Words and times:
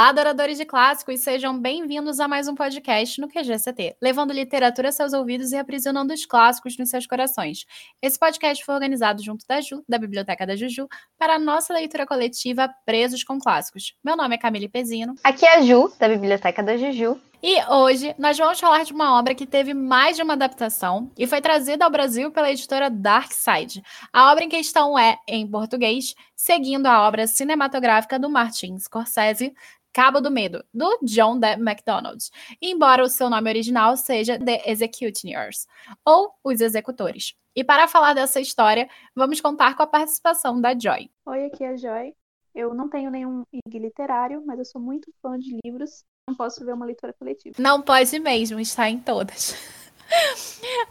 Olá, 0.00 0.08
adoradores 0.08 0.56
de 0.56 0.64
clássicos, 0.64 1.20
sejam 1.20 1.60
bem-vindos 1.60 2.20
a 2.20 2.26
mais 2.26 2.48
um 2.48 2.54
podcast 2.54 3.20
no 3.20 3.28
QGCT, 3.28 3.98
levando 4.00 4.32
literatura 4.32 4.88
a 4.88 4.92
seus 4.92 5.12
ouvidos 5.12 5.52
e 5.52 5.56
aprisionando 5.56 6.14
os 6.14 6.24
clássicos 6.24 6.78
nos 6.78 6.88
seus 6.88 7.06
corações. 7.06 7.66
Esse 8.00 8.18
podcast 8.18 8.64
foi 8.64 8.74
organizado 8.74 9.22
junto 9.22 9.44
da 9.46 9.60
Ju, 9.60 9.84
da 9.86 9.98
Biblioteca 9.98 10.46
da 10.46 10.56
Juju, 10.56 10.88
para 11.18 11.34
a 11.34 11.38
nossa 11.38 11.74
leitura 11.74 12.06
coletiva 12.06 12.66
Presos 12.86 13.22
com 13.22 13.38
Clássicos. 13.38 13.94
Meu 14.02 14.16
nome 14.16 14.36
é 14.36 14.38
Camille 14.38 14.70
Pezino. 14.70 15.16
Aqui 15.22 15.44
é 15.44 15.58
a 15.58 15.60
Ju, 15.60 15.92
da 15.98 16.08
Biblioteca 16.08 16.62
da 16.62 16.78
Juju. 16.78 17.20
E 17.42 17.58
hoje 17.72 18.14
nós 18.18 18.36
vamos 18.36 18.60
falar 18.60 18.84
de 18.84 18.92
uma 18.92 19.18
obra 19.18 19.34
que 19.34 19.46
teve 19.46 19.72
mais 19.72 20.14
de 20.14 20.22
uma 20.22 20.34
adaptação 20.34 21.10
e 21.16 21.26
foi 21.26 21.40
trazida 21.40 21.86
ao 21.86 21.90
Brasil 21.90 22.30
pela 22.30 22.50
editora 22.50 22.90
Dark 22.90 23.32
Side. 23.32 23.82
A 24.12 24.30
obra 24.30 24.44
em 24.44 24.48
questão 24.48 24.98
é, 24.98 25.18
em 25.26 25.50
português, 25.50 26.14
seguindo 26.36 26.84
a 26.84 27.08
obra 27.08 27.26
cinematográfica 27.26 28.18
do 28.18 28.28
Martin 28.28 28.78
Scorsese, 28.78 29.54
Cabo 29.90 30.20
do 30.20 30.30
Medo, 30.30 30.62
do 30.72 30.98
John 31.02 31.38
D. 31.38 31.56
MacDonald, 31.56 32.22
embora 32.60 33.02
o 33.02 33.08
seu 33.08 33.30
nome 33.30 33.48
original 33.48 33.96
seja 33.96 34.38
The 34.38 34.70
Executioners, 34.70 35.66
ou 36.04 36.34
Os 36.44 36.60
Executores. 36.60 37.34
E 37.56 37.64
para 37.64 37.88
falar 37.88 38.12
dessa 38.12 38.38
história, 38.38 38.86
vamos 39.16 39.40
contar 39.40 39.74
com 39.74 39.82
a 39.82 39.86
participação 39.86 40.60
da 40.60 40.78
Joy. 40.78 41.10
Oi, 41.24 41.46
aqui 41.46 41.64
é 41.64 41.70
a 41.70 41.76
Joy. 41.76 42.14
Eu 42.54 42.74
não 42.74 42.90
tenho 42.90 43.10
nenhum 43.10 43.44
IG 43.50 43.78
literário, 43.78 44.42
mas 44.44 44.58
eu 44.58 44.64
sou 44.66 44.80
muito 44.80 45.10
fã 45.22 45.38
de 45.38 45.58
livros 45.64 46.04
não 46.30 46.34
posso 46.34 46.64
ver 46.64 46.72
uma 46.72 46.86
leitura 46.86 47.12
coletiva. 47.12 47.56
Não 47.58 47.82
pode 47.82 48.18
mesmo, 48.18 48.60
está 48.60 48.88
em 48.88 48.98
todas. 48.98 49.54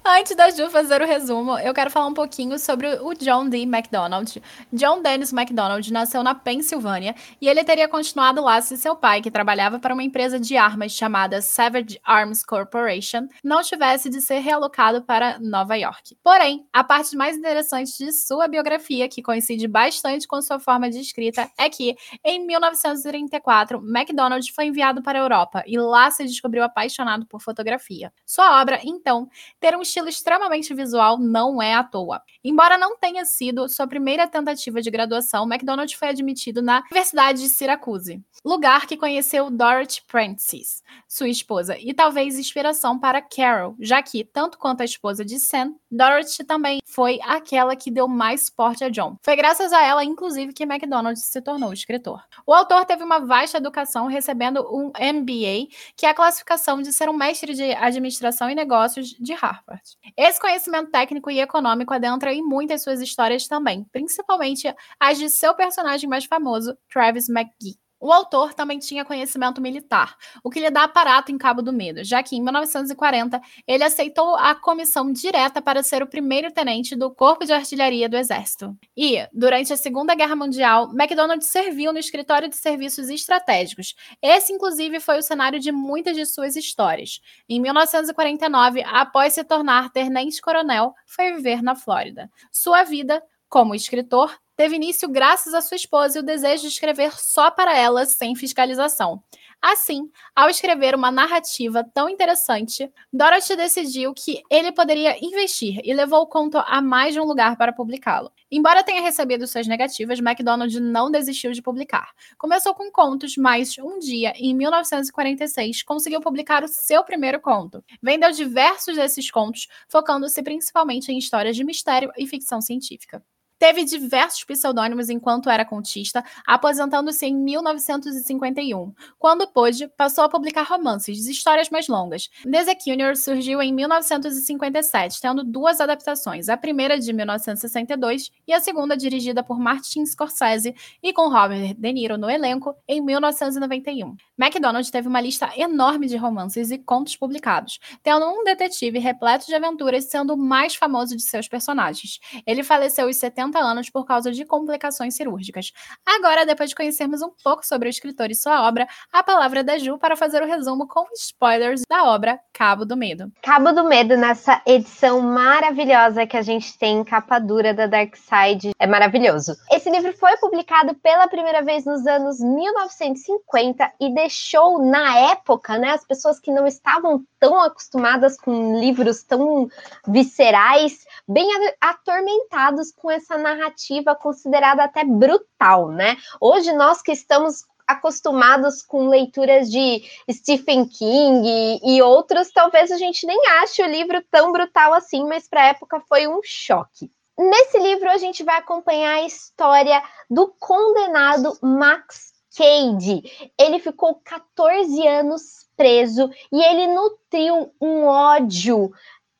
Antes 0.05 0.35
da 0.35 0.49
Ju 0.49 0.69
fazer 0.69 1.01
o 1.01 1.05
resumo, 1.05 1.57
eu 1.59 1.73
quero 1.73 1.91
falar 1.91 2.07
um 2.07 2.13
pouquinho 2.13 2.57
sobre 2.57 2.87
o 3.01 3.13
John 3.13 3.47
D. 3.47 3.65
MacDonald. 3.65 4.41
John 4.73 5.01
Dennis 5.01 5.31
MacDonald 5.31 5.91
nasceu 5.93 6.23
na 6.23 6.33
Pensilvânia 6.33 7.15
e 7.39 7.47
ele 7.47 7.63
teria 7.63 7.87
continuado 7.87 8.41
lá 8.41 8.61
se 8.61 8.77
seu 8.77 8.95
pai, 8.95 9.21
que 9.21 9.29
trabalhava 9.29 9.79
para 9.79 9.93
uma 9.93 10.03
empresa 10.03 10.39
de 10.39 10.57
armas 10.57 10.91
chamada 10.93 11.41
Savage 11.41 11.99
Arms 12.03 12.43
Corporation, 12.43 13.27
não 13.43 13.61
tivesse 13.61 14.09
de 14.09 14.21
ser 14.21 14.39
realocado 14.39 15.01
para 15.03 15.37
Nova 15.39 15.75
York. 15.75 16.17
Porém, 16.23 16.65
a 16.73 16.83
parte 16.83 17.15
mais 17.15 17.37
interessante 17.37 17.97
de 17.97 18.11
sua 18.11 18.47
biografia, 18.47 19.07
que 19.07 19.21
coincide 19.21 19.67
bastante 19.67 20.27
com 20.27 20.41
sua 20.41 20.59
forma 20.59 20.89
de 20.89 20.99
escrita, 20.99 21.49
é 21.57 21.69
que, 21.69 21.95
em 22.23 22.45
1934, 22.45 23.81
MacDonald 23.81 24.51
foi 24.53 24.65
enviado 24.65 25.01
para 25.01 25.19
a 25.19 25.21
Europa 25.21 25.63
e 25.67 25.77
lá 25.77 26.09
se 26.09 26.25
descobriu 26.25 26.63
apaixonado 26.63 27.25
por 27.25 27.41
fotografia. 27.41 28.11
Sua 28.25 28.61
obra, 28.61 28.79
então, 28.83 29.08
então, 29.09 29.27
ter 29.59 29.75
um 29.75 29.81
estilo 29.81 30.07
extremamente 30.07 30.71
visual 30.71 31.17
não 31.17 31.59
é 31.59 31.73
à 31.73 31.83
toa. 31.83 32.21
Embora 32.43 32.77
não 32.77 32.95
tenha 32.95 33.25
sido 33.25 33.67
sua 33.67 33.87
primeira 33.87 34.27
tentativa 34.27 34.83
de 34.83 34.91
graduação, 34.91 35.47
MacDonald 35.47 35.97
foi 35.97 36.09
admitido 36.09 36.61
na 36.61 36.83
Universidade 36.91 37.41
de 37.41 37.49
Syracuse, 37.49 38.23
lugar 38.45 38.85
que 38.85 38.95
conheceu 38.95 39.49
Dorothy 39.49 40.03
Prentice, 40.07 40.83
sua 41.07 41.27
esposa, 41.27 41.75
e 41.79 41.91
talvez 41.91 42.37
inspiração 42.37 42.99
para 42.99 43.19
Carol, 43.19 43.75
já 43.79 43.99
que, 44.03 44.23
tanto 44.23 44.59
quanto 44.59 44.81
a 44.81 44.85
esposa 44.85 45.25
de 45.25 45.39
Sam, 45.39 45.73
Dorothy 45.89 46.43
também 46.43 46.79
foi 46.85 47.19
aquela 47.23 47.75
que 47.75 47.89
deu 47.89 48.07
mais 48.07 48.45
suporte 48.45 48.83
a 48.83 48.89
John. 48.89 49.17
Foi 49.23 49.35
graças 49.35 49.73
a 49.73 49.81
ela, 49.81 50.03
inclusive, 50.03 50.53
que 50.53 50.65
MacDonald 50.65 51.19
se 51.19 51.41
tornou 51.41 51.73
escritor. 51.73 52.21
O 52.45 52.53
autor 52.53 52.85
teve 52.85 53.03
uma 53.03 53.19
vasta 53.19 53.57
educação, 53.57 54.05
recebendo 54.05 54.61
um 54.71 54.89
MBA, 54.89 55.67
que 55.97 56.05
é 56.05 56.09
a 56.09 56.13
classificação 56.13 56.81
de 56.81 56.93
ser 56.93 57.09
um 57.09 57.17
mestre 57.17 57.55
de 57.55 57.73
administração 57.73 58.49
e 58.49 58.55
negócios 58.55 58.98
de 59.07 59.33
Harvard. 59.33 59.81
Esse 60.17 60.39
conhecimento 60.39 60.91
técnico 60.91 61.29
e 61.29 61.39
econômico 61.39 61.93
adentra 61.93 62.33
em 62.33 62.41
muitas 62.41 62.83
suas 62.83 63.01
histórias 63.01 63.47
também, 63.47 63.85
principalmente 63.91 64.73
as 64.99 65.17
de 65.17 65.29
seu 65.29 65.53
personagem 65.53 66.09
mais 66.09 66.25
famoso, 66.25 66.77
Travis 66.91 67.29
McGee. 67.29 67.79
O 67.99 68.13
autor 68.13 68.53
também 68.53 68.79
tinha 68.79 69.03
conhecimento 69.03 69.59
militar, 69.59 70.15
o 70.41 70.49
que 70.49 70.59
lhe 70.59 70.69
dá 70.71 70.83
aparato 70.83 71.31
em 71.31 71.37
Cabo 71.37 71.61
do 71.61 71.73
Medo, 71.73 72.03
já 72.03 72.23
que 72.23 72.35
em 72.35 72.41
1940 72.41 73.41
ele 73.67 73.83
aceitou 73.83 74.35
a 74.37 74.55
comissão 74.55 75.11
direta 75.11 75.61
para 75.61 75.83
ser 75.83 76.01
o 76.01 76.07
primeiro 76.07 76.51
tenente 76.51 76.95
do 76.95 77.11
Corpo 77.11 77.45
de 77.45 77.51
Artilharia 77.51 78.07
do 78.07 78.15
Exército. 78.15 78.77
E, 78.95 79.27
durante 79.33 79.73
a 79.73 79.77
Segunda 79.77 80.15
Guerra 80.15 80.35
Mundial, 80.35 80.93
MacDonald 80.93 81.43
serviu 81.43 81.91
no 81.91 81.99
Escritório 81.99 82.47
de 82.47 82.55
Serviços 82.55 83.09
Estratégicos. 83.09 83.95
Esse, 84.21 84.53
inclusive, 84.53 84.99
foi 84.99 85.17
o 85.17 85.23
cenário 85.23 85.59
de 85.59 85.71
muitas 85.71 86.15
de 86.15 86.25
suas 86.25 86.55
histórias. 86.55 87.19
Em 87.49 87.59
1949, 87.59 88.81
após 88.85 89.33
se 89.33 89.43
tornar 89.43 89.91
tenente-coronel, 89.91 90.93
foi 91.05 91.33
viver 91.33 91.61
na 91.61 91.75
Flórida. 91.75 92.29
Sua 92.51 92.83
vida, 92.83 93.21
como 93.49 93.75
escritor, 93.75 94.37
teve 94.59 94.75
início 94.75 95.07
graças 95.07 95.53
à 95.53 95.61
sua 95.61 95.77
esposa 95.77 96.17
e 96.17 96.21
o 96.21 96.25
desejo 96.25 96.63
de 96.63 96.67
escrever 96.67 97.13
só 97.17 97.49
para 97.49 97.77
ela, 97.77 98.05
sem 98.05 98.35
fiscalização. 98.35 99.23
Assim, 99.61 100.11
ao 100.35 100.49
escrever 100.49 100.93
uma 100.93 101.09
narrativa 101.09 101.81
tão 101.93 102.09
interessante, 102.09 102.91
Dorothy 103.11 103.55
decidiu 103.55 104.13
que 104.13 104.43
ele 104.51 104.73
poderia 104.73 105.15
investir 105.23 105.79
e 105.81 105.93
levou 105.93 106.23
o 106.23 106.27
conto 106.27 106.57
a 106.57 106.81
mais 106.81 107.13
de 107.13 107.21
um 107.21 107.23
lugar 107.23 107.55
para 107.55 107.71
publicá-lo. 107.71 108.33
Embora 108.51 108.83
tenha 108.83 109.01
recebido 109.01 109.47
suas 109.47 109.65
negativas, 109.65 110.19
MacDonald 110.19 110.77
não 110.81 111.09
desistiu 111.09 111.53
de 111.53 111.61
publicar. 111.61 112.11
Começou 112.37 112.75
com 112.75 112.91
contos, 112.91 113.37
mas 113.37 113.77
um 113.77 113.97
dia, 113.97 114.33
em 114.35 114.53
1946, 114.53 115.83
conseguiu 115.83 116.19
publicar 116.19 116.65
o 116.65 116.67
seu 116.67 117.01
primeiro 117.05 117.39
conto. 117.39 117.81
Vendeu 118.03 118.29
diversos 118.31 118.97
desses 118.97 119.31
contos, 119.31 119.69
focando-se 119.87 120.43
principalmente 120.43 121.13
em 121.13 121.17
histórias 121.17 121.55
de 121.55 121.63
mistério 121.63 122.11
e 122.17 122.27
ficção 122.27 122.59
científica. 122.59 123.23
Teve 123.59 123.83
diversos 123.83 124.45
pseudônimos 124.45 125.09
enquanto 125.09 125.49
era 125.49 125.65
contista, 125.65 126.23
aposentando-se 126.47 127.25
em 127.25 127.35
1951. 127.35 128.93
Quando 129.19 129.51
pôde, 129.51 129.89
passou 129.97 130.23
a 130.23 130.29
publicar 130.29 130.63
romances, 130.63 131.27
histórias 131.27 131.69
mais 131.69 131.89
longas. 131.89 132.29
The 132.49 132.57
Executioner 132.57 133.17
surgiu 133.17 133.61
em 133.61 133.73
1957, 133.73 135.19
tendo 135.19 135.43
duas 135.43 135.81
adaptações, 135.81 136.47
a 136.47 136.55
primeira 136.55 136.97
de 136.97 137.11
1962 137.11 138.31
e 138.47 138.53
a 138.53 138.61
segunda 138.61 138.95
dirigida 138.95 139.43
por 139.43 139.59
Martin 139.59 140.05
Scorsese 140.05 140.73
e 141.03 141.11
com 141.11 141.27
Robert 141.27 141.75
De 141.77 141.91
Niro 141.91 142.17
no 142.17 142.29
elenco 142.29 142.73
em 142.87 143.01
1991. 143.01 144.15
MacDonald 144.37 144.89
teve 144.89 145.09
uma 145.09 145.19
lista 145.19 145.51
enorme 145.57 146.07
de 146.07 146.15
romances 146.15 146.71
e 146.71 146.77
contos 146.77 147.17
publicados, 147.17 147.77
tendo 148.01 148.25
um 148.25 148.45
detetive 148.45 148.99
repleto 148.99 149.47
de 149.47 149.53
aventuras 149.53 150.05
sendo 150.05 150.33
o 150.33 150.37
mais 150.37 150.75
famoso 150.75 151.13
de 151.17 151.23
seus 151.23 151.49
personagens. 151.49 152.21
Ele 152.47 152.63
faleceu 152.63 153.07
aos 153.07 153.17
70 153.17 153.48
40 153.49 153.59
anos 153.59 153.89
por 153.89 154.05
causa 154.05 154.31
de 154.31 154.45
complicações 154.45 155.15
cirúrgicas. 155.15 155.71
Agora, 156.05 156.45
depois 156.45 156.69
de 156.69 156.75
conhecermos 156.75 157.21
um 157.21 157.31
pouco 157.43 157.65
sobre 157.65 157.89
o 157.89 157.91
escritor 157.91 158.29
e 158.29 158.35
sua 158.35 158.67
obra, 158.67 158.87
a 159.11 159.23
palavra 159.23 159.63
da 159.63 159.77
Ju 159.77 159.97
para 159.97 160.15
fazer 160.15 160.41
o 160.41 160.45
resumo 160.45 160.87
com 160.87 161.05
spoilers 161.13 161.81
da 161.89 162.05
obra 162.05 162.39
Cabo 162.53 162.85
do 162.85 162.95
Medo. 162.95 163.31
Cabo 163.41 163.71
do 163.71 163.83
Medo, 163.83 164.15
nessa 164.15 164.61
edição 164.65 165.21
maravilhosa 165.21 166.25
que 166.25 166.37
a 166.37 166.41
gente 166.41 166.77
tem 166.77 166.99
em 166.99 167.03
capa 167.03 167.39
dura 167.39 167.73
da 167.73 167.87
Dark 167.87 168.15
Side, 168.15 168.71
é 168.77 168.87
maravilhoso. 168.87 169.55
Esse 169.71 169.89
livro 169.89 170.13
foi 170.13 170.37
publicado 170.37 170.93
pela 170.95 171.27
primeira 171.27 171.61
vez 171.63 171.85
nos 171.85 172.05
anos 172.05 172.39
1950 172.39 173.91
e 173.99 174.13
deixou, 174.13 174.83
na 174.85 175.17
época, 175.31 175.77
né, 175.77 175.91
as 175.91 176.05
pessoas 176.05 176.39
que 176.39 176.51
não 176.51 176.67
estavam 176.67 177.23
tão 177.39 177.59
acostumadas 177.59 178.37
com 178.37 178.79
livros 178.79 179.23
tão 179.23 179.69
viscerais, 180.07 181.05
bem 181.27 181.47
atormentados 181.79 182.91
com 182.91 183.09
essa 183.09 183.37
narrativa 183.39 184.15
considerada 184.15 184.83
até 184.83 185.03
brutal, 185.03 185.89
né? 185.89 186.17
Hoje 186.39 186.71
nós 186.73 187.01
que 187.01 187.11
estamos 187.11 187.65
acostumados 187.89 188.83
com 188.83 189.07
leituras 189.07 189.69
de 189.71 190.03
Stephen 190.31 190.85
King 190.85 191.79
e, 191.83 191.99
outros, 192.03 192.51
talvez 192.51 192.91
a 192.91 192.97
gente 192.97 193.25
nem 193.25 193.39
ache 193.63 193.81
o 193.81 193.87
livro 193.87 194.23
tão 194.29 194.51
brutal 194.51 194.93
assim, 194.93 195.25
mas 195.25 195.47
para 195.47 195.63
a 195.63 195.67
época 195.69 195.99
foi 196.07 196.27
um 196.27 196.39
choque. 196.43 197.11
Nesse 197.35 197.79
livro 197.79 198.07
a 198.07 198.17
gente 198.17 198.43
vai 198.43 198.57
acompanhar 198.57 199.15
a 199.15 199.25
história 199.25 200.03
do 200.29 200.53
condenado 200.59 201.57
Max 201.63 202.33
Cade. 202.55 203.23
Ele 203.57 203.79
ficou 203.79 204.21
14 204.23 205.07
anos 205.07 205.41
preso 205.75 206.29
e 206.51 206.61
ele 206.61 206.87
nutriu 206.93 207.73
um 207.81 208.03
ódio 208.05 208.91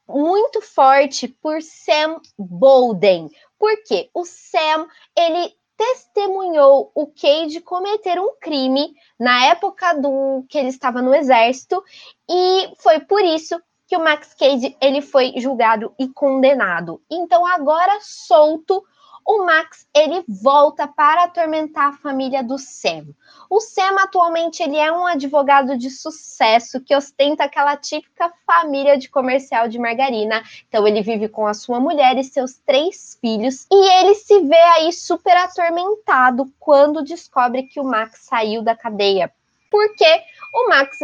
muito 0.10 0.62
forte 0.62 1.28
por 1.28 1.62
Sam 1.62 2.20
Bolden. 2.38 3.30
Porque 3.58 4.10
o 4.14 4.26
Sam, 4.26 4.88
ele 5.16 5.54
testemunhou 5.78 6.92
o 6.94 7.08
Cade 7.08 7.62
cometer 7.62 8.20
um 8.20 8.36
crime 8.42 8.94
na 9.18 9.46
época 9.46 9.94
do 9.94 10.44
que 10.50 10.58
ele 10.58 10.68
estava 10.68 11.02
no 11.02 11.16
exército 11.16 11.82
e 12.30 12.70
foi 12.80 13.00
por 13.00 13.22
isso 13.24 13.62
que 13.88 13.96
o 13.96 14.04
Max 14.04 14.34
Cade 14.34 14.76
ele 14.82 15.02
foi 15.02 15.34
julgado 15.38 15.94
e 15.98 16.10
condenado. 16.10 17.02
Então 17.10 17.46
agora 17.46 17.98
solto, 18.02 18.84
o 19.26 19.46
Max 19.46 19.88
ele 19.96 20.24
volta 20.28 20.88
para 20.88 21.24
atormentar 21.24 21.90
a 21.90 21.98
família 21.98 22.44
do 22.44 22.58
Sam. 22.58 23.08
O 23.50 23.60
Sam 23.60 23.96
atualmente 24.00 24.62
ele 24.62 24.78
é 24.78 24.92
um 24.92 25.06
advogado 25.06 25.78
de 25.78 25.90
sucesso 25.90 26.82
que 26.82 26.96
ostenta 26.96 27.44
aquela 27.44 27.76
típica 27.76 28.32
família 28.46 28.98
de 28.98 29.10
comercial 29.10 29.68
de 29.68 29.80
margarina. 29.80 30.44
Então 30.68 30.88
ele 30.88 31.02
vive 31.02 31.28
com 31.28 31.48
a 31.48 31.54
sua 31.54 31.80
mulher 31.80 32.18
e 32.18 32.24
seus 32.24 32.58
três 32.66 33.18
filhos 33.20 33.66
e 33.72 34.00
ele 34.00 34.16
se 34.16 34.42
vê 34.42 34.62
aí 34.76 34.92
super 34.94 35.36
atormentado 35.38 36.52
quando 36.60 37.04
descobre 37.04 37.64
que 37.64 37.80
o 37.80 37.84
Max 37.84 38.20
saiu 38.26 38.62
da 38.62 38.76
cadeia 38.76 39.32
porque 39.70 40.24
o 40.54 40.70
Max 40.70 40.98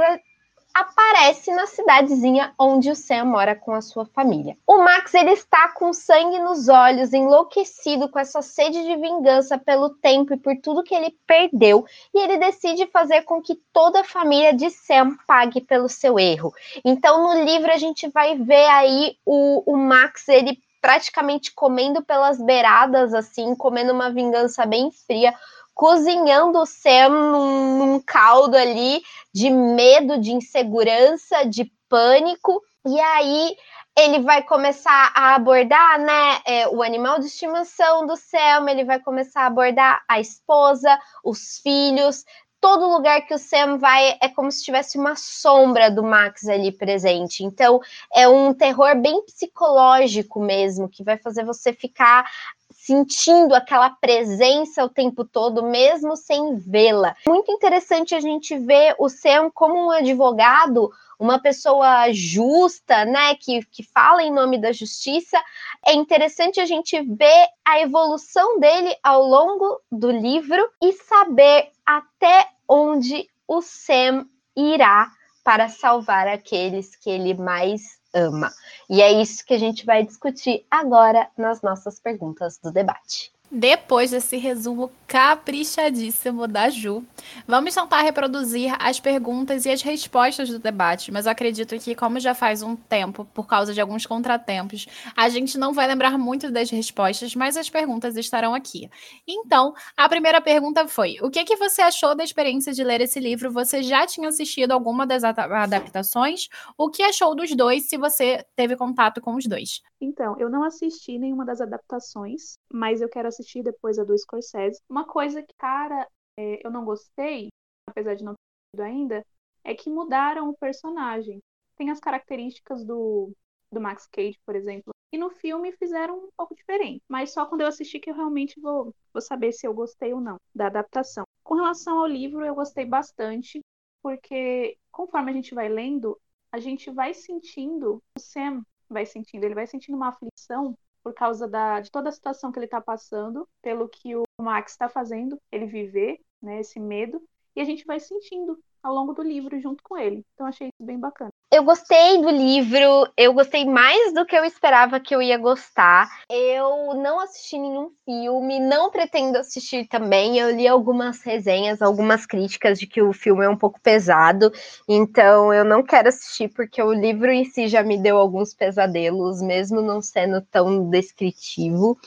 aparece 0.75 1.53
na 1.53 1.65
cidadezinha 1.67 2.53
onde 2.59 2.91
o 2.91 2.95
Sam 2.95 3.23
mora 3.23 3.55
com 3.55 3.73
a 3.73 3.81
sua 3.81 4.05
família. 4.05 4.57
O 4.67 4.79
Max 4.79 5.13
ele 5.13 5.31
está 5.31 5.69
com 5.69 5.93
sangue 5.93 6.37
nos 6.39 6.67
olhos, 6.67 7.13
enlouquecido 7.13 8.09
com 8.09 8.19
essa 8.19 8.41
sede 8.41 8.83
de 8.83 8.97
vingança 8.97 9.57
pelo 9.57 9.89
tempo 9.89 10.33
e 10.33 10.37
por 10.37 10.53
tudo 10.57 10.83
que 10.83 10.93
ele 10.93 11.15
perdeu, 11.25 11.85
e 12.13 12.19
ele 12.19 12.37
decide 12.37 12.87
fazer 12.87 13.21
com 13.21 13.41
que 13.41 13.55
toda 13.71 14.01
a 14.01 14.03
família 14.03 14.53
de 14.53 14.69
Sam 14.69 15.15
pague 15.25 15.61
pelo 15.61 15.87
seu 15.87 16.19
erro. 16.19 16.53
Então 16.83 17.23
no 17.23 17.45
livro 17.45 17.71
a 17.71 17.77
gente 17.77 18.09
vai 18.09 18.35
ver 18.35 18.67
aí 18.67 19.15
o, 19.25 19.63
o 19.65 19.77
Max 19.77 20.27
ele 20.27 20.59
praticamente 20.81 21.53
comendo 21.53 22.03
pelas 22.03 22.37
beiradas 22.39 23.13
assim, 23.13 23.55
comendo 23.55 23.93
uma 23.93 24.11
vingança 24.11 24.65
bem 24.65 24.91
fria 24.91 25.33
cozinhando 25.75 26.57
o 26.59 26.65
Sam 26.65 27.09
num, 27.09 27.77
num 27.77 27.99
caldo 27.99 28.55
ali 28.55 29.03
de 29.33 29.49
medo, 29.49 30.17
de 30.17 30.31
insegurança, 30.31 31.45
de 31.45 31.69
pânico. 31.89 32.61
E 32.87 32.99
aí 32.99 33.55
ele 33.97 34.19
vai 34.19 34.43
começar 34.43 35.11
a 35.15 35.35
abordar, 35.35 35.99
né, 35.99 36.41
é, 36.45 36.67
o 36.67 36.83
animal 36.83 37.17
de 37.19 37.27
estimação 37.27 38.05
do 38.05 38.17
Sam, 38.17 38.69
ele 38.69 38.83
vai 38.83 38.99
começar 38.99 39.43
a 39.43 39.45
abordar 39.47 40.03
a 40.07 40.19
esposa, 40.19 40.99
os 41.23 41.59
filhos, 41.63 42.25
todo 42.65 42.91
lugar 42.91 43.21
que 43.27 43.33
o 43.35 43.37
Sam 43.37 43.77
vai 43.77 44.17
é 44.19 44.27
como 44.27 44.51
se 44.51 44.63
tivesse 44.63 44.97
uma 44.97 45.15
sombra 45.15 45.91
do 45.91 46.01
Max 46.01 46.47
ali 46.47 46.71
presente. 46.71 47.43
Então, 47.43 47.79
é 48.11 48.27
um 48.27 48.55
terror 48.55 48.99
bem 48.99 49.23
psicológico 49.23 50.39
mesmo, 50.39 50.89
que 50.89 51.03
vai 51.03 51.15
fazer 51.15 51.45
você 51.45 51.71
ficar 51.71 52.25
sentindo 52.73 53.53
aquela 53.53 53.91
presença 53.91 54.83
o 54.83 54.89
tempo 54.89 55.23
todo, 55.23 55.61
mesmo 55.61 56.15
sem 56.15 56.55
vê-la. 56.55 57.15
Muito 57.27 57.51
interessante 57.51 58.15
a 58.15 58.19
gente 58.19 58.57
ver 58.57 58.95
o 58.97 59.09
Sam 59.09 59.51
como 59.53 59.75
um 59.75 59.91
advogado, 59.91 60.89
uma 61.19 61.39
pessoa 61.39 62.11
justa, 62.11 63.05
né, 63.05 63.35
que, 63.35 63.63
que 63.65 63.83
fala 63.83 64.23
em 64.23 64.33
nome 64.33 64.57
da 64.59 64.71
justiça. 64.71 65.37
É 65.85 65.93
interessante 65.93 66.59
a 66.59 66.65
gente 66.65 66.99
ver 66.99 67.47
a 67.63 67.79
evolução 67.79 68.59
dele 68.59 68.95
ao 69.03 69.23
longo 69.23 69.79
do 69.91 70.09
livro 70.09 70.67
e 70.81 70.93
saber 70.93 71.69
até 71.85 72.54
onde 72.67 73.29
o 73.47 73.61
Sam 73.61 74.25
irá 74.55 75.11
para 75.43 75.69
salvar 75.69 76.27
aqueles 76.27 76.95
que 76.95 77.09
ele 77.09 77.33
mais 77.33 77.99
ama. 78.13 78.51
E 78.89 79.01
é 79.01 79.11
isso 79.11 79.45
que 79.45 79.53
a 79.53 79.59
gente 79.59 79.85
vai 79.85 80.03
discutir 80.03 80.65
agora 80.71 81.29
nas 81.37 81.61
nossas 81.61 81.99
perguntas 81.99 82.57
do 82.57 82.71
debate. 82.71 83.34
Depois 83.51 84.11
desse 84.11 84.37
resumo 84.37 84.91
caprichadíssimo 85.07 86.47
da 86.47 86.69
Ju, 86.69 87.03
vamos 87.47 87.75
tentar 87.75 88.01
reproduzir 88.01 88.75
as 88.79 88.99
perguntas 88.99 89.65
e 89.65 89.69
as 89.69 89.81
respostas 89.81 90.49
do 90.49 90.57
debate, 90.57 91.11
mas 91.11 91.25
eu 91.25 91.31
acredito 91.31 91.77
que, 91.79 91.95
como 91.95 92.19
já 92.19 92.33
faz 92.33 92.63
um 92.63 92.75
tempo, 92.75 93.23
por 93.33 93.45
causa 93.45 93.73
de 93.73 93.79
alguns 93.79 94.05
contratempos, 94.05 94.87
a 95.15 95.29
gente 95.29 95.57
não 95.57 95.73
vai 95.73 95.87
lembrar 95.87 96.17
muito 96.17 96.51
das 96.51 96.69
respostas, 96.69 97.35
mas 97.35 97.55
as 97.55 97.69
perguntas 97.69 98.17
estarão 98.17 98.55
aqui. 98.55 98.89
Então, 99.27 99.73
a 99.95 100.09
primeira 100.09 100.41
pergunta 100.41 100.87
foi: 100.87 101.17
o 101.21 101.29
que, 101.29 101.43
que 101.45 101.55
você 101.55 101.81
achou 101.81 102.15
da 102.15 102.23
experiência 102.23 102.73
de 102.73 102.83
ler 102.83 103.01
esse 103.01 103.19
livro? 103.19 103.51
Você 103.51 103.83
já 103.83 104.07
tinha 104.07 104.27
assistido 104.27 104.71
alguma 104.71 105.05
das 105.05 105.23
adaptações? 105.23 106.49
O 106.77 106.89
que 106.89 107.03
achou 107.03 107.35
dos 107.35 107.55
dois, 107.55 107.87
se 107.87 107.95
você 107.95 108.43
teve 108.55 108.75
contato 108.75 109.21
com 109.21 109.35
os 109.35 109.45
dois? 109.45 109.81
Então, 110.01 110.35
eu 110.39 110.49
não 110.49 110.63
assisti 110.63 111.17
nenhuma 111.17 111.45
das 111.45 111.61
adaptações, 111.61 112.57
mas 112.71 113.01
eu 113.01 113.09
quero 113.09 113.27
assistir 113.35 113.63
depois 113.63 113.99
a 113.99 114.03
do 114.03 114.17
Scorsese. 114.17 114.81
Uma 114.89 115.05
coisa 115.05 115.41
que, 115.41 115.53
cara, 115.57 116.07
é, 116.37 116.65
eu 116.65 116.71
não 116.71 116.85
gostei, 116.85 117.49
apesar 117.87 118.15
de 118.15 118.23
não 118.23 118.33
ter 118.75 118.81
ainda, 118.81 119.25
é 119.63 119.73
que 119.73 119.89
mudaram 119.89 120.49
o 120.49 120.57
personagem. 120.57 121.41
Tem 121.77 121.89
as 121.89 121.99
características 121.99 122.85
do, 122.85 123.33
do 123.71 123.81
Max 123.81 124.07
Cage, 124.07 124.39
por 124.45 124.55
exemplo, 124.55 124.93
e 125.11 125.17
no 125.17 125.29
filme 125.29 125.71
fizeram 125.73 126.17
um 126.25 126.29
pouco 126.37 126.55
diferente. 126.55 127.03
Mas 127.07 127.31
só 127.33 127.45
quando 127.45 127.61
eu 127.61 127.67
assistir 127.67 127.99
que 127.99 128.09
eu 128.09 128.15
realmente 128.15 128.59
vou, 128.59 128.93
vou 129.13 129.21
saber 129.21 129.51
se 129.51 129.67
eu 129.67 129.73
gostei 129.73 130.13
ou 130.13 130.21
não 130.21 130.39
da 130.53 130.67
adaptação. 130.67 131.25
Com 131.43 131.55
relação 131.55 131.99
ao 131.99 132.07
livro, 132.07 132.45
eu 132.45 132.55
gostei 132.55 132.85
bastante, 132.85 133.61
porque 134.01 134.77
conforme 134.91 135.31
a 135.31 135.33
gente 135.33 135.53
vai 135.53 135.69
lendo, 135.69 136.19
a 136.51 136.59
gente 136.59 136.91
vai 136.91 137.13
sentindo 137.13 138.01
o 138.17 138.19
Sam 138.19 138.63
vai 138.89 139.05
sentindo. 139.05 139.43
Ele 139.43 139.55
vai 139.55 139.67
sentindo 139.67 139.95
uma 139.95 140.09
aflição 140.09 140.77
por 141.05 141.13
causa 141.13 141.47
da, 141.47 141.79
de 141.81 141.91
toda 141.91 142.09
a 142.09 142.11
situação 142.11 142.51
que 142.51 142.57
ele 142.57 142.65
está 142.65 142.81
passando, 142.81 143.47
pelo 143.61 143.87
que 143.87 144.15
o 144.15 144.23
Max 144.41 144.71
está 144.71 144.89
fazendo 144.89 145.39
ele 145.51 145.67
viver, 145.67 146.19
né, 146.41 146.61
esse 146.61 146.79
medo, 146.79 147.21
e 147.55 147.61
a 147.61 147.63
gente 147.63 147.85
vai 147.85 147.99
sentindo 147.99 148.59
ao 148.85 148.93
longo 148.93 149.13
do 149.13 149.23
livro 149.23 149.59
junto 149.59 149.83
com 149.83 149.97
ele. 149.97 150.23
Então 150.33 150.45
achei 150.45 150.67
isso 150.67 150.85
bem 150.85 150.99
bacana. 150.99 151.31
Eu 151.51 151.63
gostei 151.63 152.21
do 152.21 152.29
livro, 152.29 153.09
eu 153.17 153.33
gostei 153.33 153.65
mais 153.65 154.13
do 154.13 154.25
que 154.25 154.35
eu 154.35 154.45
esperava 154.45 154.99
que 154.99 155.15
eu 155.15 155.21
ia 155.21 155.37
gostar. 155.37 156.07
Eu 156.29 156.93
não 156.93 157.19
assisti 157.19 157.57
nenhum 157.57 157.89
filme, 158.03 158.59
não 158.59 158.91
pretendo 158.91 159.37
assistir 159.37 159.87
também. 159.87 160.37
Eu 160.37 160.51
li 160.51 160.67
algumas 160.67 161.23
resenhas, 161.23 161.81
algumas 161.81 162.27
críticas 162.27 162.77
de 162.77 162.85
que 162.85 163.01
o 163.01 163.11
filme 163.11 163.43
é 163.43 163.49
um 163.49 163.57
pouco 163.57 163.79
pesado, 163.81 164.51
então 164.87 165.51
eu 165.51 165.65
não 165.65 165.81
quero 165.81 166.09
assistir 166.09 166.49
porque 166.49 166.81
o 166.81 166.93
livro 166.93 167.31
em 167.31 167.45
si 167.45 167.67
já 167.67 167.81
me 167.81 167.97
deu 167.97 168.17
alguns 168.17 168.53
pesadelos, 168.53 169.41
mesmo 169.41 169.81
não 169.81 170.01
sendo 170.01 170.41
tão 170.41 170.89
descritivo. 170.89 171.97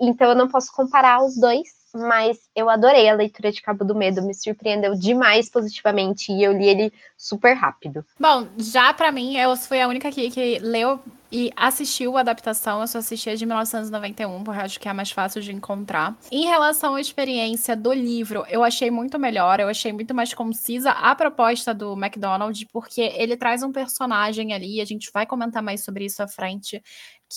Então 0.00 0.30
eu 0.30 0.34
não 0.34 0.48
posso 0.48 0.72
comparar 0.72 1.22
os 1.22 1.36
dois 1.36 1.83
mas 1.94 2.38
eu 2.54 2.68
adorei 2.68 3.08
a 3.08 3.14
leitura 3.14 3.52
de 3.52 3.62
Cabo 3.62 3.84
do 3.84 3.94
Medo, 3.94 4.22
me 4.22 4.34
surpreendeu 4.34 4.94
demais 4.94 5.48
positivamente 5.48 6.32
e 6.32 6.42
eu 6.42 6.52
li 6.52 6.68
ele 6.68 6.92
super 7.16 7.54
rápido. 7.54 8.04
Bom, 8.18 8.46
já 8.58 8.92
para 8.92 9.12
mim, 9.12 9.36
eu 9.36 9.56
fui 9.56 9.80
a 9.80 9.88
única 9.88 10.08
aqui 10.08 10.30
que 10.30 10.58
leu 10.58 11.00
e 11.30 11.50
assistiu 11.56 12.16
a 12.16 12.20
adaptação, 12.20 12.80
eu 12.80 12.86
só 12.86 12.98
assisti 12.98 13.28
a 13.28 13.34
de 13.34 13.44
1991, 13.44 14.44
porque 14.44 14.60
acho 14.60 14.78
que 14.78 14.86
é 14.86 14.90
a 14.92 14.94
mais 14.94 15.10
fácil 15.10 15.42
de 15.42 15.52
encontrar. 15.52 16.16
Em 16.30 16.46
relação 16.46 16.94
à 16.94 17.00
experiência 17.00 17.74
do 17.74 17.92
livro, 17.92 18.44
eu 18.48 18.62
achei 18.62 18.88
muito 18.88 19.18
melhor, 19.18 19.58
eu 19.58 19.66
achei 19.66 19.92
muito 19.92 20.14
mais 20.14 20.32
concisa 20.32 20.92
a 20.92 21.12
proposta 21.16 21.74
do 21.74 21.94
McDonald, 21.94 22.68
porque 22.72 23.00
ele 23.16 23.36
traz 23.36 23.64
um 23.64 23.72
personagem 23.72 24.52
ali, 24.52 24.80
a 24.80 24.84
gente 24.84 25.10
vai 25.12 25.26
comentar 25.26 25.60
mais 25.60 25.82
sobre 25.82 26.04
isso 26.04 26.22
à 26.22 26.28
frente, 26.28 26.80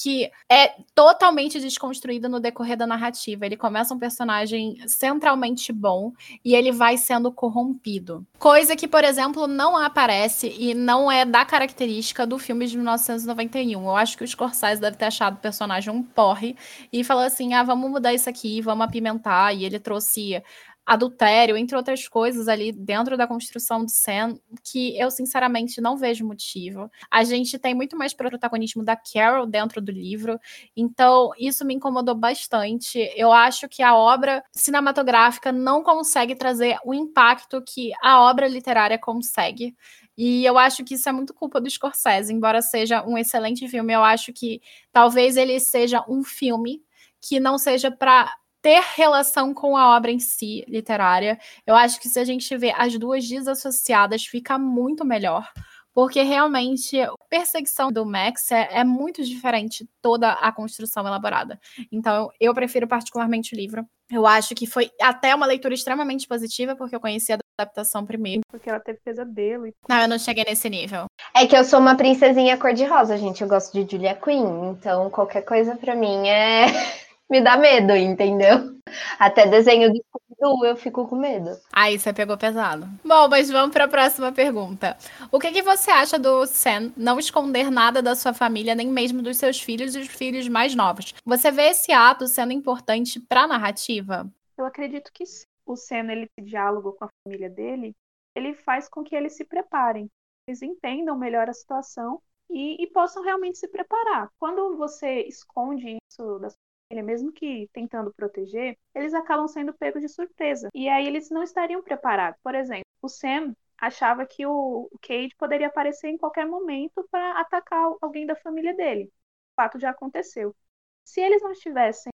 que 0.01 0.29
é 0.49 0.75
totalmente 0.93 1.59
desconstruído 1.59 2.29
no 2.29 2.39
decorrer 2.39 2.77
da 2.77 2.85
narrativa. 2.85 3.45
Ele 3.45 3.57
começa 3.57 3.93
um 3.93 3.99
personagem 3.99 4.77
centralmente 4.87 5.73
bom 5.73 6.11
e 6.45 6.53
ele 6.53 6.71
vai 6.71 6.97
sendo 6.97 7.31
corrompido. 7.31 8.25
Coisa 8.37 8.75
que, 8.75 8.87
por 8.87 9.03
exemplo, 9.03 9.47
não 9.47 9.75
aparece 9.75 10.53
e 10.57 10.73
não 10.73 11.11
é 11.11 11.25
da 11.25 11.43
característica 11.43 12.27
do 12.27 12.37
filme 12.37 12.67
de 12.67 12.77
1991. 12.77 13.83
Eu 13.83 13.95
acho 13.95 14.17
que 14.17 14.23
o 14.23 14.27
Scorsese 14.27 14.81
deve 14.81 14.97
ter 14.97 15.05
achado 15.05 15.35
o 15.35 15.41
personagem 15.41 15.91
um 15.91 16.03
porre 16.03 16.55
e 16.93 17.03
falou 17.03 17.23
assim: 17.23 17.53
ah, 17.53 17.63
vamos 17.63 17.89
mudar 17.89 18.13
isso 18.13 18.29
aqui, 18.29 18.61
vamos 18.61 18.85
apimentar. 18.85 19.55
E 19.55 19.65
ele 19.65 19.79
trouxe 19.79 20.41
adultério, 20.87 21.57
entre 21.57 21.75
outras 21.75 22.07
coisas 22.07 22.47
ali 22.47 22.71
dentro 22.71 23.17
da 23.17 23.27
construção 23.27 23.83
do 23.83 23.91
Sam, 23.91 24.39
que 24.63 24.97
eu 24.97 25.11
sinceramente 25.11 25.81
não 25.81 25.97
vejo 25.97 26.25
motivo. 26.25 26.89
A 27.11 27.25
gente 27.25 27.59
tem 27.59 27.75
muito 27.75 27.97
mais 27.97 28.13
protagonismo 28.13 28.85
da 28.85 28.95
Carol 28.95 29.45
dentro 29.45 29.81
do 29.81 29.91
livro, 29.91 30.39
então 30.77 31.31
isso 31.37 31.65
me 31.65 31.73
incomodou 31.73 32.15
bastante. 32.15 32.99
Eu 33.17 33.33
acho 33.33 33.67
que 33.67 33.83
a 33.83 33.97
obra 33.97 34.41
cinematográfica 34.53 35.51
não 35.51 35.83
consegue 35.83 36.35
trazer 36.35 36.77
o 36.85 36.93
impacto 36.93 37.61
que 37.61 37.91
a 38.01 38.21
obra 38.21 38.47
literária 38.47 38.97
consegue. 38.97 39.75
E 40.17 40.45
eu 40.45 40.57
acho 40.57 40.85
que 40.85 40.93
isso 40.93 41.09
é 41.09 41.11
muito 41.11 41.33
culpa 41.33 41.59
do 41.59 41.69
Scorsese, 41.69 42.33
embora 42.33 42.61
seja 42.61 43.05
um 43.05 43.17
excelente 43.17 43.67
filme, 43.67 43.93
eu 43.93 44.03
acho 44.03 44.31
que 44.31 44.61
talvez 44.91 45.35
ele 45.35 45.59
seja 45.59 46.03
um 46.07 46.23
filme 46.23 46.81
que 47.21 47.41
não 47.41 47.57
seja 47.57 47.91
para 47.91 48.33
ter 48.67 48.83
relação 48.97 49.53
com 49.53 49.77
a 49.77 49.95
obra 49.95 50.11
em 50.11 50.19
si, 50.19 50.65
literária. 50.67 51.39
Eu 51.65 51.73
acho 51.73 52.01
que 52.01 52.09
se 52.09 52.19
a 52.19 52.25
gente 52.25 52.57
vê 52.57 52.73
as 52.75 52.99
duas 52.99 53.25
desassociadas, 53.25 54.25
fica 54.25 54.59
muito 54.59 55.05
melhor. 55.05 55.49
Porque 55.93 56.21
realmente 56.21 56.99
a 56.99 57.13
perseguição 57.29 57.93
do 57.93 58.05
Max 58.05 58.51
é, 58.51 58.67
é 58.71 58.83
muito 58.83 59.23
diferente 59.23 59.87
toda 60.01 60.33
a 60.33 60.51
construção 60.51 61.07
elaborada. 61.07 61.57
Então, 61.89 62.29
eu 62.41 62.53
prefiro 62.53 62.85
particularmente 62.89 63.55
o 63.55 63.57
livro. 63.57 63.85
Eu 64.11 64.27
acho 64.27 64.53
que 64.53 64.67
foi 64.67 64.91
até 65.01 65.33
uma 65.33 65.45
leitura 65.45 65.73
extremamente 65.73 66.27
positiva, 66.27 66.75
porque 66.75 66.95
eu 66.95 66.99
conheci 66.99 67.31
a 67.31 67.37
adaptação 67.57 68.05
primeiro. 68.05 68.41
Porque 68.51 68.69
ela 68.69 68.81
teve 68.81 68.99
pesadelo. 68.99 69.65
E... 69.65 69.73
Não, 69.87 70.01
eu 70.01 70.07
não 70.09 70.19
cheguei 70.19 70.43
nesse 70.43 70.69
nível. 70.69 71.05
É 71.33 71.47
que 71.47 71.55
eu 71.55 71.63
sou 71.63 71.79
uma 71.79 71.95
princesinha 71.95 72.57
cor-de-rosa, 72.57 73.17
gente. 73.17 73.41
Eu 73.41 73.47
gosto 73.47 73.71
de 73.73 73.89
Julia 73.89 74.13
Quinn. 74.13 74.71
Então, 74.71 75.09
qualquer 75.09 75.43
coisa 75.43 75.77
para 75.77 75.95
mim 75.95 76.27
é 76.27 77.06
me 77.29 77.41
dá 77.41 77.57
medo, 77.57 77.95
entendeu? 77.95 78.77
Até 79.19 79.45
desenho 79.45 79.91
do 79.91 79.97
Scooby-Doo 79.97 80.65
eu 80.65 80.75
fico 80.75 81.07
com 81.07 81.15
medo. 81.15 81.49
Aí 81.73 81.99
você 81.99 82.13
pegou 82.13 82.37
pesado. 82.37 82.87
Bom, 83.03 83.27
mas 83.27 83.49
vamos 83.49 83.73
para 83.73 83.85
a 83.85 83.89
próxima 83.89 84.31
pergunta. 84.31 84.97
O 85.31 85.39
que, 85.39 85.51
que 85.51 85.61
você 85.61 85.91
acha 85.91 86.17
do 86.17 86.45
Sam 86.45 86.91
não 86.95 87.19
esconder 87.19 87.69
nada 87.69 88.01
da 88.01 88.15
sua 88.15 88.33
família, 88.33 88.75
nem 88.75 88.87
mesmo 88.87 89.21
dos 89.21 89.37
seus 89.37 89.61
filhos 89.61 89.95
e 89.95 89.99
os 89.99 90.07
filhos 90.07 90.47
mais 90.47 90.73
novos? 90.73 91.13
Você 91.25 91.51
vê 91.51 91.69
esse 91.69 91.91
ato 91.91 92.27
sendo 92.27 92.53
importante 92.53 93.19
para 93.19 93.43
a 93.43 93.47
narrativa? 93.47 94.29
Eu 94.57 94.65
acredito 94.65 95.11
que 95.13 95.25
sim. 95.25 95.45
O 95.65 95.75
Sam, 95.75 96.09
ele 96.13 96.29
diálogo 96.39 96.93
com 96.93 97.03
a 97.03 97.09
família 97.21 97.49
dele, 97.49 97.93
ele 98.33 98.53
faz 98.53 98.87
com 98.87 99.03
que 99.03 99.13
eles 99.13 99.35
se 99.35 99.43
preparem, 99.43 100.09
eles 100.47 100.61
entendam 100.61 101.17
melhor 101.17 101.49
a 101.49 101.53
situação 101.53 102.21
e, 102.49 102.81
e 102.81 102.87
possam 102.87 103.21
realmente 103.21 103.57
se 103.57 103.67
preparar. 103.67 104.31
Quando 104.39 104.77
você 104.77 105.23
esconde 105.23 105.97
isso 106.09 106.39
da 106.39 106.49
sua 106.49 106.57
família, 106.57 106.66
mesmo 107.03 107.31
que 107.31 107.69
tentando 107.73 108.13
proteger, 108.13 108.77
eles 108.93 109.13
acabam 109.13 109.47
sendo 109.47 109.73
pegos 109.73 110.01
de 110.01 110.09
surpresa. 110.09 110.69
E 110.73 110.87
aí 110.89 111.05
eles 111.05 111.29
não 111.29 111.43
estariam 111.43 111.81
preparados. 111.83 112.39
Por 112.41 112.55
exemplo, 112.55 112.85
o 113.01 113.09
Sam 113.09 113.55
achava 113.77 114.25
que 114.25 114.45
o 114.45 114.89
Cade 115.01 115.35
poderia 115.37 115.67
aparecer 115.67 116.09
em 116.09 116.17
qualquer 116.17 116.45
momento 116.45 117.07
para 117.11 117.39
atacar 117.39 117.91
alguém 118.01 118.25
da 118.25 118.35
família 118.35 118.73
dele. 118.73 119.05
O 119.05 119.55
fato 119.55 119.79
já 119.79 119.91
aconteceu. 119.91 120.55
Se 121.03 121.21
eles 121.21 121.41
não 121.41 121.51
estivessem 121.51 122.11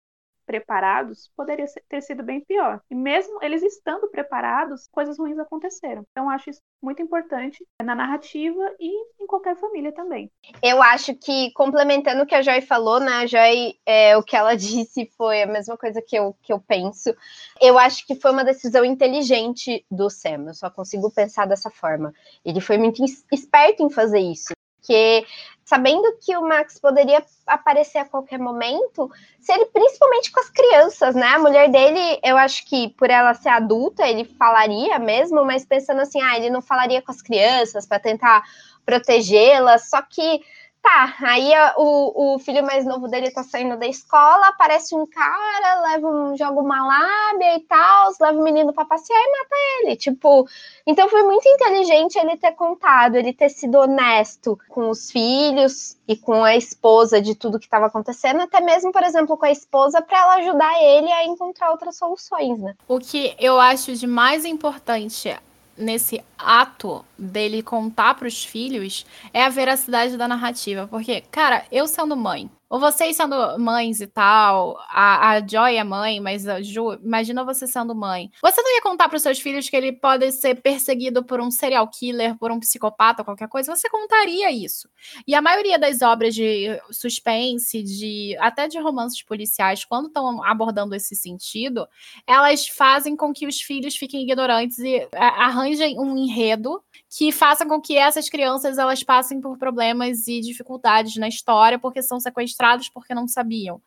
preparados, 0.50 1.30
poderia 1.36 1.64
ter 1.88 2.02
sido 2.02 2.24
bem 2.24 2.40
pior. 2.40 2.80
E 2.90 2.94
mesmo 2.94 3.38
eles 3.40 3.62
estando 3.62 4.08
preparados, 4.08 4.88
coisas 4.90 5.16
ruins 5.16 5.38
aconteceram. 5.38 6.04
Então, 6.10 6.28
acho 6.28 6.50
isso 6.50 6.60
muito 6.82 7.00
importante 7.00 7.64
na 7.80 7.94
narrativa 7.94 8.74
e 8.80 8.90
em 9.22 9.26
qualquer 9.28 9.54
família 9.54 9.92
também. 9.92 10.28
Eu 10.60 10.82
acho 10.82 11.14
que, 11.14 11.52
complementando 11.52 12.24
o 12.24 12.26
que 12.26 12.34
a 12.34 12.42
Joy 12.42 12.62
falou, 12.62 12.98
né? 12.98 13.12
A 13.12 13.26
Joy, 13.26 13.76
é, 13.86 14.16
o 14.16 14.24
que 14.24 14.34
ela 14.34 14.56
disse 14.58 15.08
foi 15.16 15.42
a 15.42 15.46
mesma 15.46 15.76
coisa 15.76 16.02
que 16.02 16.16
eu, 16.16 16.34
que 16.42 16.52
eu 16.52 16.58
penso. 16.58 17.14
Eu 17.60 17.78
acho 17.78 18.04
que 18.04 18.16
foi 18.16 18.32
uma 18.32 18.44
decisão 18.44 18.84
inteligente 18.84 19.86
do 19.88 20.10
Sam. 20.10 20.46
Eu 20.48 20.54
só 20.54 20.68
consigo 20.68 21.12
pensar 21.12 21.46
dessa 21.46 21.70
forma. 21.70 22.12
Ele 22.44 22.60
foi 22.60 22.76
muito 22.76 23.04
esperto 23.30 23.84
em 23.84 23.90
fazer 23.90 24.18
isso 24.18 24.52
porque 24.90 25.24
sabendo 25.64 26.02
que 26.20 26.36
o 26.36 26.42
Max 26.42 26.80
poderia 26.80 27.24
aparecer 27.46 27.98
a 27.98 28.04
qualquer 28.04 28.40
momento, 28.40 29.08
se 29.38 29.52
ele 29.52 29.66
principalmente 29.66 30.32
com 30.32 30.40
as 30.40 30.50
crianças, 30.50 31.14
né? 31.14 31.28
A 31.28 31.38
mulher 31.38 31.70
dele, 31.70 32.18
eu 32.24 32.36
acho 32.36 32.66
que 32.66 32.88
por 32.88 33.08
ela 33.08 33.32
ser 33.34 33.50
adulta, 33.50 34.04
ele 34.04 34.24
falaria 34.24 34.98
mesmo, 34.98 35.44
mas 35.44 35.64
pensando 35.64 36.00
assim, 36.00 36.20
ah, 36.20 36.36
ele 36.36 36.50
não 36.50 36.60
falaria 36.60 37.00
com 37.00 37.12
as 37.12 37.22
crianças 37.22 37.86
para 37.86 38.00
tentar 38.00 38.42
protegê-las, 38.84 39.88
só 39.88 40.02
que 40.02 40.40
Tá, 40.82 41.14
aí 41.20 41.52
o, 41.76 42.34
o 42.34 42.38
filho 42.38 42.64
mais 42.64 42.86
novo 42.86 43.06
dele 43.06 43.30
tá 43.30 43.42
saindo 43.42 43.78
da 43.78 43.86
escola, 43.86 44.48
aparece 44.48 44.94
um 44.94 45.06
cara, 45.06 45.82
leva 45.82 46.08
um, 46.08 46.34
joga 46.34 46.58
uma 46.58 46.86
lábia 46.86 47.56
e 47.56 47.60
tal, 47.60 48.10
leva 48.18 48.38
o 48.38 48.42
menino 48.42 48.72
pra 48.72 48.86
passear 48.86 49.18
e 49.18 49.38
mata 49.38 49.56
ele. 49.82 49.96
Tipo, 49.96 50.48
então 50.86 51.06
foi 51.10 51.22
muito 51.22 51.46
inteligente 51.46 52.16
ele 52.16 52.34
ter 52.38 52.52
contado, 52.52 53.16
ele 53.16 53.34
ter 53.34 53.50
sido 53.50 53.76
honesto 53.76 54.58
com 54.70 54.88
os 54.88 55.10
filhos 55.10 55.98
e 56.08 56.16
com 56.16 56.42
a 56.42 56.56
esposa 56.56 57.20
de 57.20 57.34
tudo 57.34 57.58
que 57.58 57.66
estava 57.66 57.86
acontecendo, 57.86 58.40
até 58.40 58.62
mesmo, 58.62 58.90
por 58.90 59.02
exemplo, 59.02 59.36
com 59.36 59.44
a 59.44 59.50
esposa, 59.50 60.00
para 60.00 60.18
ela 60.18 60.34
ajudar 60.36 60.82
ele 60.82 61.12
a 61.12 61.26
encontrar 61.26 61.72
outras 61.72 61.98
soluções, 61.98 62.58
né? 62.58 62.74
O 62.88 62.98
que 62.98 63.36
eu 63.38 63.60
acho 63.60 63.94
de 63.94 64.06
mais 64.06 64.46
importante 64.46 65.38
nesse 65.80 66.22
ato 66.38 67.04
dele 67.18 67.62
contar 67.62 68.14
para 68.14 68.28
os 68.28 68.44
filhos 68.44 69.06
é 69.32 69.42
a 69.44 69.48
veracidade 69.48 70.16
da 70.16 70.28
narrativa. 70.28 70.86
Porque, 70.88 71.22
cara, 71.30 71.64
eu 71.72 71.86
sendo 71.86 72.16
mãe, 72.16 72.50
ou 72.70 72.78
vocês 72.78 73.16
sendo 73.16 73.58
mães 73.58 74.00
e 74.00 74.06
tal, 74.06 74.78
a, 74.88 75.30
a 75.30 75.46
Joy 75.46 75.74
é 75.74 75.82
mãe, 75.82 76.20
mas 76.20 76.46
a 76.46 76.62
Ju, 76.62 76.94
imagina 77.02 77.44
você 77.44 77.66
sendo 77.66 77.96
mãe. 77.96 78.30
Você 78.40 78.62
não 78.62 78.72
ia 78.76 78.80
contar 78.80 79.08
para 79.08 79.16
os 79.16 79.22
seus 79.22 79.40
filhos 79.40 79.68
que 79.68 79.76
ele 79.76 79.90
pode 79.90 80.30
ser 80.30 80.62
perseguido 80.62 81.24
por 81.24 81.40
um 81.40 81.50
serial 81.50 81.88
killer, 81.88 82.38
por 82.38 82.52
um 82.52 82.60
psicopata, 82.60 83.24
qualquer 83.24 83.48
coisa? 83.48 83.74
Você 83.74 83.90
contaria 83.90 84.52
isso. 84.52 84.88
E 85.26 85.34
a 85.34 85.42
maioria 85.42 85.80
das 85.80 86.00
obras 86.00 86.32
de 86.32 86.80
suspense, 86.92 87.82
de 87.82 88.36
até 88.38 88.68
de 88.68 88.78
romances 88.78 89.20
policiais, 89.20 89.84
quando 89.84 90.06
estão 90.06 90.40
abordando 90.44 90.94
esse 90.94 91.16
sentido, 91.16 91.88
elas 92.24 92.68
fazem 92.68 93.16
com 93.16 93.32
que 93.32 93.48
os 93.48 93.60
filhos 93.60 93.96
fiquem 93.96 94.22
ignorantes 94.22 94.78
e 94.78 95.08
arranjem 95.12 95.98
um 95.98 96.16
enredo 96.16 96.80
que 97.08 97.32
faça 97.32 97.66
com 97.66 97.80
que 97.80 97.96
essas 97.96 98.28
crianças 98.28 98.78
elas 98.78 99.02
passem 99.02 99.40
por 99.40 99.56
problemas 99.58 100.26
e 100.28 100.40
dificuldades 100.40 101.16
na 101.16 101.28
história 101.28 101.78
porque 101.78 102.02
são 102.02 102.20
sequestrados 102.20 102.88
porque 102.88 103.14
não 103.14 103.26
sabiam. 103.26 103.80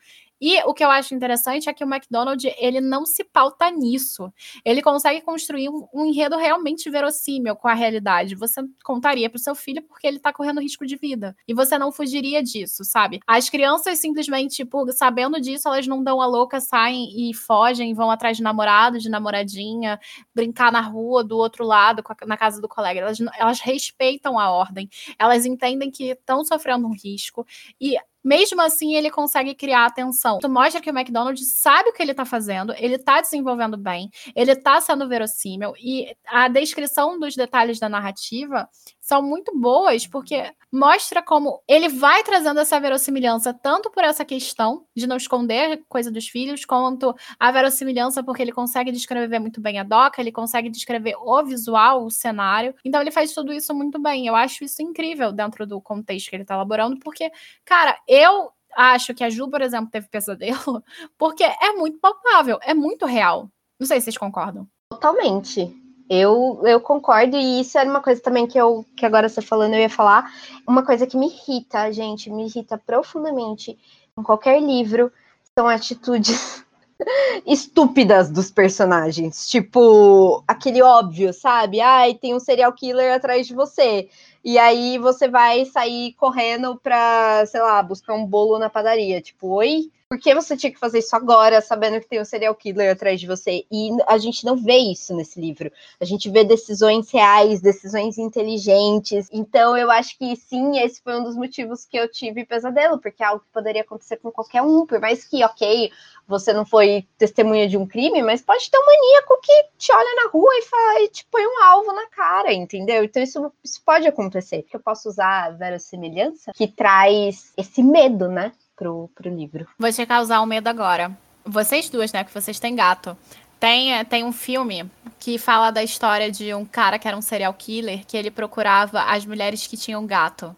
E 0.45 0.61
o 0.65 0.73
que 0.73 0.83
eu 0.83 0.91
acho 0.91 1.15
interessante 1.15 1.69
é 1.69 1.73
que 1.73 1.85
o 1.85 1.87
McDonald's 1.87 2.53
ele 2.57 2.81
não 2.81 3.05
se 3.05 3.23
pauta 3.23 3.71
nisso. 3.71 4.29
Ele 4.65 4.81
consegue 4.81 5.21
construir 5.21 5.69
um, 5.69 5.87
um 5.93 6.05
enredo 6.05 6.35
realmente 6.35 6.89
verossímil 6.89 7.55
com 7.55 7.69
a 7.69 7.73
realidade. 7.73 8.35
Você 8.35 8.61
contaria 8.83 9.29
para 9.29 9.37
o 9.37 9.39
seu 9.39 9.55
filho 9.55 9.81
porque 9.83 10.05
ele 10.05 10.17
está 10.17 10.33
correndo 10.33 10.59
risco 10.59 10.85
de 10.85 10.97
vida. 10.97 11.33
E 11.47 11.53
você 11.53 11.77
não 11.77 11.93
fugiria 11.93 12.43
disso, 12.43 12.83
sabe? 12.83 13.21
As 13.25 13.49
crianças 13.49 13.99
simplesmente, 13.99 14.57
tipo, 14.57 14.91
sabendo 14.91 15.39
disso, 15.39 15.69
elas 15.69 15.87
não 15.87 16.03
dão 16.03 16.21
a 16.21 16.25
louca, 16.25 16.59
saem 16.59 17.29
e 17.29 17.33
fogem, 17.33 17.93
vão 17.93 18.11
atrás 18.11 18.35
de 18.35 18.43
namorado, 18.43 18.99
de 18.99 19.07
namoradinha, 19.07 19.97
brincar 20.35 20.73
na 20.73 20.81
rua 20.81 21.23
do 21.23 21.37
outro 21.37 21.63
lado, 21.63 22.03
na 22.27 22.35
casa 22.35 22.59
do 22.59 22.67
colega. 22.67 22.99
Elas, 22.99 23.17
elas 23.39 23.61
respeitam 23.61 24.37
a 24.37 24.51
ordem. 24.51 24.89
Elas 25.17 25.45
entendem 25.45 25.89
que 25.89 26.09
estão 26.09 26.43
sofrendo 26.43 26.85
um 26.85 26.93
risco. 26.93 27.47
E 27.79 27.97
mesmo 28.23 28.61
assim, 28.61 28.95
ele 28.95 29.11
consegue 29.11 29.53
criar 29.53 29.85
atenção. 29.85 30.39
Tu 30.39 30.49
mostra 30.49 30.79
que 30.79 30.89
o 30.89 30.97
McDonald's 30.97 31.59
sabe 31.59 31.89
o 31.89 31.93
que 31.93 32.01
ele 32.01 32.13
tá 32.13 32.25
fazendo, 32.25 32.73
ele 32.77 32.97
tá 32.97 33.21
desenvolvendo 33.21 33.77
bem, 33.77 34.09
ele 34.35 34.55
tá 34.55 34.79
sendo 34.79 35.07
verossímil, 35.07 35.73
e 35.77 36.15
a 36.27 36.47
descrição 36.47 37.19
dos 37.19 37.35
detalhes 37.35 37.79
da 37.79 37.89
narrativa 37.89 38.67
são 39.03 39.21
muito 39.21 39.51
boas, 39.59 40.07
porque 40.07 40.49
mostra 40.71 41.21
como 41.21 41.61
ele 41.67 41.89
vai 41.89 42.23
trazendo 42.23 42.61
essa 42.61 42.79
verossimilhança, 42.79 43.53
tanto 43.53 43.91
por 43.91 44.01
essa 44.01 44.23
questão 44.23 44.85
de 44.95 45.05
não 45.05 45.17
esconder 45.17 45.83
coisa 45.89 46.09
dos 46.09 46.25
filhos, 46.29 46.63
quanto 46.63 47.13
a 47.37 47.51
verossimilhança 47.51 48.23
porque 48.23 48.41
ele 48.41 48.53
consegue 48.53 48.93
descrever 48.93 49.39
muito 49.39 49.59
bem 49.59 49.77
a 49.77 49.83
doca, 49.83 50.21
ele 50.21 50.31
consegue 50.31 50.69
descrever 50.69 51.15
o 51.17 51.43
visual, 51.43 52.05
o 52.05 52.09
cenário. 52.09 52.73
Então 52.85 53.01
ele 53.01 53.11
faz 53.11 53.33
tudo 53.33 53.51
isso 53.51 53.75
muito 53.75 54.01
bem. 54.01 54.25
Eu 54.25 54.37
acho 54.37 54.63
isso 54.63 54.81
incrível 54.81 55.33
dentro 55.33 55.67
do 55.67 55.81
contexto 55.81 56.29
que 56.29 56.37
ele 56.37 56.45
tá 56.45 56.53
elaborando, 56.53 56.97
porque, 56.99 57.29
cara, 57.65 57.99
eu 58.07 58.53
acho 58.73 59.13
que 59.13 59.25
a 59.25 59.29
Ju, 59.29 59.49
por 59.49 59.61
exemplo, 59.61 59.91
teve 59.91 60.07
pesadelo, 60.07 60.81
porque 61.19 61.43
é 61.43 61.73
muito 61.73 61.99
palpável, 61.99 62.57
é 62.61 62.73
muito 62.73 63.05
real. 63.05 63.51
Não 63.77 63.85
sei 63.85 63.99
se 63.99 64.05
vocês 64.05 64.17
concordam. 64.17 64.65
Totalmente. 64.89 65.82
Eu, 66.13 66.61
eu 66.63 66.79
concordo, 66.79 67.35
e 67.37 67.61
isso 67.61 67.77
era 67.77 67.89
uma 67.89 68.01
coisa 68.01 68.21
também 68.21 68.45
que 68.45 68.57
eu 68.57 68.85
que 68.95 69.05
agora 69.05 69.27
você 69.27 69.41
falando 69.41 69.73
eu 69.73 69.79
ia 69.79 69.89
falar. 69.89 70.31
Uma 70.67 70.85
coisa 70.85 71.07
que 71.07 71.17
me 71.17 71.27
irrita, 71.27 71.91
gente, 71.91 72.29
me 72.29 72.45
irrita 72.45 72.77
profundamente 72.77 73.77
em 74.17 74.21
qualquer 74.21 74.61
livro 74.61 75.11
são 75.57 75.67
atitudes 75.67 76.63
estúpidas 77.45 78.29
dos 78.29 78.51
personagens. 78.51 79.47
Tipo, 79.47 80.43
aquele 80.47 80.81
óbvio, 80.81 81.33
sabe? 81.33 81.81
Ai, 81.81 82.13
tem 82.13 82.35
um 82.35 82.39
serial 82.39 82.73
killer 82.73 83.15
atrás 83.15 83.47
de 83.47 83.55
você. 83.55 84.09
E 84.43 84.57
aí 84.57 84.97
você 84.97 85.27
vai 85.27 85.65
sair 85.65 86.13
correndo 86.13 86.77
pra, 86.77 87.45
sei 87.45 87.61
lá, 87.61 87.81
buscar 87.81 88.13
um 88.13 88.25
bolo 88.25 88.59
na 88.59 88.69
padaria. 88.69 89.21
Tipo, 89.21 89.47
oi? 89.55 89.89
Por 90.09 90.19
que 90.19 90.35
você 90.35 90.55
tinha 90.55 90.71
que 90.71 90.77
fazer 90.77 90.99
isso 90.99 91.15
agora, 91.15 91.59
sabendo 91.59 91.99
que 91.99 92.07
tem 92.07 92.21
um 92.21 92.25
serial 92.25 92.53
killer 92.53 92.91
atrás 92.91 93.19
de 93.19 93.25
você? 93.25 93.65
E 93.71 93.89
a 94.05 94.17
gente 94.19 94.45
não 94.45 94.55
vê 94.55 94.77
isso 94.77 95.15
nesse 95.15 95.41
livro. 95.41 95.71
A 95.99 96.05
gente 96.05 96.29
vê 96.29 96.43
decisões 96.43 97.09
reais, 97.09 97.61
decisões 97.61 98.19
inteligentes. 98.19 99.27
Então, 99.31 99.75
eu 99.75 99.89
acho 99.89 100.15
que 100.15 100.35
sim, 100.35 100.77
esse 100.77 101.01
foi 101.01 101.19
um 101.19 101.23
dos 101.23 101.35
motivos 101.35 101.83
que 101.85 101.97
eu 101.97 102.07
tive 102.07 102.45
pesadelo, 102.45 102.99
porque 102.99 103.23
é 103.23 103.25
algo 103.25 103.43
que 103.43 103.51
poderia 103.51 103.81
acontecer 103.81 104.17
com 104.17 104.31
qualquer 104.31 104.61
um. 104.61 104.85
Por 104.85 104.99
mais 104.99 105.25
que, 105.25 105.43
ok, 105.43 105.91
você 106.27 106.53
não 106.53 106.65
foi 106.65 107.07
testemunha 107.17 107.67
de 107.67 107.75
um 107.75 107.87
crime, 107.87 108.21
mas 108.21 108.41
pode 108.41 108.69
ter 108.69 108.77
um 108.77 108.85
maníaco 108.85 109.41
que 109.41 109.63
te 109.79 109.91
olha 109.91 110.15
na 110.23 110.29
rua 110.29 110.51
e, 110.57 110.61
fala, 110.61 111.01
e 111.01 111.07
te 111.07 111.25
põe 111.31 111.45
um 111.45 111.63
alvo 111.63 111.91
na 111.91 112.07
cara, 112.09 112.53
entendeu? 112.53 113.03
Então, 113.03 113.23
isso, 113.23 113.51
isso 113.63 113.81
pode 113.83 114.07
acontecer. 114.07 114.32
Eu 114.73 114.79
posso 114.79 115.09
usar 115.09 115.45
a 115.45 115.49
verossimilhança 115.51 116.51
que 116.53 116.67
traz 116.67 117.51
esse 117.57 117.81
medo, 117.83 118.27
né? 118.27 118.51
pro, 118.75 119.09
pro 119.15 119.29
livro. 119.29 119.67
Vou 119.77 119.91
te 119.91 120.05
causar 120.05 120.41
um 120.41 120.45
medo 120.45 120.67
agora. 120.67 121.15
Vocês 121.45 121.89
duas, 121.89 122.11
né? 122.11 122.23
Que 122.23 122.33
vocês 122.33 122.59
têm 122.59 122.75
gato. 122.75 123.17
Tem, 123.59 124.03
tem 124.05 124.23
um 124.23 124.33
filme 124.33 124.89
que 125.19 125.37
fala 125.37 125.71
da 125.71 125.83
história 125.83 126.29
de 126.29 126.53
um 126.53 126.65
cara 126.65 126.99
que 126.99 127.07
era 127.07 127.15
um 127.15 127.21
serial 127.21 127.53
killer, 127.53 128.05
que 128.05 128.17
ele 128.17 128.29
procurava 128.29 129.03
as 129.03 129.25
mulheres 129.25 129.65
que 129.65 129.77
tinham 129.77 130.05
gato. 130.05 130.55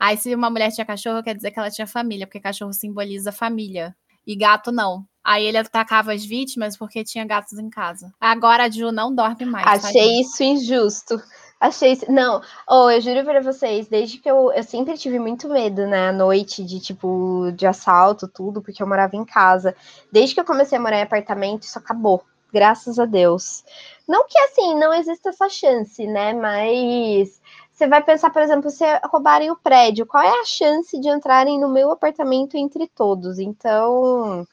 Aí, 0.00 0.16
se 0.16 0.34
uma 0.34 0.50
mulher 0.50 0.72
tinha 0.72 0.84
cachorro, 0.84 1.22
quer 1.22 1.34
dizer 1.34 1.50
que 1.50 1.58
ela 1.58 1.70
tinha 1.70 1.86
família, 1.86 2.26
porque 2.26 2.40
cachorro 2.40 2.72
simboliza 2.72 3.30
família. 3.30 3.94
E 4.26 4.34
gato 4.34 4.72
não. 4.72 5.04
Aí 5.22 5.44
ele 5.44 5.58
atacava 5.58 6.12
as 6.12 6.24
vítimas 6.24 6.76
porque 6.76 7.04
tinha 7.04 7.24
gatos 7.24 7.58
em 7.58 7.68
casa. 7.68 8.12
Agora 8.20 8.64
a 8.64 8.70
Ju 8.70 8.90
não 8.90 9.14
dorme 9.14 9.44
mais. 9.44 9.84
Achei 9.84 10.00
tá, 10.00 10.20
isso 10.20 10.42
injusto. 10.42 11.20
Achei. 11.60 11.98
Não, 12.08 12.42
oh, 12.68 12.90
eu 12.90 13.00
juro 13.00 13.24
pra 13.24 13.40
vocês, 13.40 13.88
desde 13.88 14.18
que 14.18 14.30
eu. 14.30 14.52
Eu 14.52 14.62
sempre 14.62 14.96
tive 14.98 15.18
muito 15.18 15.48
medo, 15.48 15.86
né? 15.86 16.08
À 16.08 16.12
noite, 16.12 16.62
de 16.64 16.80
tipo, 16.80 17.50
de 17.52 17.66
assalto, 17.66 18.28
tudo, 18.28 18.60
porque 18.60 18.82
eu 18.82 18.86
morava 18.86 19.16
em 19.16 19.24
casa. 19.24 19.74
Desde 20.12 20.34
que 20.34 20.40
eu 20.40 20.44
comecei 20.44 20.76
a 20.76 20.80
morar 20.80 20.98
em 20.98 21.02
apartamento, 21.02 21.62
isso 21.62 21.78
acabou. 21.78 22.22
Graças 22.52 22.98
a 22.98 23.06
Deus. 23.06 23.64
Não 24.06 24.26
que 24.26 24.38
assim, 24.38 24.74
não 24.78 24.92
exista 24.94 25.30
essa 25.30 25.48
chance, 25.48 26.06
né? 26.06 26.32
Mas 26.32 27.40
você 27.72 27.86
vai 27.86 28.02
pensar, 28.02 28.30
por 28.30 28.40
exemplo, 28.40 28.70
se 28.70 28.84
roubarem 29.04 29.50
o 29.50 29.56
prédio, 29.56 30.06
qual 30.06 30.22
é 30.22 30.40
a 30.40 30.44
chance 30.44 30.98
de 30.98 31.08
entrarem 31.08 31.60
no 31.60 31.68
meu 31.68 31.90
apartamento 31.90 32.56
entre 32.56 32.86
todos? 32.86 33.38
Então, 33.38 34.46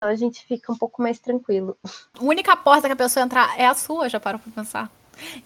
a 0.00 0.14
gente 0.14 0.44
fica 0.46 0.72
um 0.72 0.78
pouco 0.78 1.02
mais 1.02 1.18
tranquilo. 1.18 1.76
A 1.84 2.22
única 2.22 2.56
porta 2.56 2.86
que 2.88 2.92
a 2.92 2.96
pessoa 2.96 3.24
entrar 3.24 3.58
é 3.58 3.66
a 3.66 3.74
sua, 3.74 4.08
já 4.08 4.18
parou 4.18 4.38
pra 4.38 4.52
pensar? 4.52 4.90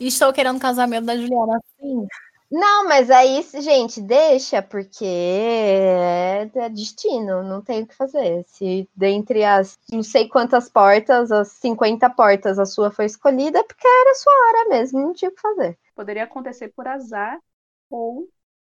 Estou 0.01 0.33
querendo 0.33 0.61
casamento 0.61 1.07
da 1.07 1.17
Juliana, 1.17 1.61
sim. 1.79 2.07
Não, 2.51 2.87
mas 2.87 3.11
aí, 3.11 3.45
gente, 3.61 4.01
deixa, 4.01 4.63
porque 4.63 5.05
é, 5.05 6.49
é 6.55 6.69
destino, 6.69 7.43
não 7.43 7.61
tem 7.61 7.83
o 7.83 7.87
que 7.87 7.95
fazer. 7.95 8.45
Se 8.47 8.89
dentre 8.95 9.43
as 9.43 9.77
não 9.91 10.03
sei 10.03 10.29
quantas 10.29 10.69
portas, 10.69 11.33
as 11.33 11.49
50 11.49 12.09
portas, 12.11 12.59
a 12.59 12.65
sua 12.65 12.91
foi 12.91 13.07
escolhida, 13.07 13.65
porque 13.65 13.87
era 13.87 14.13
a 14.13 14.15
sua 14.15 14.33
hora 14.33 14.69
mesmo, 14.69 15.01
não 15.01 15.13
tinha 15.13 15.29
o 15.29 15.35
que 15.35 15.41
fazer. 15.41 15.77
Poderia 15.95 16.23
acontecer 16.23 16.69
por 16.69 16.87
azar 16.87 17.39
ou 17.91 18.29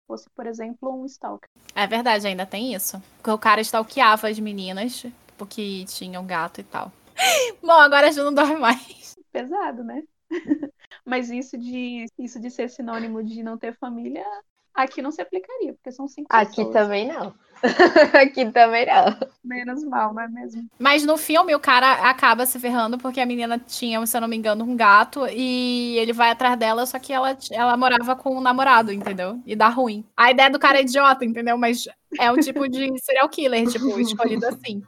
fosse, 0.08 0.30
por 0.36 0.46
exemplo, 0.46 1.02
um 1.02 1.06
stalker. 1.08 1.50
É 1.74 1.88
verdade, 1.88 2.28
ainda 2.28 2.46
tem 2.46 2.76
isso. 2.76 3.02
Porque 3.18 3.32
o 3.32 3.40
cara 3.40 3.62
stalkeava 3.62 4.28
as 4.28 4.40
meninas, 4.40 5.04
porque 5.36 5.84
tinham 5.86 6.22
um 6.22 6.28
gato 6.28 6.62
e 6.62 6.64
tal. 6.64 6.92
Bom, 7.62 7.72
agora 7.72 8.10
a 8.10 8.12
Ju 8.12 8.24
não 8.24 8.34
dorme 8.34 8.58
mais. 8.58 9.16
Pesado, 9.32 9.84
né? 9.84 10.04
Mas 11.06 11.30
isso 11.30 11.58
de, 11.58 12.06
isso 12.18 12.40
de 12.40 12.50
ser 12.50 12.70
sinônimo 12.70 13.24
de 13.24 13.44
não 13.44 13.58
ter 13.58 13.76
família, 13.78 14.26
aqui 14.74 15.02
não 15.02 15.12
se 15.12 15.22
aplicaria, 15.22 15.74
porque 15.74 15.92
são 15.92 16.08
cinco 16.08 16.28
Aqui 16.30 16.66
pessoas. 16.66 16.74
também 16.74 17.08
não. 17.08 17.34
aqui 18.22 18.52
também 18.52 18.86
não. 18.86 19.18
Menos 19.44 19.84
mal, 19.84 20.14
não 20.14 20.22
é 20.24 20.28
mesmo? 20.28 20.68
Mas 20.80 21.04
no 21.06 21.18
filme 21.18 21.54
o 21.56 21.60
cara 21.60 22.10
acaba 22.10 22.46
se 22.46 22.60
ferrando 22.60 22.98
porque 22.98 23.22
a 23.22 23.26
menina 23.26 23.60
tinha, 23.60 24.06
se 24.06 24.18
eu 24.18 24.22
não 24.22 24.28
me 24.28 24.36
engano, 24.36 24.66
um 24.66 24.76
gato 24.76 25.28
e 25.28 25.98
ele 25.98 26.12
vai 26.14 26.32
atrás 26.32 26.58
dela, 26.58 26.86
só 26.86 26.98
que 27.00 27.14
ela, 27.14 27.38
ela 27.52 27.78
morava 27.78 28.16
com 28.16 28.36
um 28.38 28.42
namorado, 28.42 28.92
entendeu? 28.92 29.40
E 29.46 29.56
dá 29.56 29.70
ruim. 29.70 30.06
A 30.18 30.32
ideia 30.32 30.50
do 30.50 30.60
cara 30.60 30.80
é 30.80 30.82
idiota, 30.82 31.24
entendeu? 31.24 31.58
Mas 31.58 31.86
é 32.20 32.32
um 32.32 32.38
tipo 32.38 32.68
de 32.68 32.98
serial 33.00 33.30
killer, 33.30 33.68
tipo, 33.68 33.98
escolhido 34.00 34.46
assim. 34.48 34.82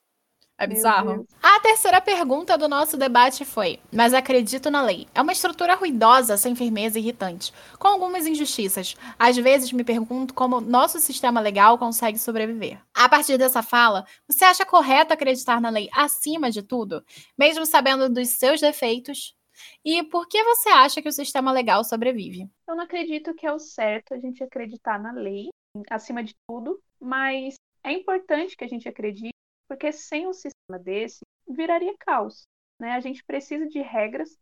É 0.57 0.65
bizarro. 0.65 1.27
A 1.43 1.59
terceira 1.59 1.99
pergunta 1.99 2.57
do 2.57 2.67
nosso 2.67 2.95
debate 2.95 3.43
foi: 3.43 3.79
Mas 3.91 4.13
acredito 4.13 4.71
na 4.71 4.81
lei. 4.81 5.05
É 5.13 5.21
uma 5.21 5.33
estrutura 5.33 5.75
ruidosa, 5.75 6.37
sem 6.37 6.55
firmeza 6.55 6.97
e 6.97 7.01
irritante, 7.01 7.53
com 7.77 7.89
algumas 7.89 8.25
injustiças. 8.25 8.95
Às 9.19 9.35
vezes 9.35 9.73
me 9.73 9.83
pergunto 9.83 10.33
como 10.33 10.61
nosso 10.61 10.99
sistema 10.99 11.41
legal 11.41 11.77
consegue 11.77 12.17
sobreviver. 12.17 12.79
A 12.93 13.09
partir 13.09 13.37
dessa 13.37 13.61
fala, 13.61 14.05
você 14.27 14.45
acha 14.45 14.65
correto 14.65 15.13
acreditar 15.13 15.59
na 15.59 15.69
lei 15.69 15.89
acima 15.93 16.49
de 16.49 16.63
tudo, 16.63 17.03
mesmo 17.37 17.65
sabendo 17.65 18.09
dos 18.09 18.29
seus 18.29 18.61
defeitos? 18.61 19.35
E 19.83 20.03
por 20.03 20.27
que 20.27 20.41
você 20.43 20.69
acha 20.69 21.01
que 21.01 21.09
o 21.09 21.13
sistema 21.13 21.51
legal 21.51 21.83
sobrevive? 21.83 22.49
Eu 22.67 22.75
não 22.75 22.83
acredito 22.83 23.33
que 23.33 23.45
é 23.45 23.51
o 23.51 23.59
certo 23.59 24.13
a 24.13 24.17
gente 24.17 24.43
acreditar 24.43 24.99
na 24.99 25.11
lei 25.11 25.49
acima 25.89 26.23
de 26.23 26.33
tudo, 26.47 26.79
mas 26.99 27.55
é 27.83 27.91
importante 27.91 28.55
que 28.55 28.63
a 28.63 28.67
gente 28.67 28.87
acredite 28.87 29.34
porque 29.67 29.91
sem 29.91 30.27
um 30.27 30.33
sistema 30.33 30.79
desse, 30.79 31.21
viraria 31.47 31.95
caos. 31.99 32.47
Né? 32.79 32.91
A 32.91 32.99
gente 32.99 33.23
precisa 33.23 33.67
de 33.67 33.81
regras 33.81 34.37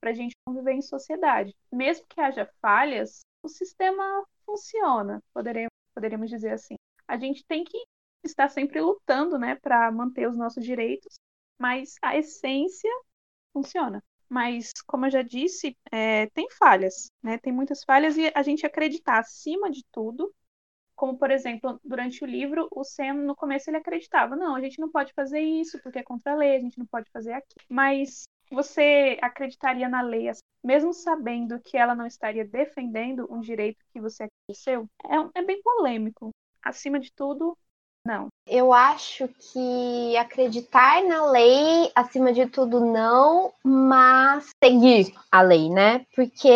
para 0.00 0.10
a 0.10 0.14
gente 0.14 0.34
conviver 0.46 0.72
em 0.72 0.82
sociedade. 0.82 1.54
Mesmo 1.72 2.06
que 2.06 2.20
haja 2.20 2.50
falhas, 2.60 3.20
o 3.42 3.48
sistema 3.48 4.04
funciona, 4.44 5.22
poderíamos, 5.32 5.72
poderíamos 5.94 6.30
dizer 6.30 6.52
assim. 6.52 6.76
A 7.06 7.16
gente 7.16 7.44
tem 7.46 7.64
que 7.64 7.78
estar 8.22 8.48
sempre 8.48 8.80
lutando 8.80 9.38
né, 9.38 9.56
para 9.56 9.90
manter 9.90 10.28
os 10.28 10.36
nossos 10.36 10.64
direitos, 10.64 11.18
mas 11.58 11.94
a 12.02 12.16
essência 12.16 12.90
funciona. 13.52 14.02
Mas, 14.28 14.72
como 14.86 15.06
eu 15.06 15.10
já 15.10 15.22
disse, 15.22 15.76
é, 15.90 16.26
tem 16.30 16.50
falhas, 16.50 17.10
né? 17.22 17.38
Tem 17.38 17.50
muitas 17.50 17.82
falhas 17.82 18.16
e 18.18 18.30
a 18.34 18.42
gente 18.42 18.66
acreditar 18.66 19.18
acima 19.18 19.70
de 19.70 19.82
tudo 19.90 20.30
como, 20.98 21.16
por 21.16 21.30
exemplo, 21.30 21.80
durante 21.84 22.24
o 22.24 22.26
livro, 22.26 22.68
o 22.72 22.82
Sam, 22.82 23.14
no 23.14 23.36
começo, 23.36 23.70
ele 23.70 23.76
acreditava: 23.76 24.34
não, 24.34 24.56
a 24.56 24.60
gente 24.60 24.80
não 24.80 24.90
pode 24.90 25.12
fazer 25.14 25.38
isso 25.38 25.80
porque 25.80 26.00
é 26.00 26.02
contra 26.02 26.32
a 26.32 26.36
lei, 26.36 26.56
a 26.56 26.60
gente 26.60 26.76
não 26.76 26.86
pode 26.86 27.08
fazer 27.12 27.32
aquilo. 27.32 27.64
Mas 27.68 28.24
você 28.50 29.16
acreditaria 29.22 29.88
na 29.88 30.02
lei, 30.02 30.28
assim, 30.28 30.42
mesmo 30.62 30.92
sabendo 30.92 31.60
que 31.60 31.76
ela 31.76 31.94
não 31.94 32.04
estaria 32.04 32.44
defendendo 32.44 33.28
um 33.30 33.40
direito 33.40 33.84
que 33.92 34.00
você 34.00 34.24
aconteceu? 34.24 34.88
É, 35.04 35.40
é 35.40 35.44
bem 35.44 35.62
polêmico. 35.62 36.30
Acima 36.60 36.98
de 36.98 37.12
tudo, 37.12 37.56
não. 38.08 38.28
Eu 38.46 38.72
acho 38.72 39.28
que 39.28 40.16
acreditar 40.16 41.04
na 41.04 41.30
lei, 41.30 41.92
acima 41.94 42.32
de 42.32 42.46
tudo, 42.46 42.80
não, 42.80 43.52
mas 43.62 44.50
seguir 44.64 45.14
a 45.30 45.42
lei, 45.42 45.68
né? 45.68 46.06
Porque 46.16 46.48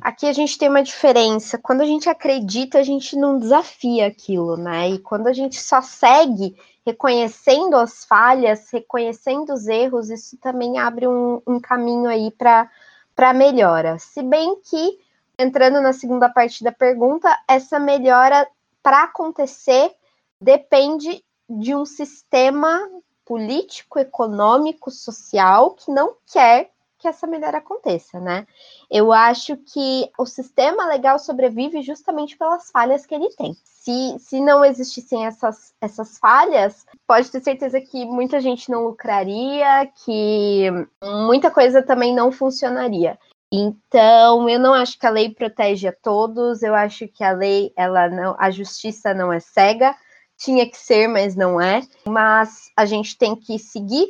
aqui 0.00 0.26
a 0.26 0.32
gente 0.32 0.56
tem 0.56 0.68
uma 0.68 0.84
diferença. 0.84 1.58
Quando 1.58 1.80
a 1.80 1.84
gente 1.84 2.08
acredita, 2.08 2.78
a 2.78 2.84
gente 2.84 3.16
não 3.16 3.40
desafia 3.40 4.06
aquilo, 4.06 4.56
né? 4.56 4.90
E 4.90 4.98
quando 5.00 5.26
a 5.26 5.32
gente 5.32 5.60
só 5.60 5.82
segue 5.82 6.56
reconhecendo 6.86 7.74
as 7.74 8.04
falhas, 8.04 8.70
reconhecendo 8.70 9.52
os 9.52 9.66
erros, 9.66 10.08
isso 10.08 10.36
também 10.38 10.78
abre 10.78 11.08
um, 11.08 11.42
um 11.44 11.58
caminho 11.58 12.08
aí 12.08 12.30
para 12.30 13.32
melhora. 13.34 13.98
Se 13.98 14.22
bem 14.22 14.56
que, 14.62 15.00
entrando 15.36 15.80
na 15.80 15.92
segunda 15.92 16.28
parte 16.28 16.62
da 16.62 16.70
pergunta, 16.70 17.28
essa 17.48 17.80
melhora 17.80 18.46
para 18.82 19.02
acontecer 19.02 19.92
depende 20.40 21.22
de 21.48 21.74
um 21.74 21.84
sistema 21.84 22.80
político, 23.24 23.98
econômico, 23.98 24.90
social 24.90 25.74
que 25.74 25.90
não 25.90 26.16
quer 26.32 26.70
que 27.00 27.08
essa 27.08 27.26
melhora 27.26 27.58
aconteça, 27.58 28.20
né? 28.20 28.46
Eu 28.90 29.10
acho 29.10 29.56
que 29.56 30.10
o 30.18 30.26
sistema 30.26 30.86
legal 30.86 31.18
sobrevive 31.18 31.80
justamente 31.82 32.36
pelas 32.36 32.70
falhas 32.70 33.06
que 33.06 33.14
ele 33.14 33.30
tem. 33.30 33.56
Se, 33.64 34.18
se 34.18 34.38
não 34.38 34.62
existissem 34.62 35.26
essas, 35.26 35.74
essas 35.80 36.18
falhas, 36.18 36.86
pode 37.06 37.30
ter 37.30 37.42
certeza 37.42 37.80
que 37.80 38.04
muita 38.04 38.38
gente 38.38 38.70
não 38.70 38.84
lucraria, 38.84 39.90
que 40.04 40.66
muita 41.02 41.50
coisa 41.50 41.82
também 41.82 42.14
não 42.14 42.30
funcionaria. 42.30 43.18
Então, 43.50 44.48
eu 44.48 44.60
não 44.60 44.74
acho 44.74 44.98
que 44.98 45.06
a 45.06 45.10
lei 45.10 45.30
protege 45.30 45.88
a 45.88 45.92
todos, 45.92 46.62
eu 46.62 46.74
acho 46.74 47.08
que 47.08 47.24
a 47.24 47.32
lei, 47.32 47.72
ela 47.74 48.08
não, 48.08 48.36
a 48.38 48.50
justiça 48.50 49.12
não 49.14 49.32
é 49.32 49.40
cega, 49.40 49.96
tinha 50.40 50.68
que 50.68 50.76
ser, 50.76 51.06
mas 51.06 51.36
não 51.36 51.60
é. 51.60 51.82
Mas 52.06 52.70
a 52.76 52.84
gente 52.86 53.16
tem 53.16 53.36
que 53.36 53.58
seguir, 53.58 54.08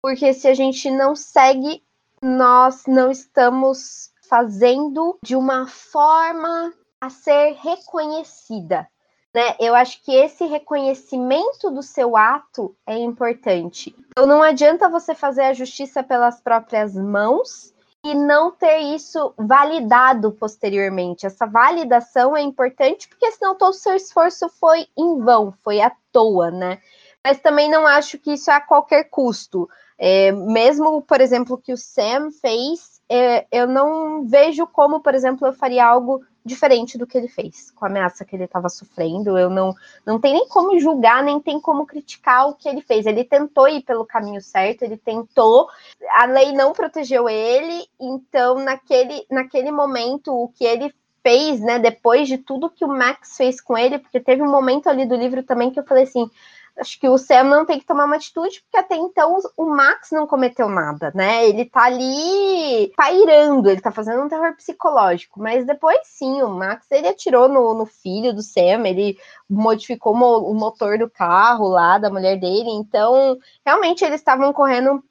porque 0.00 0.32
se 0.32 0.46
a 0.48 0.54
gente 0.54 0.90
não 0.90 1.16
segue, 1.16 1.82
nós 2.22 2.84
não 2.86 3.10
estamos 3.10 4.10
fazendo 4.28 5.18
de 5.22 5.36
uma 5.36 5.66
forma 5.66 6.72
a 7.00 7.10
ser 7.10 7.56
reconhecida. 7.60 8.88
Né? 9.34 9.56
Eu 9.58 9.74
acho 9.74 10.00
que 10.02 10.12
esse 10.12 10.46
reconhecimento 10.46 11.70
do 11.70 11.82
seu 11.82 12.16
ato 12.16 12.74
é 12.86 12.96
importante. 12.96 13.94
Então 14.10 14.26
não 14.26 14.42
adianta 14.42 14.88
você 14.88 15.12
fazer 15.12 15.42
a 15.42 15.52
justiça 15.52 16.04
pelas 16.04 16.40
próprias 16.40 16.94
mãos 16.94 17.73
e 18.04 18.14
não 18.14 18.50
ter 18.50 18.80
isso 18.80 19.32
validado 19.38 20.30
posteriormente. 20.32 21.24
Essa 21.24 21.46
validação 21.46 22.36
é 22.36 22.42
importante 22.42 23.08
porque 23.08 23.32
senão 23.32 23.56
todo 23.56 23.70
o 23.70 23.78
seu 23.78 23.94
esforço 23.94 24.46
foi 24.50 24.86
em 24.94 25.18
vão, 25.20 25.54
foi 25.64 25.80
à 25.80 25.90
toa, 26.12 26.50
né? 26.50 26.78
Mas 27.24 27.40
também 27.40 27.70
não 27.70 27.86
acho 27.86 28.18
que 28.18 28.34
isso 28.34 28.50
é 28.50 28.54
a 28.54 28.60
qualquer 28.60 29.04
custo. 29.04 29.66
É, 29.98 30.30
mesmo, 30.32 31.00
por 31.00 31.22
exemplo, 31.22 31.56
que 31.56 31.72
o 31.72 31.78
Sam 31.78 32.30
fez, 32.30 33.00
é, 33.08 33.46
eu 33.50 33.66
não 33.66 34.26
vejo 34.26 34.66
como, 34.66 35.00
por 35.00 35.14
exemplo, 35.14 35.46
eu 35.46 35.54
faria 35.54 35.86
algo 35.86 36.22
diferente 36.44 36.98
do 36.98 37.06
que 37.06 37.16
ele 37.16 37.28
fez, 37.28 37.70
com 37.70 37.84
a 37.84 37.88
ameaça 37.88 38.24
que 38.24 38.36
ele 38.36 38.44
estava 38.44 38.68
sofrendo. 38.68 39.38
Eu 39.38 39.48
não, 39.48 39.74
não 40.04 40.20
tem 40.20 40.34
nem 40.34 40.48
como 40.48 40.78
julgar, 40.78 41.22
nem 41.22 41.40
tem 41.40 41.58
como 41.58 41.86
criticar 41.86 42.48
o 42.48 42.54
que 42.54 42.68
ele 42.68 42.82
fez. 42.82 43.06
Ele 43.06 43.24
tentou 43.24 43.66
ir 43.68 43.82
pelo 43.82 44.04
caminho 44.04 44.42
certo, 44.42 44.82
ele 44.82 44.96
tentou, 44.96 45.68
a 46.10 46.26
lei 46.26 46.52
não 46.52 46.72
protegeu 46.72 47.28
ele, 47.28 47.86
então 47.98 48.56
naquele, 48.56 49.24
naquele 49.30 49.70
momento 49.70 50.34
o 50.34 50.48
que 50.48 50.64
ele 50.64 50.94
fez, 51.22 51.58
né, 51.60 51.78
depois 51.78 52.28
de 52.28 52.36
tudo 52.36 52.68
que 52.68 52.84
o 52.84 52.88
Max 52.88 53.38
fez 53.38 53.58
com 53.58 53.78
ele, 53.78 53.98
porque 53.98 54.20
teve 54.20 54.42
um 54.42 54.50
momento 54.50 54.88
ali 54.88 55.06
do 55.06 55.16
livro 55.16 55.42
também 55.42 55.70
que 55.70 55.80
eu 55.80 55.86
falei 55.86 56.04
assim, 56.04 56.30
acho 56.78 56.98
que 56.98 57.08
o 57.08 57.16
Sam 57.16 57.44
não 57.44 57.64
tem 57.64 57.78
que 57.78 57.86
tomar 57.86 58.04
uma 58.04 58.16
atitude, 58.16 58.62
porque 58.62 58.76
até 58.76 58.96
então 58.96 59.38
o 59.56 59.66
Max 59.66 60.10
não 60.10 60.26
cometeu 60.26 60.68
nada, 60.68 61.12
né? 61.14 61.48
Ele 61.48 61.64
tá 61.64 61.84
ali 61.84 62.92
pairando, 62.96 63.70
ele 63.70 63.80
tá 63.80 63.92
fazendo 63.92 64.22
um 64.22 64.28
terror 64.28 64.54
psicológico, 64.56 65.40
mas 65.40 65.64
depois 65.66 65.98
sim, 66.04 66.42
o 66.42 66.48
Max 66.48 66.86
ele 66.90 67.08
atirou 67.08 67.48
no, 67.48 67.74
no 67.74 67.86
filho 67.86 68.34
do 68.34 68.42
Sam, 68.42 68.86
ele 68.86 69.16
modificou 69.48 70.14
o 70.14 70.54
motor 70.54 70.98
do 70.98 71.08
carro 71.08 71.68
lá 71.68 71.98
da 71.98 72.10
mulher 72.10 72.38
dele, 72.38 72.70
então 72.70 73.38
realmente 73.64 74.04
eles 74.04 74.20
estavam 74.20 74.52
correndo 74.52 74.92
um 74.92 75.02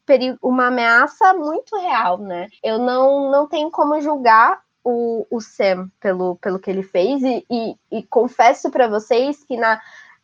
uma 0.41 0.67
ameaça 0.67 1.33
muito 1.33 1.77
real, 1.77 2.17
né? 2.17 2.47
Eu 2.61 2.77
não, 2.77 3.31
não 3.31 3.47
tenho 3.47 3.71
como 3.71 3.99
julgar 4.01 4.61
o, 4.83 5.25
o 5.31 5.39
Sam 5.39 5.89
pelo, 5.99 6.35
pelo 6.35 6.59
que 6.59 6.69
ele 6.69 6.83
fez, 6.83 7.23
e, 7.23 7.45
e, 7.49 7.75
e 7.91 8.03
confesso 8.03 8.69
para 8.69 8.87
vocês 8.87 9.43
que 9.43 9.55
na 9.55 9.81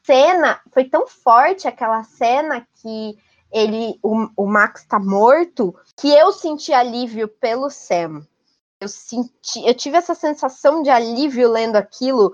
cena 0.09 0.59
foi 0.71 0.85
tão 0.85 1.07
forte 1.07 1.67
aquela 1.67 2.03
cena 2.03 2.67
que 2.81 3.15
ele 3.51 3.99
o, 4.01 4.27
o 4.35 4.47
Max 4.47 4.83
tá 4.83 4.97
morto 4.97 5.75
que 5.95 6.09
eu 6.09 6.31
senti 6.31 6.73
alívio 6.73 7.27
pelo 7.27 7.69
Sam. 7.69 8.25
Eu 8.79 8.87
senti, 8.87 9.63
eu 9.63 9.75
tive 9.75 9.97
essa 9.97 10.15
sensação 10.15 10.81
de 10.81 10.89
alívio 10.89 11.51
lendo 11.51 11.75
aquilo, 11.75 12.33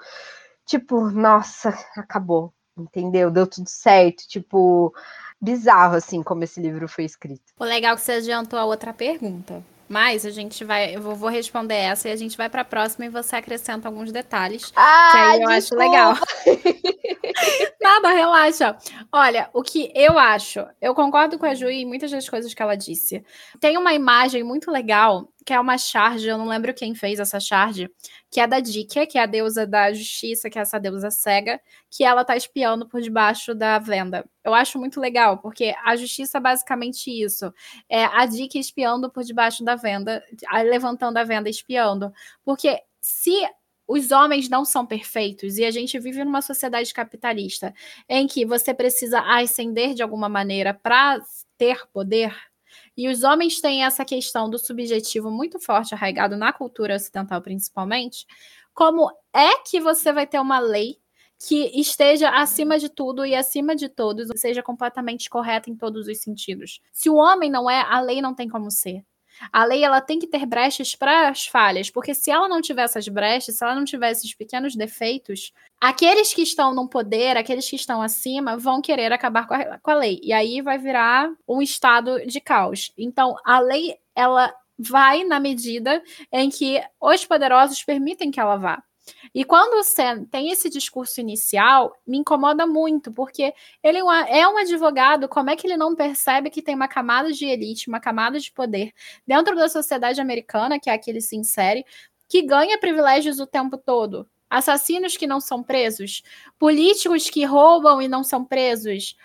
tipo, 0.66 1.10
nossa, 1.10 1.70
acabou, 1.98 2.54
entendeu? 2.78 3.30
Deu 3.30 3.46
tudo 3.46 3.68
certo, 3.68 4.26
tipo, 4.28 4.94
bizarro 5.42 5.96
assim 5.96 6.24
como 6.24 6.46
esse 6.46 6.62
livro 6.62 6.88
foi 6.88 7.04
escrito. 7.04 7.44
O 7.60 7.66
legal 7.66 7.94
é 7.94 7.96
que 7.96 8.02
você 8.04 8.14
adiantou 8.14 8.58
a 8.58 8.64
outra 8.64 8.94
pergunta. 8.94 9.62
Mas 9.88 10.26
a 10.26 10.32
gente 10.32 10.64
vai, 10.64 10.96
eu 10.96 11.02
vou 11.02 11.30
responder 11.30 11.76
essa 11.76 12.10
e 12.10 12.12
a 12.12 12.16
gente 12.16 12.36
vai 12.36 12.50
para 12.50 12.62
a 12.62 12.66
próxima 12.66 13.06
e 13.06 13.10
você 13.10 13.36
acrescenta 13.36 13.88
alguns 13.88 14.12
detalhes. 14.12 14.72
Ah, 14.76 15.10
que 15.12 15.18
aí 15.18 15.42
eu 15.42 15.50
desculpa. 15.50 15.54
acho 15.54 15.76
legal. 15.76 16.14
Nada, 17.82 18.10
relaxa. 18.12 18.78
Olha, 19.12 19.50
o 19.54 19.62
que 19.62 19.92
eu 19.94 20.18
acho, 20.18 20.66
eu 20.82 20.96
concordo 20.96 21.38
com 21.38 21.46
a 21.46 21.54
Ju 21.54 21.68
em 21.70 21.86
muitas 21.86 22.10
das 22.10 22.28
coisas 22.28 22.54
que 22.54 22.62
ela 22.62 22.76
disse. 22.76 23.24
Tem 23.60 23.78
uma 23.78 23.94
imagem 23.94 24.44
muito 24.44 24.72
legal, 24.72 25.30
que 25.46 25.54
é 25.54 25.60
uma 25.60 25.78
charge, 25.78 26.28
eu 26.28 26.38
não 26.38 26.48
lembro 26.48 26.74
quem 26.74 26.96
fez 26.96 27.20
essa 27.20 27.40
charge, 27.40 27.88
que 28.32 28.40
é 28.40 28.48
da 28.48 28.60
Dikia, 28.60 29.06
que 29.06 29.18
é 29.18 29.22
a 29.22 29.26
deusa 29.28 29.68
da 29.68 29.94
justiça, 29.94 30.50
que 30.50 30.58
é 30.58 30.62
essa 30.64 30.80
deusa 30.80 31.12
cega, 31.12 31.62
que 31.90 32.04
ela 32.04 32.26
tá 32.26 32.36
espiando 32.36 32.88
por 32.88 33.00
debaixo 33.00 33.54
da 33.54 33.78
venda. 33.78 34.26
Eu 34.44 34.56
acho 34.56 34.80
muito 34.80 35.00
legal, 35.00 35.38
porque 35.38 35.76
a 35.86 35.96
justiça 35.96 36.40
é 36.40 36.42
basicamente 36.42 37.12
isso. 37.12 37.54
É 37.88 38.06
a 38.06 38.26
Dikia 38.26 38.60
espiando 38.60 39.12
por 39.12 39.24
debaixo 39.24 39.64
da 39.64 39.76
venda, 39.76 40.24
levantando 40.64 41.18
a 41.18 41.24
venda 41.24 41.48
espiando. 41.48 42.12
Porque 42.44 42.82
se 43.00 43.48
os 43.88 44.12
homens 44.12 44.50
não 44.50 44.66
são 44.66 44.84
perfeitos 44.84 45.60
e 45.60 45.66
a 45.66 45.70
gente 45.70 46.00
vive 46.00 46.24
numa 46.24 46.42
sociedade 46.42 46.92
capitalista 46.92 47.74
em 48.10 48.26
que 48.26 48.46
você 48.46 48.74
precisa 48.74 49.22
ascender 49.22 49.94
de 49.94 50.02
alguma 50.02 50.28
maneira 50.28 50.74
para 50.74 51.20
ter 51.56 51.86
poder. 51.94 52.36
E 52.98 53.10
os 53.10 53.24
homens 53.24 53.60
têm 53.60 53.84
essa 53.84 54.06
questão 54.06 54.50
do 54.50 54.58
subjetivo 54.58 55.30
muito 55.30 55.60
forte 55.60 55.94
arraigado 55.94 56.38
na 56.38 56.54
cultura 56.54 56.96
ocidental, 56.96 57.42
principalmente. 57.42 58.26
Como 58.74 59.10
é 59.34 59.58
que 59.64 59.80
você 59.80 60.14
vai 60.14 60.26
ter 60.28 60.40
uma 60.40 60.60
lei 60.60 60.98
que 61.40 61.80
esteja 61.80 62.30
acima 62.30 62.80
de 62.80 62.90
tudo 62.90 63.26
e 63.26 63.36
acima 63.36 63.76
de 63.76 63.90
todos, 63.90 64.30
seja 64.40 64.64
completamente 64.64 65.30
correta 65.30 65.70
em 65.70 65.76
todos 65.76 66.08
os 66.08 66.20
sentidos? 66.22 66.80
Se 66.94 67.10
o 67.10 67.16
homem 67.16 67.50
não 67.52 67.70
é, 67.70 67.82
a 67.82 68.00
lei 68.02 68.22
não 68.22 68.34
tem 68.34 68.48
como 68.48 68.72
ser. 68.72 69.04
A 69.52 69.66
lei 69.66 69.84
ela 69.84 70.02
tem 70.02 70.20
que 70.20 70.28
ter 70.28 70.46
brechas 70.46 70.96
para 70.96 71.30
as 71.30 71.46
falhas, 71.46 71.90
porque 71.90 72.14
se 72.14 72.32
ela 72.32 72.48
não 72.48 72.62
tiver 72.62 72.84
essas 72.84 73.08
brechas, 73.08 73.58
se 73.58 73.64
ela 73.64 73.76
não 73.76 73.86
tiver 73.86 74.12
esses 74.12 74.34
pequenos 74.34 74.76
defeitos, 74.76 75.52
aqueles 75.80 76.34
que 76.34 76.42
estão 76.42 76.74
no 76.74 76.88
poder, 76.88 77.38
aqueles 77.38 77.70
que 77.70 77.76
estão 77.76 78.02
acima, 78.02 78.58
vão 78.58 78.82
querer 78.82 79.12
acabar 79.12 79.48
com 79.48 79.54
a, 79.54 79.80
com 79.80 79.92
a 79.92 79.96
lei. 79.96 80.20
E 80.24 80.34
aí 80.34 80.62
vai 80.62 80.78
virar 80.78 81.32
um 81.48 81.62
estado 81.62 82.26
de 82.26 82.40
caos. 82.40 82.92
Então, 82.98 83.36
a 83.44 83.60
lei, 83.60 83.96
ela 84.16 84.54
vai 84.78 85.24
na 85.24 85.40
medida 85.40 86.04
em 86.32 86.50
que 86.50 86.82
os 87.00 87.26
poderosos 87.26 87.84
permitem 87.84 88.32
que 88.32 88.40
ela 88.40 88.58
vá. 88.58 88.84
E 89.34 89.44
quando 89.44 89.84
tem 90.30 90.50
esse 90.50 90.70
discurso 90.70 91.20
inicial, 91.22 91.96
me 92.06 92.18
incomoda 92.18 92.66
muito, 92.66 93.12
porque 93.12 93.54
ele 93.84 94.00
é, 94.00 94.40
é 94.40 94.48
um 94.48 94.58
advogado, 94.58 95.28
como 95.28 95.50
é 95.50 95.56
que 95.56 95.68
ele 95.68 95.78
não 95.78 95.96
percebe 95.96 96.50
que 96.50 96.62
tem 96.62 96.76
uma 96.76 96.88
camada 96.88 97.32
de 97.32 97.46
elite, 97.46 97.88
uma 97.88 98.00
camada 98.00 98.40
de 98.40 98.52
poder 98.52 98.92
dentro 99.26 99.56
da 99.56 99.70
sociedade 99.70 100.20
americana, 100.22 100.80
que 100.80 100.90
é 100.90 100.94
a 100.94 100.98
que 100.98 101.10
ele 101.10 101.22
se 101.22 101.36
insere, 101.36 101.86
que 102.28 102.42
ganha 102.42 102.80
privilégios 102.80 103.40
o 103.40 103.48
tempo 103.48 103.78
todo? 103.78 104.28
Assassinos 104.50 105.18
que 105.18 105.28
não 105.28 105.40
são 105.40 105.62
presos, 105.64 106.24
políticos 106.58 107.30
que 107.30 107.44
roubam 107.46 108.02
e 108.02 108.08
não 108.08 108.24
são 108.24 108.46
presos, 108.46 109.16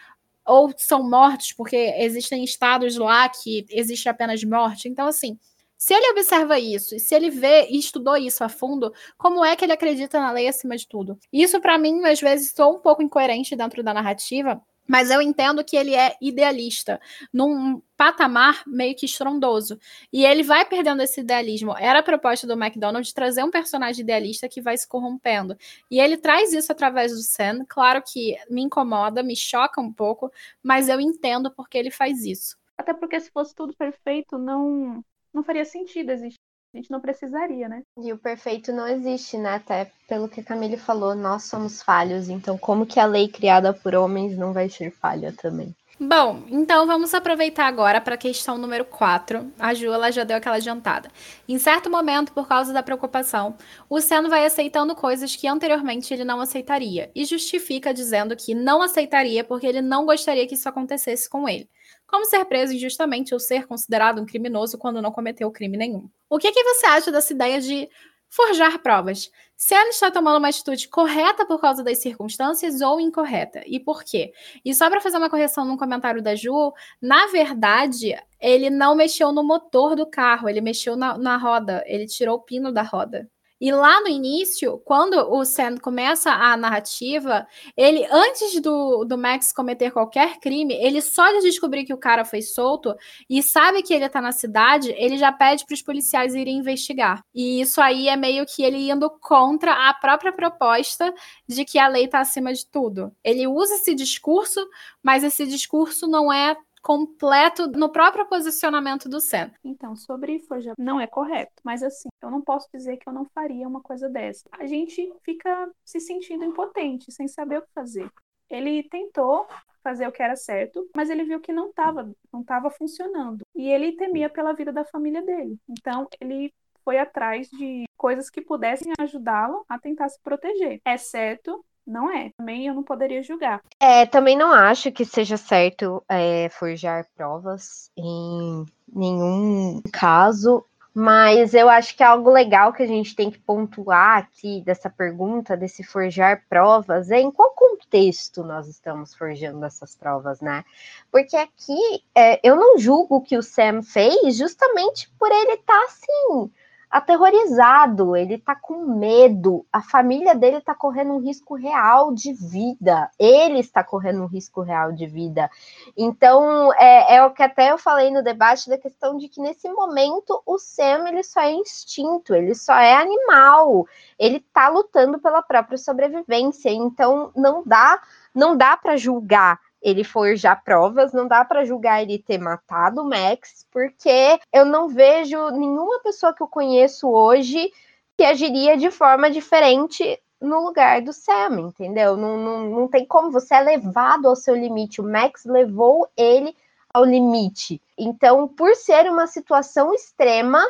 ou 0.44 0.72
são 0.76 1.08
mortos, 1.08 1.52
porque 1.52 1.76
existem 1.76 2.42
estados 2.42 2.96
lá 2.96 3.28
que 3.28 3.64
existe 3.70 4.08
apenas 4.08 4.42
morte. 4.42 4.88
Então, 4.88 5.06
assim, 5.06 5.38
se 5.80 5.94
ele 5.94 6.10
observa 6.10 6.58
isso, 6.58 6.94
e 6.94 7.00
se 7.00 7.14
ele 7.14 7.30
vê 7.30 7.66
e 7.70 7.78
estudou 7.78 8.14
isso 8.14 8.44
a 8.44 8.50
fundo, 8.50 8.92
como 9.16 9.42
é 9.42 9.56
que 9.56 9.64
ele 9.64 9.72
acredita 9.72 10.20
na 10.20 10.30
lei 10.30 10.46
acima 10.46 10.76
de 10.76 10.86
tudo? 10.86 11.18
Isso, 11.32 11.58
para 11.58 11.78
mim, 11.78 12.04
às 12.04 12.20
vezes, 12.20 12.52
sou 12.54 12.76
um 12.76 12.80
pouco 12.80 13.02
incoerente 13.02 13.56
dentro 13.56 13.82
da 13.82 13.94
narrativa, 13.94 14.60
mas 14.86 15.10
eu 15.10 15.22
entendo 15.22 15.64
que 15.64 15.78
ele 15.78 15.94
é 15.94 16.14
idealista, 16.20 17.00
num 17.32 17.80
patamar 17.96 18.62
meio 18.66 18.94
que 18.94 19.06
estrondoso. 19.06 19.78
E 20.12 20.22
ele 20.22 20.42
vai 20.42 20.66
perdendo 20.66 21.00
esse 21.00 21.22
idealismo. 21.22 21.74
Era 21.78 22.00
a 22.00 22.02
proposta 22.02 22.46
do 22.46 22.52
McDonald's 22.62 23.14
trazer 23.14 23.42
um 23.42 23.50
personagem 23.50 24.02
idealista 24.02 24.50
que 24.50 24.60
vai 24.60 24.76
se 24.76 24.86
corrompendo. 24.86 25.56
E 25.90 25.98
ele 25.98 26.18
traz 26.18 26.52
isso 26.52 26.70
através 26.70 27.12
do 27.12 27.22
Sam. 27.22 27.64
Claro 27.66 28.02
que 28.06 28.36
me 28.50 28.60
incomoda, 28.60 29.22
me 29.22 29.34
choca 29.34 29.80
um 29.80 29.90
pouco, 29.90 30.30
mas 30.62 30.90
eu 30.90 31.00
entendo 31.00 31.50
porque 31.50 31.78
ele 31.78 31.90
faz 31.90 32.22
isso. 32.26 32.58
Até 32.76 32.92
porque 32.92 33.18
se 33.18 33.30
fosse 33.30 33.54
tudo 33.54 33.74
perfeito, 33.74 34.36
não 34.36 35.02
não 35.32 35.42
faria 35.42 35.64
sentido 35.64 36.10
existir. 36.10 36.38
A 36.72 36.76
gente 36.76 36.90
não 36.90 37.00
precisaria, 37.00 37.68
né? 37.68 37.82
E 37.98 38.12
o 38.12 38.18
perfeito 38.18 38.72
não 38.72 38.86
existe, 38.86 39.36
né? 39.36 39.54
Até 39.56 39.90
pelo 40.08 40.28
que 40.28 40.40
a 40.40 40.44
Camille 40.44 40.76
falou, 40.76 41.16
nós 41.16 41.44
somos 41.44 41.82
falhos. 41.82 42.28
Então, 42.28 42.56
como 42.56 42.86
que 42.86 43.00
a 43.00 43.06
lei 43.06 43.26
criada 43.26 43.74
por 43.74 43.94
homens 43.94 44.38
não 44.38 44.52
vai 44.52 44.68
ser 44.68 44.92
falha 44.92 45.32
também? 45.32 45.74
Bom, 46.02 46.44
então 46.48 46.86
vamos 46.86 47.12
aproveitar 47.12 47.66
agora 47.66 48.00
para 48.00 48.14
a 48.14 48.18
questão 48.18 48.56
número 48.56 48.86
4. 48.86 49.52
A 49.58 49.74
Ju 49.74 49.92
ela 49.92 50.10
já 50.10 50.24
deu 50.24 50.38
aquela 50.38 50.56
adiantada. 50.56 51.10
Em 51.46 51.58
certo 51.58 51.90
momento, 51.90 52.32
por 52.32 52.48
causa 52.48 52.72
da 52.72 52.82
preocupação, 52.82 53.54
o 53.86 54.00
Seno 54.00 54.30
vai 54.30 54.46
aceitando 54.46 54.94
coisas 54.94 55.36
que 55.36 55.46
anteriormente 55.46 56.14
ele 56.14 56.24
não 56.24 56.40
aceitaria 56.40 57.10
e 57.14 57.26
justifica 57.26 57.92
dizendo 57.92 58.34
que 58.34 58.54
não 58.54 58.80
aceitaria 58.80 59.44
porque 59.44 59.66
ele 59.66 59.82
não 59.82 60.06
gostaria 60.06 60.46
que 60.46 60.54
isso 60.54 60.70
acontecesse 60.70 61.28
com 61.28 61.46
ele 61.46 61.68
como 62.06 62.24
ser 62.24 62.44
preso 62.44 62.74
injustamente 62.74 63.32
ou 63.32 63.38
ser 63.38 63.68
considerado 63.68 64.20
um 64.20 64.26
criminoso 64.26 64.76
quando 64.76 65.00
não 65.00 65.12
cometeu 65.12 65.48
crime 65.50 65.76
nenhum. 65.76 66.10
O 66.28 66.38
que, 66.38 66.50
que 66.50 66.64
você 66.64 66.86
acha 66.86 67.12
dessa 67.12 67.32
ideia 67.32 67.60
de 67.60 67.88
forjar 68.30 68.78
provas? 68.78 69.30
Se 69.56 69.74
ela 69.74 69.90
está 69.90 70.10
tomando 70.10 70.38
uma 70.38 70.48
atitude 70.48 70.88
correta 70.88 71.44
por 71.44 71.60
causa 71.60 71.84
das 71.84 71.98
circunstâncias 71.98 72.80
ou 72.80 72.98
incorreta? 72.98 73.62
E 73.66 73.78
por 73.78 74.02
quê? 74.02 74.32
E 74.64 74.74
só 74.74 74.88
para 74.88 75.02
fazer 75.02 75.18
uma 75.18 75.28
correção 75.28 75.66
num 75.66 75.76
comentário 75.76 76.22
da 76.22 76.34
Ju, 76.34 76.72
na 77.02 77.26
verdade, 77.26 78.16
ele 78.40 78.70
não 78.70 78.94
mexeu 78.94 79.32
no 79.32 79.44
motor 79.44 79.94
do 79.94 80.06
carro, 80.06 80.48
ele 80.48 80.62
mexeu 80.62 80.96
na, 80.96 81.18
na 81.18 81.36
roda, 81.36 81.84
ele 81.86 82.06
tirou 82.06 82.36
o 82.36 82.42
pino 82.42 82.72
da 82.72 82.82
roda. 82.82 83.28
E 83.60 83.70
lá 83.70 84.00
no 84.00 84.08
início, 84.08 84.78
quando 84.84 85.14
o 85.14 85.44
Sam 85.44 85.76
começa 85.76 86.30
a 86.30 86.56
narrativa, 86.56 87.46
ele, 87.76 88.06
antes 88.10 88.58
do, 88.60 89.04
do 89.04 89.18
Max 89.18 89.52
cometer 89.52 89.90
qualquer 89.90 90.38
crime, 90.40 90.74
ele 90.74 91.02
só 91.02 91.30
de 91.32 91.42
descobrir 91.42 91.84
que 91.84 91.92
o 91.92 91.98
cara 91.98 92.24
foi 92.24 92.40
solto 92.40 92.94
e 93.28 93.42
sabe 93.42 93.82
que 93.82 93.92
ele 93.92 94.08
tá 94.08 94.20
na 94.20 94.32
cidade, 94.32 94.94
ele 94.96 95.18
já 95.18 95.30
pede 95.30 95.66
para 95.66 95.74
os 95.74 95.82
policiais 95.82 96.34
irem 96.34 96.56
investigar. 96.58 97.22
E 97.34 97.60
isso 97.60 97.80
aí 97.80 98.08
é 98.08 98.16
meio 98.16 98.46
que 98.46 98.62
ele 98.62 98.90
indo 98.90 99.10
contra 99.20 99.90
a 99.90 99.92
própria 99.92 100.32
proposta 100.32 101.12
de 101.46 101.64
que 101.64 101.78
a 101.78 101.88
lei 101.88 102.08
tá 102.08 102.20
acima 102.20 102.54
de 102.54 102.66
tudo. 102.66 103.12
Ele 103.22 103.46
usa 103.46 103.74
esse 103.74 103.94
discurso, 103.94 104.66
mas 105.02 105.22
esse 105.22 105.46
discurso 105.46 106.06
não 106.06 106.32
é 106.32 106.56
completo 106.82 107.68
no 107.68 107.90
próprio 107.90 108.26
posicionamento 108.26 109.08
do 109.08 109.20
Sam. 109.20 109.50
Então, 109.64 109.94
sobre 109.94 110.38
forja 110.40 110.74
não 110.78 111.00
é 111.00 111.06
correto, 111.06 111.52
mas 111.64 111.82
assim, 111.82 112.08
eu 112.22 112.30
não 112.30 112.40
posso 112.40 112.68
dizer 112.72 112.96
que 112.96 113.08
eu 113.08 113.12
não 113.12 113.26
faria 113.34 113.68
uma 113.68 113.80
coisa 113.80 114.08
dessa. 114.08 114.48
A 114.52 114.66
gente 114.66 115.12
fica 115.22 115.70
se 115.84 116.00
sentindo 116.00 116.44
impotente, 116.44 117.12
sem 117.12 117.28
saber 117.28 117.58
o 117.58 117.62
que 117.62 117.72
fazer. 117.74 118.10
Ele 118.48 118.82
tentou 118.84 119.46
fazer 119.82 120.06
o 120.06 120.12
que 120.12 120.22
era 120.22 120.36
certo, 120.36 120.88
mas 120.94 121.08
ele 121.08 121.24
viu 121.24 121.40
que 121.40 121.52
não 121.52 121.70
estava 121.70 122.10
não 122.32 122.42
tava 122.42 122.70
funcionando. 122.70 123.42
E 123.54 123.68
ele 123.68 123.96
temia 123.96 124.28
pela 124.28 124.52
vida 124.52 124.72
da 124.72 124.84
família 124.84 125.22
dele. 125.22 125.58
Então, 125.68 126.08
ele 126.20 126.52
foi 126.84 126.98
atrás 126.98 127.48
de 127.50 127.84
coisas 127.96 128.30
que 128.30 128.40
pudessem 128.40 128.92
ajudá-lo 128.98 129.64
a 129.68 129.78
tentar 129.78 130.08
se 130.08 130.20
proteger. 130.22 130.80
É 130.84 130.96
certo 130.96 131.64
não 131.86 132.10
é. 132.10 132.30
Também 132.36 132.66
eu 132.66 132.74
não 132.74 132.82
poderia 132.82 133.22
julgar. 133.22 133.60
É, 133.78 134.06
também 134.06 134.36
não 134.36 134.52
acho 134.52 134.92
que 134.92 135.04
seja 135.04 135.36
certo 135.36 136.02
é, 136.08 136.48
forjar 136.50 137.06
provas 137.16 137.90
em 137.96 138.64
nenhum 138.92 139.82
caso. 139.92 140.64
Mas 140.92 141.54
eu 141.54 141.68
acho 141.68 141.96
que 141.96 142.02
é 142.02 142.06
algo 142.06 142.30
legal 142.30 142.72
que 142.72 142.82
a 142.82 142.86
gente 142.86 143.14
tem 143.14 143.30
que 143.30 143.38
pontuar 143.38 144.18
aqui 144.18 144.60
dessa 144.62 144.90
pergunta, 144.90 145.56
desse 145.56 145.84
forjar 145.84 146.44
provas, 146.48 147.12
é 147.12 147.20
em 147.20 147.30
qual 147.30 147.52
contexto 147.52 148.42
nós 148.42 148.66
estamos 148.66 149.14
forjando 149.14 149.64
essas 149.64 149.94
provas, 149.94 150.40
né? 150.40 150.64
Porque 151.10 151.36
aqui 151.36 152.02
é, 152.12 152.40
eu 152.42 152.56
não 152.56 152.76
julgo 152.76 153.22
que 153.22 153.38
o 153.38 153.42
Sam 153.42 153.82
fez 153.84 154.36
justamente 154.36 155.08
por 155.16 155.30
ele 155.30 155.52
estar 155.52 155.78
tá, 155.78 155.84
assim 155.84 156.50
aterrorizado, 156.90 158.16
ele 158.16 158.36
tá 158.36 158.56
com 158.56 158.84
medo, 158.84 159.64
a 159.72 159.80
família 159.80 160.34
dele 160.34 160.60
tá 160.60 160.74
correndo 160.74 161.12
um 161.12 161.20
risco 161.20 161.54
real 161.54 162.12
de 162.12 162.32
vida, 162.32 163.08
ele 163.16 163.60
está 163.60 163.84
correndo 163.84 164.22
um 164.22 164.26
risco 164.26 164.60
real 164.60 164.90
de 164.90 165.06
vida. 165.06 165.48
Então, 165.96 166.72
é, 166.74 167.16
é 167.16 167.24
o 167.24 167.30
que 167.30 167.44
até 167.44 167.70
eu 167.70 167.78
falei 167.78 168.10
no 168.10 168.24
debate 168.24 168.68
da 168.68 168.76
questão 168.76 169.16
de 169.16 169.28
que 169.28 169.40
nesse 169.40 169.68
momento 169.70 170.42
o 170.44 170.58
Sam 170.58 171.08
ele 171.08 171.22
só 171.22 171.40
é 171.42 171.52
instinto, 171.52 172.34
ele 172.34 172.56
só 172.56 172.74
é 172.74 172.96
animal, 172.96 173.86
ele 174.18 174.40
tá 174.52 174.68
lutando 174.68 175.20
pela 175.20 175.42
própria 175.42 175.78
sobrevivência, 175.78 176.70
então 176.70 177.30
não 177.36 177.62
dá, 177.64 178.02
não 178.34 178.56
dá 178.56 178.76
para 178.76 178.96
julgar 178.96 179.60
ele 179.82 180.04
forjar 180.04 180.62
provas, 180.62 181.12
não 181.12 181.26
dá 181.26 181.44
para 181.44 181.64
julgar 181.64 182.02
ele 182.02 182.18
ter 182.18 182.38
matado 182.38 183.02
o 183.02 183.08
Max, 183.08 183.66
porque 183.70 184.38
eu 184.52 184.64
não 184.64 184.88
vejo 184.88 185.50
nenhuma 185.50 186.00
pessoa 186.00 186.34
que 186.34 186.42
eu 186.42 186.48
conheço 186.48 187.08
hoje 187.08 187.72
que 188.16 188.24
agiria 188.24 188.76
de 188.76 188.90
forma 188.90 189.30
diferente 189.30 190.20
no 190.40 190.60
lugar 190.60 191.02
do 191.02 191.12
Sam, 191.12 191.60
entendeu? 191.60 192.16
Não, 192.16 192.36
não, 192.36 192.70
não 192.70 192.88
tem 192.88 193.06
como, 193.06 193.30
você 193.30 193.54
é 193.54 193.60
levado 193.60 194.28
ao 194.28 194.36
seu 194.36 194.54
limite. 194.54 195.00
O 195.00 195.04
Max 195.04 195.44
levou 195.44 196.08
ele 196.16 196.54
ao 196.92 197.04
limite. 197.04 197.80
Então, 197.96 198.48
por 198.48 198.74
ser 198.74 199.10
uma 199.10 199.26
situação 199.26 199.94
extrema, 199.94 200.62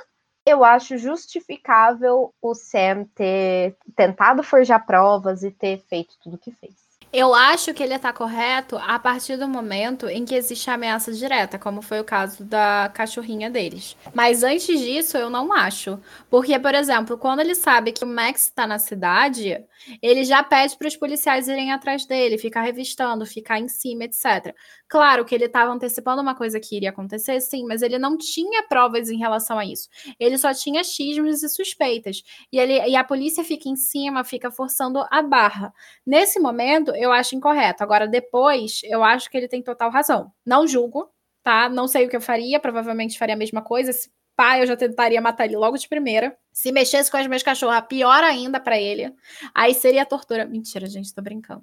eu 0.44 0.64
acho 0.64 0.98
justificável 0.98 2.34
o 2.42 2.54
Sam 2.54 3.04
ter 3.14 3.76
tentado 3.94 4.42
forjar 4.42 4.84
provas 4.84 5.42
e 5.42 5.50
ter 5.50 5.78
feito 5.78 6.14
tudo 6.20 6.34
o 6.34 6.38
que 6.38 6.50
fez. 6.50 6.79
Eu 7.12 7.34
acho 7.34 7.74
que 7.74 7.82
ele 7.82 7.94
está 7.94 8.12
correto 8.12 8.76
a 8.76 8.96
partir 8.96 9.36
do 9.36 9.48
momento 9.48 10.08
em 10.08 10.24
que 10.24 10.32
existe 10.32 10.70
ameaça 10.70 11.12
direta, 11.12 11.58
como 11.58 11.82
foi 11.82 11.98
o 11.98 12.04
caso 12.04 12.44
da 12.44 12.88
cachorrinha 12.94 13.50
deles. 13.50 13.96
Mas 14.14 14.44
antes 14.44 14.78
disso, 14.78 15.16
eu 15.18 15.28
não 15.28 15.52
acho. 15.52 16.00
Porque, 16.30 16.56
por 16.60 16.72
exemplo, 16.72 17.18
quando 17.18 17.40
ele 17.40 17.56
sabe 17.56 17.90
que 17.90 18.04
o 18.04 18.06
Max 18.06 18.42
está 18.44 18.64
na 18.64 18.78
cidade, 18.78 19.58
ele 20.00 20.24
já 20.24 20.40
pede 20.44 20.76
para 20.78 20.86
os 20.86 20.96
policiais 20.96 21.48
irem 21.48 21.72
atrás 21.72 22.06
dele, 22.06 22.38
ficar 22.38 22.62
revistando, 22.62 23.26
ficar 23.26 23.58
em 23.58 23.66
cima, 23.66 24.04
etc. 24.04 24.54
Claro 24.90 25.24
que 25.24 25.32
ele 25.32 25.44
estava 25.44 25.70
antecipando 25.70 26.20
uma 26.20 26.34
coisa 26.34 26.58
que 26.58 26.74
iria 26.76 26.90
acontecer, 26.90 27.40
sim, 27.40 27.64
mas 27.64 27.80
ele 27.80 27.96
não 27.96 28.18
tinha 28.18 28.64
provas 28.64 29.08
em 29.08 29.16
relação 29.16 29.56
a 29.56 29.64
isso. 29.64 29.88
Ele 30.18 30.36
só 30.36 30.52
tinha 30.52 30.82
xismos 30.82 31.44
e 31.44 31.48
suspeitas. 31.48 32.24
E, 32.52 32.58
ele, 32.58 32.72
e 32.88 32.96
a 32.96 33.04
polícia 33.04 33.44
fica 33.44 33.68
em 33.68 33.76
cima, 33.76 34.24
fica 34.24 34.50
forçando 34.50 35.06
a 35.08 35.22
barra. 35.22 35.72
Nesse 36.04 36.40
momento, 36.40 36.90
eu 36.96 37.12
acho 37.12 37.36
incorreto. 37.36 37.84
Agora, 37.84 38.08
depois, 38.08 38.80
eu 38.82 39.04
acho 39.04 39.30
que 39.30 39.36
ele 39.36 39.46
tem 39.46 39.62
total 39.62 39.92
razão. 39.92 40.32
Não 40.44 40.66
julgo, 40.66 41.08
tá? 41.44 41.68
Não 41.68 41.86
sei 41.86 42.06
o 42.06 42.08
que 42.08 42.16
eu 42.16 42.20
faria, 42.20 42.58
provavelmente 42.58 43.16
faria 43.16 43.36
a 43.36 43.38
mesma 43.38 43.62
coisa. 43.62 43.92
Se 43.92 44.10
pá, 44.34 44.58
eu 44.58 44.66
já 44.66 44.76
tentaria 44.76 45.20
matar 45.20 45.44
ele 45.44 45.56
logo 45.56 45.78
de 45.78 45.88
primeira. 45.88 46.36
Se 46.52 46.72
mexesse 46.72 47.08
com 47.08 47.16
as 47.16 47.28
minhas 47.28 47.44
cachorras, 47.44 47.86
pior 47.86 48.24
ainda 48.24 48.58
para 48.58 48.76
ele. 48.76 49.14
Aí 49.54 49.72
seria 49.72 50.04
tortura. 50.04 50.46
Mentira, 50.46 50.88
gente, 50.88 51.14
tô 51.14 51.22
brincando. 51.22 51.62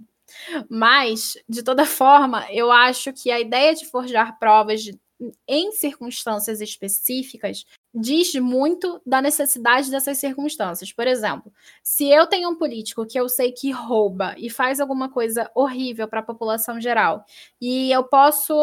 Mas, 0.70 1.38
de 1.48 1.64
toda 1.64 1.86
forma, 1.86 2.46
eu 2.52 2.72
acho 2.72 3.14
que 3.14 3.32
a 3.32 3.40
ideia 3.40 3.74
de 3.74 3.86
forjar 3.86 4.38
provas 4.40 4.84
de, 4.84 5.00
em 5.48 5.72
circunstâncias 5.72 6.62
específicas 6.62 7.66
diz 7.94 8.34
muito 8.36 9.02
da 9.06 9.22
necessidade 9.22 9.90
dessas 9.90 10.18
circunstâncias. 10.18 10.92
Por 10.92 11.08
exemplo, 11.08 11.52
se 11.82 12.10
eu 12.10 12.28
tenho 12.28 12.50
um 12.50 12.56
político 12.56 13.06
que 13.06 13.20
eu 13.20 13.28
sei 13.28 13.52
que 13.52 13.72
rouba 13.72 14.36
e 14.38 14.50
faz 14.50 14.80
alguma 14.80 15.10
coisa 15.10 15.50
horrível 15.56 16.08
para 16.08 16.20
a 16.20 16.24
população 16.24 16.80
geral, 16.80 17.26
e 17.60 17.92
eu 17.92 18.04
posso 18.04 18.54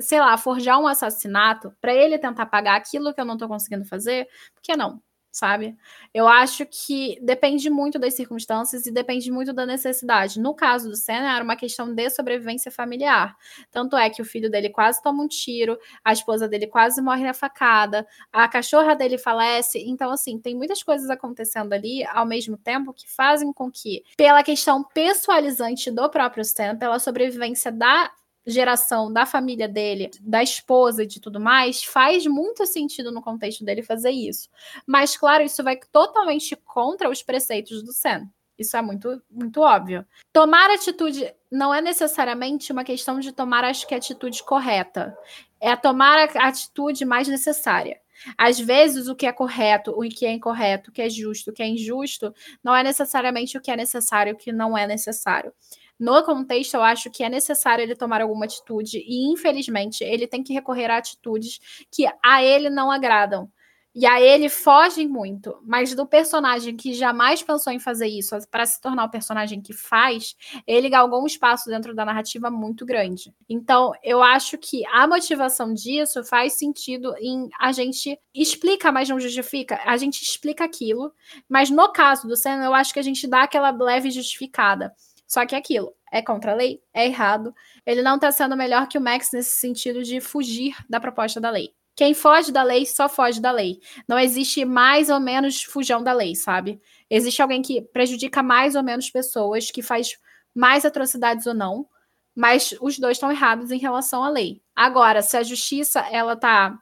sei 0.00 0.20
lá, 0.20 0.38
forjar 0.38 0.80
um 0.80 0.86
assassinato 0.86 1.74
para 1.80 1.94
ele 1.94 2.18
tentar 2.18 2.46
pagar 2.46 2.76
aquilo 2.76 3.12
que 3.12 3.20
eu 3.20 3.24
não 3.24 3.34
estou 3.34 3.48
conseguindo 3.48 3.84
fazer, 3.84 4.26
por 4.54 4.62
que 4.62 4.76
não? 4.76 5.02
Sabe? 5.36 5.76
Eu 6.14 6.26
acho 6.26 6.64
que 6.64 7.18
depende 7.20 7.68
muito 7.68 7.98
das 7.98 8.14
circunstâncias 8.14 8.86
e 8.86 8.90
depende 8.90 9.30
muito 9.30 9.52
da 9.52 9.66
necessidade. 9.66 10.40
No 10.40 10.54
caso 10.54 10.88
do 10.88 10.96
Senna, 10.96 11.34
era 11.34 11.44
uma 11.44 11.56
questão 11.56 11.94
de 11.94 12.08
sobrevivência 12.08 12.70
familiar. 12.70 13.36
Tanto 13.70 13.98
é 13.98 14.08
que 14.08 14.22
o 14.22 14.24
filho 14.24 14.50
dele 14.50 14.70
quase 14.70 15.02
toma 15.02 15.22
um 15.22 15.28
tiro, 15.28 15.78
a 16.02 16.10
esposa 16.10 16.48
dele 16.48 16.66
quase 16.66 17.02
morre 17.02 17.22
na 17.22 17.34
facada, 17.34 18.06
a 18.32 18.48
cachorra 18.48 18.96
dele 18.96 19.18
falece. 19.18 19.78
Então, 19.86 20.10
assim, 20.10 20.38
tem 20.38 20.54
muitas 20.54 20.82
coisas 20.82 21.10
acontecendo 21.10 21.74
ali 21.74 22.02
ao 22.06 22.24
mesmo 22.24 22.56
tempo 22.56 22.94
que 22.94 23.06
fazem 23.06 23.52
com 23.52 23.70
que, 23.70 24.02
pela 24.16 24.42
questão 24.42 24.82
pessoalizante 24.82 25.90
do 25.90 26.08
próprio 26.08 26.44
Senna, 26.44 26.78
pela 26.78 26.98
sobrevivência 26.98 27.70
da 27.70 28.10
geração 28.46 29.12
da 29.12 29.26
família 29.26 29.68
dele, 29.68 30.10
da 30.20 30.42
esposa 30.42 31.02
e 31.02 31.06
de 31.06 31.20
tudo 31.20 31.40
mais, 31.40 31.82
faz 31.82 32.26
muito 32.26 32.64
sentido 32.64 33.10
no 33.10 33.20
contexto 33.20 33.64
dele 33.64 33.82
fazer 33.82 34.10
isso. 34.10 34.48
Mas, 34.86 35.16
claro, 35.16 35.42
isso 35.42 35.62
vai 35.64 35.78
totalmente 35.92 36.54
contra 36.56 37.10
os 37.10 37.22
preceitos 37.22 37.82
do 37.82 37.92
Sen. 37.92 38.30
Isso 38.58 38.76
é 38.76 38.80
muito, 38.80 39.22
muito 39.30 39.60
óbvio. 39.60 40.06
Tomar 40.32 40.70
atitude 40.70 41.30
não 41.50 41.74
é 41.74 41.80
necessariamente 41.80 42.72
uma 42.72 42.84
questão 42.84 43.20
de 43.20 43.32
tomar, 43.32 43.64
acho 43.64 43.86
que, 43.86 43.94
a 43.94 43.98
atitude 43.98 44.42
correta. 44.42 45.16
É 45.60 45.74
tomar 45.76 46.30
a 46.36 46.48
atitude 46.48 47.04
mais 47.04 47.28
necessária. 47.28 48.00
Às 48.36 48.58
vezes, 48.58 49.08
o 49.08 49.14
que 49.14 49.26
é 49.26 49.32
correto, 49.32 49.90
o 49.90 50.00
que 50.08 50.24
é 50.24 50.32
incorreto, 50.32 50.90
o 50.90 50.92
que 50.92 51.02
é 51.02 51.08
justo, 51.08 51.50
o 51.50 51.52
que 51.52 51.62
é 51.62 51.68
injusto, 51.68 52.34
não 52.62 52.74
é 52.74 52.82
necessariamente 52.82 53.58
o 53.58 53.60
que 53.60 53.70
é 53.70 53.76
necessário, 53.76 54.32
o 54.32 54.36
que 54.36 54.52
não 54.52 54.76
é 54.76 54.86
necessário. 54.86 55.52
No 55.98 56.22
contexto, 56.22 56.74
eu 56.74 56.82
acho 56.82 57.10
que 57.10 57.22
é 57.24 57.28
necessário 57.28 57.82
ele 57.82 57.94
tomar 57.94 58.20
alguma 58.20 58.44
atitude 58.44 58.98
e, 58.98 59.32
infelizmente, 59.32 60.04
ele 60.04 60.26
tem 60.26 60.42
que 60.42 60.52
recorrer 60.52 60.90
a 60.90 60.98
atitudes 60.98 61.58
que 61.90 62.06
a 62.22 62.42
ele 62.42 62.68
não 62.68 62.90
agradam. 62.90 63.50
E 63.98 64.04
a 64.04 64.20
ele 64.20 64.50
fogem 64.50 65.08
muito, 65.08 65.58
mas 65.64 65.94
do 65.94 66.06
personagem 66.06 66.76
que 66.76 66.92
jamais 66.92 67.42
pensou 67.42 67.72
em 67.72 67.80
fazer 67.80 68.06
isso 68.06 68.36
para 68.50 68.66
se 68.66 68.78
tornar 68.78 69.06
o 69.06 69.10
personagem 69.10 69.62
que 69.62 69.72
faz, 69.72 70.36
ele 70.66 70.90
galgou 70.90 71.22
um 71.22 71.26
espaço 71.26 71.70
dentro 71.70 71.94
da 71.94 72.04
narrativa 72.04 72.50
muito 72.50 72.84
grande. 72.84 73.34
Então, 73.48 73.92
eu 74.02 74.22
acho 74.22 74.58
que 74.58 74.84
a 74.88 75.08
motivação 75.08 75.72
disso 75.72 76.22
faz 76.24 76.52
sentido 76.58 77.14
em 77.18 77.48
a 77.58 77.72
gente 77.72 78.20
explica, 78.34 78.92
mas 78.92 79.08
não 79.08 79.18
justifica. 79.18 79.80
A 79.86 79.96
gente 79.96 80.22
explica 80.22 80.62
aquilo, 80.62 81.10
mas 81.48 81.70
no 81.70 81.90
caso 81.90 82.28
do 82.28 82.36
Senna, 82.36 82.66
eu 82.66 82.74
acho 82.74 82.92
que 82.92 83.00
a 83.00 83.02
gente 83.02 83.26
dá 83.26 83.44
aquela 83.44 83.70
leve 83.70 84.10
justificada. 84.10 84.92
Só 85.26 85.44
que 85.44 85.54
é 85.54 85.58
aquilo, 85.58 85.92
é 86.12 86.22
contra 86.22 86.52
a 86.52 86.54
lei, 86.54 86.80
é 86.94 87.06
errado. 87.06 87.54
Ele 87.84 88.02
não 88.02 88.16
está 88.16 88.30
sendo 88.30 88.56
melhor 88.56 88.86
que 88.86 88.96
o 88.96 89.00
Max 89.00 89.30
nesse 89.32 89.58
sentido 89.58 90.02
de 90.02 90.20
fugir 90.20 90.76
da 90.88 91.00
proposta 91.00 91.40
da 91.40 91.50
lei. 91.50 91.74
Quem 91.96 92.12
foge 92.12 92.52
da 92.52 92.62
lei 92.62 92.84
só 92.84 93.08
foge 93.08 93.40
da 93.40 93.50
lei. 93.50 93.80
Não 94.06 94.18
existe 94.18 94.64
mais 94.66 95.08
ou 95.08 95.18
menos 95.18 95.62
fujão 95.62 96.02
da 96.02 96.12
lei, 96.12 96.34
sabe? 96.34 96.78
Existe 97.08 97.40
alguém 97.40 97.62
que 97.62 97.80
prejudica 97.80 98.42
mais 98.42 98.74
ou 98.76 98.82
menos 98.82 99.08
pessoas, 99.08 99.70
que 99.70 99.82
faz 99.82 100.18
mais 100.54 100.84
atrocidades 100.84 101.46
ou 101.46 101.54
não, 101.54 101.88
mas 102.34 102.74
os 102.82 102.98
dois 102.98 103.16
estão 103.16 103.32
errados 103.32 103.70
em 103.70 103.78
relação 103.78 104.22
à 104.22 104.28
lei. 104.28 104.62
Agora, 104.74 105.22
se 105.22 105.38
a 105.38 105.42
justiça 105.42 106.00
ela 106.10 106.36
tá 106.36 106.78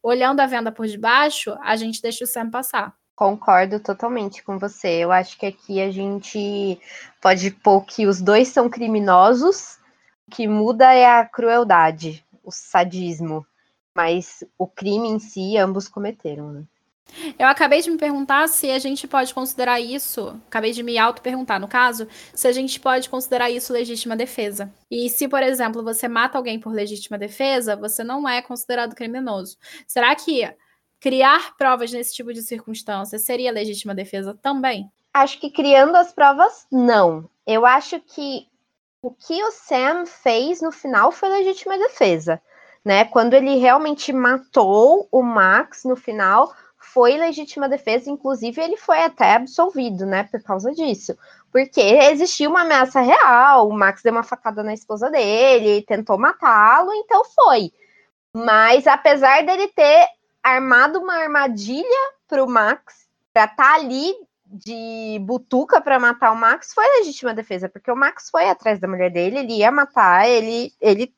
olhando 0.00 0.38
a 0.38 0.46
venda 0.46 0.70
por 0.70 0.86
debaixo, 0.86 1.56
a 1.60 1.74
gente 1.74 2.00
deixa 2.00 2.24
o 2.24 2.26
Sam 2.26 2.48
passar. 2.48 2.94
Concordo 3.22 3.78
totalmente 3.78 4.42
com 4.42 4.58
você. 4.58 4.88
Eu 4.88 5.12
acho 5.12 5.38
que 5.38 5.46
aqui 5.46 5.80
a 5.80 5.92
gente 5.92 6.80
pode 7.20 7.52
pôr 7.52 7.84
que 7.84 8.04
os 8.04 8.20
dois 8.20 8.48
são 8.48 8.68
criminosos, 8.68 9.78
o 10.26 10.34
que 10.34 10.48
muda 10.48 10.92
é 10.92 11.06
a 11.06 11.24
crueldade, 11.24 12.24
o 12.42 12.50
sadismo. 12.50 13.46
Mas 13.94 14.42
o 14.58 14.66
crime 14.66 15.06
em 15.06 15.20
si, 15.20 15.56
ambos 15.56 15.86
cometeram, 15.86 16.50
né? 16.50 16.64
Eu 17.38 17.46
acabei 17.46 17.80
de 17.80 17.92
me 17.92 17.96
perguntar 17.96 18.48
se 18.48 18.68
a 18.72 18.78
gente 18.80 19.06
pode 19.06 19.32
considerar 19.32 19.78
isso, 19.78 20.36
acabei 20.48 20.72
de 20.72 20.82
me 20.82 20.98
auto-perguntar, 20.98 21.60
no 21.60 21.68
caso, 21.68 22.08
se 22.34 22.48
a 22.48 22.52
gente 22.52 22.80
pode 22.80 23.08
considerar 23.08 23.50
isso 23.50 23.72
legítima 23.72 24.16
defesa. 24.16 24.72
E 24.90 25.08
se, 25.08 25.28
por 25.28 25.44
exemplo, 25.44 25.84
você 25.84 26.08
mata 26.08 26.38
alguém 26.38 26.58
por 26.58 26.72
legítima 26.72 27.16
defesa, 27.16 27.76
você 27.76 28.02
não 28.02 28.28
é 28.28 28.42
considerado 28.42 28.96
criminoso. 28.96 29.58
Será 29.86 30.12
que 30.16 30.42
criar 31.02 31.56
provas 31.56 31.92
nesse 31.92 32.14
tipo 32.14 32.32
de 32.32 32.42
circunstância 32.42 33.18
seria 33.18 33.50
legítima 33.50 33.92
defesa 33.92 34.38
também? 34.40 34.88
Acho 35.12 35.38
que 35.40 35.50
criando 35.50 35.96
as 35.96 36.12
provas, 36.12 36.64
não. 36.70 37.28
Eu 37.44 37.66
acho 37.66 37.98
que 38.00 38.46
o 39.02 39.10
que 39.10 39.42
o 39.42 39.50
Sam 39.50 40.06
fez 40.06 40.62
no 40.62 40.70
final 40.70 41.10
foi 41.10 41.28
legítima 41.28 41.76
defesa, 41.76 42.40
né? 42.84 43.04
Quando 43.04 43.34
ele 43.34 43.56
realmente 43.56 44.12
matou 44.12 45.08
o 45.10 45.22
Max 45.22 45.82
no 45.84 45.96
final, 45.96 46.54
foi 46.78 47.18
legítima 47.18 47.68
defesa, 47.68 48.08
inclusive 48.08 48.62
ele 48.62 48.76
foi 48.76 49.02
até 49.02 49.34
absolvido, 49.34 50.06
né, 50.06 50.24
por 50.24 50.40
causa 50.42 50.72
disso. 50.72 51.16
Porque 51.50 51.80
existia 51.80 52.48
uma 52.48 52.62
ameaça 52.62 53.00
real, 53.00 53.68
o 53.68 53.72
Max 53.72 54.02
deu 54.02 54.12
uma 54.12 54.22
facada 54.22 54.62
na 54.62 54.72
esposa 54.72 55.10
dele, 55.10 55.82
tentou 55.82 56.16
matá-lo, 56.16 56.92
então 56.92 57.22
foi. 57.24 57.72
Mas 58.34 58.86
apesar 58.86 59.44
dele 59.44 59.68
ter 59.68 60.06
armado 60.42 60.98
uma 60.98 61.14
armadilha 61.14 62.12
para 62.26 62.42
o 62.42 62.48
Max, 62.48 63.06
para 63.32 63.44
estar 63.44 63.56
tá 63.56 63.74
ali 63.74 64.14
de 64.46 65.18
butuca 65.20 65.80
para 65.80 65.98
matar 65.98 66.32
o 66.32 66.36
Max, 66.36 66.74
foi 66.74 66.86
legítima 66.98 67.32
defesa, 67.32 67.68
porque 67.68 67.90
o 67.90 67.96
Max 67.96 68.28
foi 68.30 68.48
atrás 68.48 68.78
da 68.78 68.86
mulher 68.86 69.10
dele, 69.10 69.38
ele 69.38 69.58
ia 69.58 69.70
matar, 69.70 70.28
ele, 70.28 70.72
ele 70.78 71.14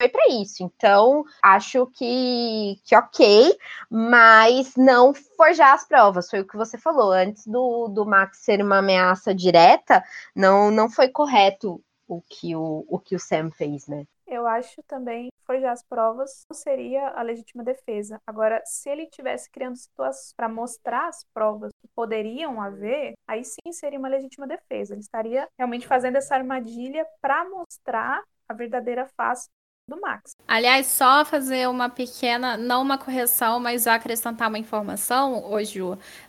foi 0.00 0.08
para 0.08 0.28
isso. 0.30 0.64
Então, 0.64 1.24
acho 1.40 1.86
que, 1.86 2.80
que 2.84 2.96
ok, 2.96 3.56
mas 3.88 4.74
não 4.76 5.14
forjar 5.14 5.74
as 5.74 5.86
provas, 5.86 6.28
foi 6.28 6.40
o 6.40 6.46
que 6.46 6.56
você 6.56 6.76
falou. 6.76 7.12
Antes 7.12 7.46
do, 7.46 7.86
do 7.88 8.04
Max 8.04 8.38
ser 8.38 8.60
uma 8.60 8.78
ameaça 8.78 9.32
direta, 9.32 10.02
não, 10.34 10.70
não 10.72 10.90
foi 10.90 11.08
correto 11.08 11.80
o 12.08 12.20
que 12.20 12.56
o, 12.56 12.84
o 12.88 12.98
que 12.98 13.14
o 13.14 13.20
Sam 13.20 13.50
fez, 13.52 13.86
né? 13.86 14.06
Eu 14.26 14.46
acho 14.46 14.82
também 14.84 15.30
forjar 15.44 15.72
as 15.72 15.82
provas 15.82 16.44
não 16.48 16.56
seria 16.56 17.08
a 17.08 17.22
legítima 17.22 17.62
defesa. 17.62 18.20
Agora, 18.26 18.62
se 18.64 18.88
ele 18.88 19.06
tivesse 19.06 19.50
criando 19.50 19.76
situações 19.76 20.32
para 20.34 20.48
mostrar 20.48 21.08
as 21.08 21.24
provas 21.34 21.72
que 21.80 21.88
poderiam 21.94 22.60
haver, 22.60 23.14
aí 23.26 23.44
sim 23.44 23.72
seria 23.72 23.98
uma 23.98 24.08
legítima 24.08 24.46
defesa. 24.46 24.94
Ele 24.94 25.00
estaria 25.00 25.48
realmente 25.58 25.86
fazendo 25.86 26.16
essa 26.16 26.34
armadilha 26.34 27.06
para 27.20 27.48
mostrar 27.48 28.22
a 28.48 28.54
verdadeira 28.54 29.06
face 29.16 29.48
do 29.88 30.00
Max. 30.00 30.36
Aliás, 30.46 30.86
só 30.86 31.24
fazer 31.24 31.68
uma 31.68 31.88
pequena, 31.88 32.56
não 32.56 32.82
uma 32.82 32.96
correção, 32.96 33.58
mas 33.58 33.86
acrescentar 33.86 34.48
uma 34.48 34.58
informação, 34.58 35.44
hoje, 35.50 35.80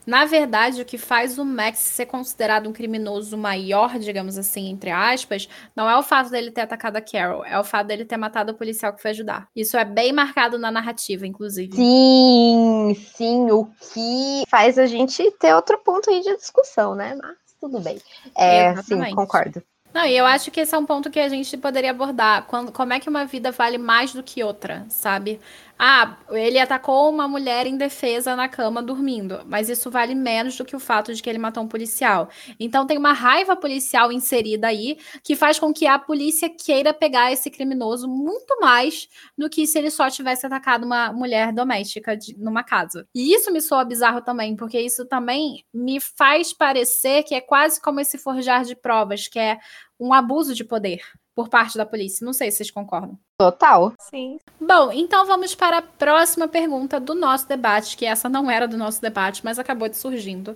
na 0.05 0.25
verdade, 0.25 0.81
o 0.81 0.85
que 0.85 0.97
faz 0.97 1.37
o 1.37 1.45
Max 1.45 1.79
ser 1.79 2.07
considerado 2.07 2.67
um 2.67 2.73
criminoso 2.73 3.37
maior, 3.37 3.99
digamos 3.99 4.37
assim, 4.37 4.69
entre 4.69 4.89
aspas, 4.89 5.47
não 5.75 5.89
é 5.89 5.97
o 5.97 6.03
fato 6.03 6.29
dele 6.29 6.51
ter 6.51 6.61
atacado 6.61 6.97
a 6.97 7.01
Carol, 7.01 7.45
é 7.45 7.57
o 7.59 7.63
fato 7.63 7.87
dele 7.87 8.05
ter 8.05 8.17
matado 8.17 8.51
o 8.51 8.55
policial 8.55 8.93
que 8.93 9.01
foi 9.01 9.11
ajudar. 9.11 9.47
Isso 9.55 9.77
é 9.77 9.85
bem 9.85 10.11
marcado 10.11 10.57
na 10.57 10.71
narrativa, 10.71 11.27
inclusive. 11.27 11.75
Sim, 11.75 12.95
sim, 13.15 13.51
o 13.51 13.65
que 13.93 14.43
faz 14.49 14.77
a 14.79 14.85
gente 14.85 15.29
ter 15.39 15.53
outro 15.53 15.77
ponto 15.79 16.09
aí 16.09 16.21
de 16.21 16.35
discussão, 16.35 16.95
né? 16.95 17.15
Mas 17.21 17.37
tudo 17.59 17.79
bem. 17.79 18.01
É, 18.35 18.75
sim, 18.81 18.99
concordo. 19.13 19.61
Não, 19.93 20.05
e 20.05 20.17
eu 20.17 20.25
acho 20.25 20.49
que 20.49 20.59
esse 20.59 20.73
é 20.73 20.77
um 20.77 20.85
ponto 20.85 21.11
que 21.11 21.19
a 21.19 21.29
gente 21.29 21.55
poderia 21.57 21.91
abordar. 21.91 22.47
Quando, 22.47 22.71
como 22.71 22.93
é 22.93 22.99
que 22.99 23.07
uma 23.07 23.25
vida 23.25 23.51
vale 23.51 23.77
mais 23.77 24.11
do 24.13 24.23
que 24.23 24.43
outra, 24.43 24.85
sabe? 24.89 25.39
Ah, 25.85 26.15
ele 26.31 26.57
atacou 26.59 27.09
uma 27.09 27.27
mulher 27.27 27.67
indefesa 27.67 28.37
na 28.37 28.47
cama 28.47 28.81
dormindo, 28.81 29.41
mas 29.45 29.67
isso 29.67 29.91
vale 29.91 30.15
menos 30.15 30.55
do 30.55 30.63
que 30.63 30.77
o 30.77 30.79
fato 30.79 31.13
de 31.13 31.21
que 31.21 31.29
ele 31.29 31.37
matou 31.37 31.61
um 31.61 31.67
policial. 31.67 32.29
Então 32.57 32.87
tem 32.87 32.97
uma 32.97 33.11
raiva 33.11 33.53
policial 33.53 34.09
inserida 34.09 34.67
aí 34.67 34.97
que 35.21 35.35
faz 35.35 35.59
com 35.59 35.73
que 35.73 35.85
a 35.85 35.99
polícia 35.99 36.49
queira 36.49 36.93
pegar 36.93 37.33
esse 37.33 37.51
criminoso 37.51 38.07
muito 38.07 38.57
mais 38.61 39.09
do 39.37 39.49
que 39.49 39.67
se 39.67 39.77
ele 39.77 39.91
só 39.91 40.09
tivesse 40.09 40.45
atacado 40.45 40.85
uma 40.85 41.11
mulher 41.11 41.51
doméstica 41.51 42.15
de, 42.15 42.33
numa 42.37 42.63
casa. 42.63 43.05
E 43.13 43.35
isso 43.35 43.51
me 43.51 43.59
soa 43.59 43.83
bizarro 43.83 44.21
também, 44.21 44.55
porque 44.55 44.79
isso 44.79 45.05
também 45.05 45.65
me 45.73 45.99
faz 45.99 46.53
parecer 46.53 47.23
que 47.23 47.35
é 47.35 47.41
quase 47.41 47.81
como 47.81 47.99
esse 47.99 48.17
forjar 48.17 48.63
de 48.63 48.73
provas, 48.73 49.27
que 49.27 49.37
é 49.37 49.57
um 49.99 50.13
abuso 50.13 50.55
de 50.55 50.63
poder 50.63 51.01
por 51.35 51.49
parte 51.49 51.77
da 51.77 51.85
polícia. 51.85 52.25
Não 52.25 52.33
sei 52.33 52.51
se 52.51 52.57
vocês 52.57 52.71
concordam. 52.71 53.17
Total. 53.37 53.93
Sim. 53.99 54.37
Bom, 54.59 54.91
então 54.91 55.25
vamos 55.25 55.55
para 55.55 55.79
a 55.79 55.81
próxima 55.81 56.47
pergunta 56.47 56.99
do 56.99 57.15
nosso 57.15 57.47
debate, 57.47 57.97
que 57.97 58.05
essa 58.05 58.29
não 58.29 58.49
era 58.49 58.67
do 58.67 58.77
nosso 58.77 59.01
debate, 59.01 59.43
mas 59.43 59.59
acabou 59.59 59.89
de 59.89 59.97
surgindo. 59.97 60.55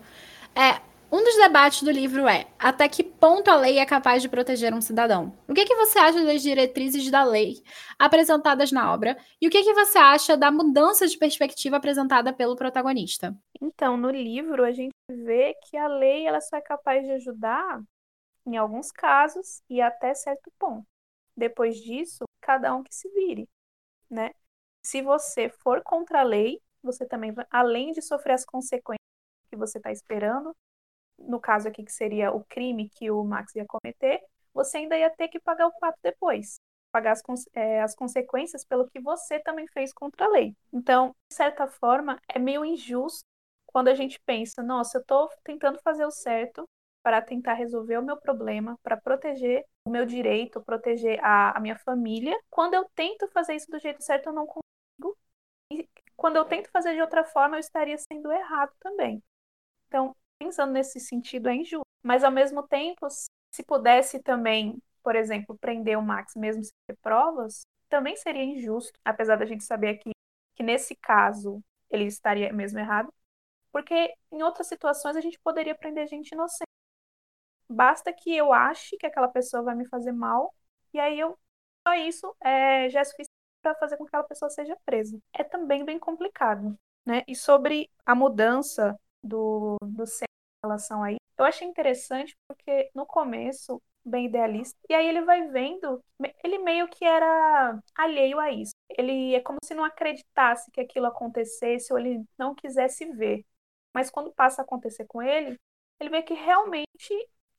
É, 0.55 0.79
um 1.09 1.23
dos 1.23 1.35
debates 1.37 1.83
do 1.83 1.91
livro 1.91 2.27
é 2.27 2.47
até 2.59 2.87
que 2.89 3.01
ponto 3.01 3.49
a 3.49 3.55
lei 3.55 3.79
é 3.79 3.85
capaz 3.85 4.21
de 4.21 4.27
proteger 4.27 4.73
um 4.73 4.81
cidadão? 4.81 5.33
O 5.47 5.53
que, 5.53 5.63
que 5.63 5.75
você 5.75 5.97
acha 5.97 6.23
das 6.25 6.41
diretrizes 6.41 7.09
da 7.09 7.23
lei 7.23 7.55
apresentadas 7.97 8.73
na 8.73 8.93
obra? 8.93 9.17
E 9.41 9.47
o 9.47 9.49
que, 9.49 9.63
que 9.63 9.73
você 9.73 9.97
acha 9.97 10.35
da 10.35 10.51
mudança 10.51 11.07
de 11.07 11.17
perspectiva 11.17 11.77
apresentada 11.77 12.33
pelo 12.33 12.57
protagonista? 12.57 13.33
Então, 13.61 13.95
no 13.95 14.11
livro, 14.11 14.65
a 14.65 14.71
gente 14.71 14.93
vê 15.09 15.55
que 15.69 15.77
a 15.77 15.87
lei 15.87 16.27
ela 16.27 16.41
só 16.41 16.57
é 16.57 16.61
capaz 16.61 17.05
de 17.05 17.11
ajudar 17.13 17.81
em 18.47 18.55
alguns 18.57 18.91
casos 18.91 19.61
e 19.69 19.81
até 19.81 20.13
certo 20.13 20.51
ponto. 20.57 20.87
Depois 21.35 21.77
disso, 21.77 22.23
cada 22.41 22.73
um 22.73 22.81
que 22.81 22.95
se 22.95 23.09
vire, 23.09 23.47
né? 24.09 24.31
Se 24.81 25.01
você 25.01 25.49
for 25.49 25.83
contra 25.83 26.21
a 26.21 26.23
lei, 26.23 26.61
você 26.81 27.05
também, 27.05 27.33
além 27.51 27.91
de 27.91 28.01
sofrer 28.01 28.33
as 28.33 28.45
consequências 28.45 29.05
que 29.49 29.57
você 29.57 29.77
está 29.79 29.91
esperando, 29.91 30.55
no 31.19 31.39
caso 31.39 31.67
aqui 31.67 31.83
que 31.83 31.91
seria 31.91 32.31
o 32.31 32.43
crime 32.45 32.89
que 32.89 33.11
o 33.11 33.23
Max 33.23 33.53
ia 33.55 33.65
cometer, 33.65 34.21
você 34.53 34.77
ainda 34.77 34.97
ia 34.97 35.09
ter 35.09 35.27
que 35.27 35.39
pagar 35.39 35.67
o 35.67 35.79
pato 35.79 35.99
depois, 36.01 36.59
pagar 36.91 37.11
as, 37.11 37.21
é, 37.53 37.81
as 37.81 37.93
consequências 37.95 38.63
pelo 38.63 38.87
que 38.89 38.99
você 38.99 39.39
também 39.39 39.67
fez 39.67 39.91
contra 39.91 40.25
a 40.25 40.29
lei. 40.29 40.55
Então, 40.71 41.13
de 41.29 41.35
certa 41.35 41.67
forma, 41.67 42.19
é 42.29 42.39
meio 42.39 42.63
injusto 42.63 43.25
quando 43.65 43.89
a 43.89 43.95
gente 43.95 44.19
pensa, 44.25 44.63
nossa, 44.63 44.97
eu 44.97 45.01
estou 45.01 45.29
tentando 45.43 45.79
fazer 45.81 46.05
o 46.05 46.11
certo, 46.11 46.67
para 47.07 47.21
tentar 47.21 47.53
resolver 47.53 47.97
o 47.97 48.03
meu 48.03 48.17
problema, 48.17 48.77
para 48.83 48.97
proteger 48.97 49.63
o 49.85 49.89
meu 49.89 50.05
direito, 50.05 50.61
proteger 50.61 51.17
a, 51.23 51.57
a 51.57 51.59
minha 51.61 51.77
família. 51.77 52.37
Quando 52.49 52.73
eu 52.73 52.83
tento 52.93 53.29
fazer 53.29 53.55
isso 53.55 53.71
do 53.71 53.79
jeito 53.79 54.03
certo, 54.03 54.27
eu 54.27 54.33
não 54.33 54.45
consigo. 54.45 55.17
E 55.71 55.87
quando 56.17 56.35
eu 56.35 56.43
tento 56.43 56.69
fazer 56.69 56.95
de 56.95 56.99
outra 56.99 57.23
forma, 57.23 57.55
eu 57.55 57.61
estaria 57.61 57.97
sendo 57.97 58.29
errado 58.29 58.73
também. 58.81 59.23
Então, 59.87 60.13
pensando 60.37 60.73
nesse 60.73 60.99
sentido, 60.99 61.47
é 61.47 61.55
injusto. 61.55 61.87
Mas, 62.03 62.25
ao 62.25 62.31
mesmo 62.31 62.61
tempo, 62.67 63.07
se 63.09 63.63
pudesse 63.63 64.21
também, 64.21 64.77
por 65.01 65.15
exemplo, 65.15 65.57
prender 65.57 65.97
o 65.97 66.01
Max 66.01 66.33
mesmo 66.35 66.61
sem 66.61 66.73
ter 66.87 66.97
provas, 67.01 67.61
também 67.87 68.17
seria 68.17 68.43
injusto, 68.43 68.99
apesar 69.05 69.37
da 69.37 69.45
gente 69.45 69.63
saber 69.63 69.91
aqui 69.91 70.11
que 70.57 70.61
nesse 70.61 70.93
caso 70.93 71.63
ele 71.89 72.03
estaria 72.03 72.51
mesmo 72.51 72.79
errado, 72.79 73.13
porque 73.71 74.13
em 74.29 74.43
outras 74.43 74.67
situações 74.67 75.15
a 75.15 75.21
gente 75.21 75.39
poderia 75.39 75.73
prender 75.73 76.05
gente 76.09 76.33
inocente. 76.33 76.67
Basta 77.69 78.13
que 78.13 78.35
eu 78.35 78.53
ache 78.53 78.97
que 78.97 79.05
aquela 79.05 79.27
pessoa 79.27 79.63
vai 79.63 79.75
me 79.75 79.87
fazer 79.87 80.11
mal, 80.11 80.53
e 80.93 80.99
aí 80.99 81.19
eu 81.19 81.37
só 81.87 81.93
isso 81.95 82.35
é, 82.41 82.89
já 82.89 83.01
é 83.01 83.03
suficiente 83.03 83.31
para 83.61 83.75
fazer 83.75 83.97
com 83.97 84.03
que 84.05 84.09
aquela 84.09 84.23
pessoa 84.23 84.49
seja 84.49 84.77
presa. 84.85 85.19
É 85.33 85.43
também 85.43 85.83
bem 85.85 85.99
complicado, 85.99 86.77
né? 87.05 87.23
E 87.27 87.35
sobre 87.35 87.89
a 88.05 88.15
mudança 88.15 88.97
do, 89.23 89.77
do 89.81 90.03
em 90.03 90.25
relação 90.63 91.03
aí, 91.03 91.17
eu 91.37 91.45
achei 91.45 91.67
interessante 91.67 92.35
porque 92.47 92.89
no 92.95 93.05
começo 93.05 93.81
bem 94.03 94.25
idealista. 94.25 94.77
E 94.89 94.93
aí 94.93 95.07
ele 95.07 95.21
vai 95.21 95.47
vendo, 95.49 96.03
ele 96.43 96.57
meio 96.59 96.87
que 96.87 97.03
era 97.05 97.79
alheio 97.95 98.39
a 98.39 98.51
isso. 98.51 98.71
Ele 98.89 99.35
é 99.35 99.41
como 99.41 99.59
se 99.63 99.73
não 99.73 99.83
acreditasse 99.83 100.71
que 100.71 100.81
aquilo 100.81 101.05
acontecesse 101.05 101.91
ou 101.91 101.99
ele 101.99 102.23
não 102.37 102.55
quisesse 102.55 103.05
ver. 103.13 103.45
Mas 103.93 104.09
quando 104.09 104.31
passa 104.33 104.61
a 104.61 104.65
acontecer 104.65 105.05
com 105.05 105.21
ele, 105.21 105.59
ele 105.99 106.09
vê 106.09 106.21
que 106.23 106.33
realmente 106.33 106.87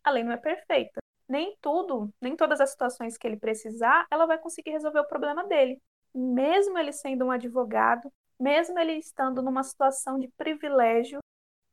a 0.09 0.11
lei 0.11 0.25
não 0.25 0.33
é 0.33 0.37
perfeita. 0.37 1.01
Nem 1.29 1.57
tudo, 1.61 2.11
nem 2.21 2.35
todas 2.35 2.61
as 2.61 2.71
situações 2.71 3.17
que 3.17 3.27
ele 3.27 3.37
precisar, 3.37 4.07
ela 4.11 4.27
vai 4.27 4.39
conseguir 4.39 4.71
resolver 4.71 5.01
o 5.01 5.07
problema 5.07 5.45
dele. 5.45 5.81
Mesmo 6.15 6.79
ele 6.79 6.93
sendo 6.93 7.27
um 7.27 7.31
advogado, 7.31 8.11
mesmo 8.41 8.79
ele 8.79 8.95
estando 8.95 9.43
numa 9.43 9.63
situação 9.63 10.19
de 10.19 10.29
privilégio 10.37 11.19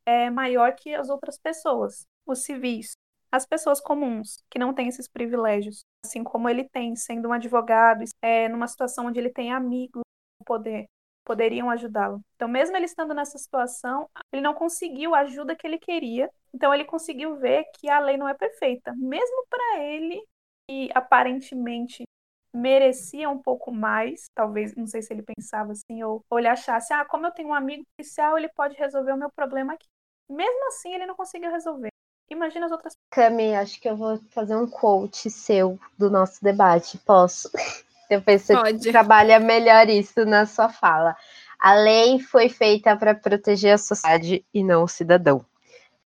é, 0.05 0.29
maior 0.29 0.75
que 0.75 0.93
as 0.93 1.09
outras 1.09 1.37
pessoas, 1.37 2.05
os 2.25 2.43
civis, 2.43 2.91
as 3.31 3.45
pessoas 3.45 3.81
comuns 3.81 4.43
que 4.49 4.59
não 4.59 4.73
têm 4.73 4.87
esses 4.87 5.07
privilégios, 5.07 5.85
assim 6.05 6.23
como 6.23 6.49
ele 6.49 6.67
tem, 6.69 6.95
sendo 6.95 7.29
um 7.29 7.33
advogado, 7.33 8.03
é, 8.21 8.47
numa 8.49 8.67
situação 8.67 9.07
onde 9.07 9.19
ele 9.19 9.29
tem 9.29 9.51
amigos 9.51 10.01
no 10.39 10.45
poder, 10.45 10.85
poderiam 11.25 11.69
ajudá-lo. 11.69 12.21
Então, 12.35 12.47
mesmo 12.47 12.77
ele 12.77 12.85
estando 12.85 13.13
nessa 13.13 13.37
situação, 13.37 14.07
ele 14.31 14.41
não 14.41 14.53
conseguiu 14.53 15.13
a 15.13 15.19
ajuda 15.19 15.55
que 15.55 15.67
ele 15.67 15.79
queria 15.79 16.29
então 16.55 16.73
ele 16.73 16.85
conseguiu 16.85 17.35
ver 17.35 17.65
que 17.73 17.89
a 17.89 17.99
lei 17.99 18.15
não 18.15 18.29
é 18.29 18.33
perfeita, 18.33 18.93
mesmo 18.95 19.45
para 19.49 19.83
ele 19.83 20.23
que 20.69 20.89
aparentemente 20.95 22.05
merecia 22.53 23.29
um 23.29 23.37
pouco 23.37 23.73
mais, 23.73 24.29
talvez, 24.33 24.73
não 24.73 24.87
sei 24.87 25.01
se 25.01 25.13
ele 25.13 25.21
pensava 25.21 25.73
assim, 25.73 26.01
ou, 26.01 26.23
ou 26.29 26.39
ele 26.39 26.47
achasse, 26.47 26.93
ah, 26.93 27.03
como 27.03 27.27
eu 27.27 27.31
tenho 27.31 27.49
um 27.49 27.53
amigo 27.53 27.83
policial, 27.97 28.37
ele 28.37 28.47
pode 28.55 28.77
resolver 28.77 29.11
o 29.11 29.17
meu 29.17 29.29
problema 29.35 29.73
aqui. 29.73 29.85
Mesmo 30.29 30.67
assim, 30.69 30.93
ele 30.93 31.05
não 31.05 31.15
conseguiu 31.15 31.51
resolver. 31.51 31.89
Imagina 32.31 32.67
as 32.67 32.71
outras 32.71 32.93
Cami, 33.11 33.53
acho 33.53 33.79
que 33.79 33.89
eu 33.89 33.97
vou 33.97 34.17
fazer 34.31 34.55
um 34.55 34.65
quote 34.65 35.29
seu 35.29 35.77
do 35.97 36.09
nosso 36.09 36.41
debate. 36.41 36.97
Posso? 36.99 37.51
Depois 38.09 38.41
você 38.41 38.53
Pode. 38.53 38.91
trabalha 38.91 39.39
melhor 39.39 39.89
isso 39.89 40.25
na 40.25 40.45
sua 40.45 40.69
fala. 40.69 41.15
A 41.59 41.73
lei 41.73 42.19
foi 42.19 42.49
feita 42.49 42.95
para 42.95 43.15
proteger 43.15 43.73
a 43.73 43.77
sociedade 43.77 44.45
e 44.53 44.63
não 44.63 44.83
o 44.83 44.87
cidadão. 44.87 45.45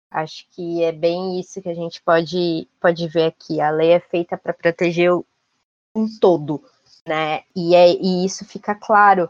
Acho 0.09 0.45
que 0.51 0.83
é 0.83 0.91
bem 0.91 1.39
isso 1.39 1.61
que 1.61 1.69
a 1.69 1.73
gente 1.73 2.01
pode, 2.01 2.67
pode 2.79 3.07
ver 3.07 3.25
aqui. 3.25 3.61
A 3.61 3.69
lei 3.69 3.91
é 3.91 3.99
feita 3.99 4.37
para 4.37 4.53
proteger 4.53 5.11
um 5.95 6.07
todo, 6.19 6.63
né? 7.07 7.43
E, 7.55 7.75
é, 7.75 7.91
e 7.91 8.25
isso 8.25 8.45
fica 8.45 8.73
claro, 8.73 9.29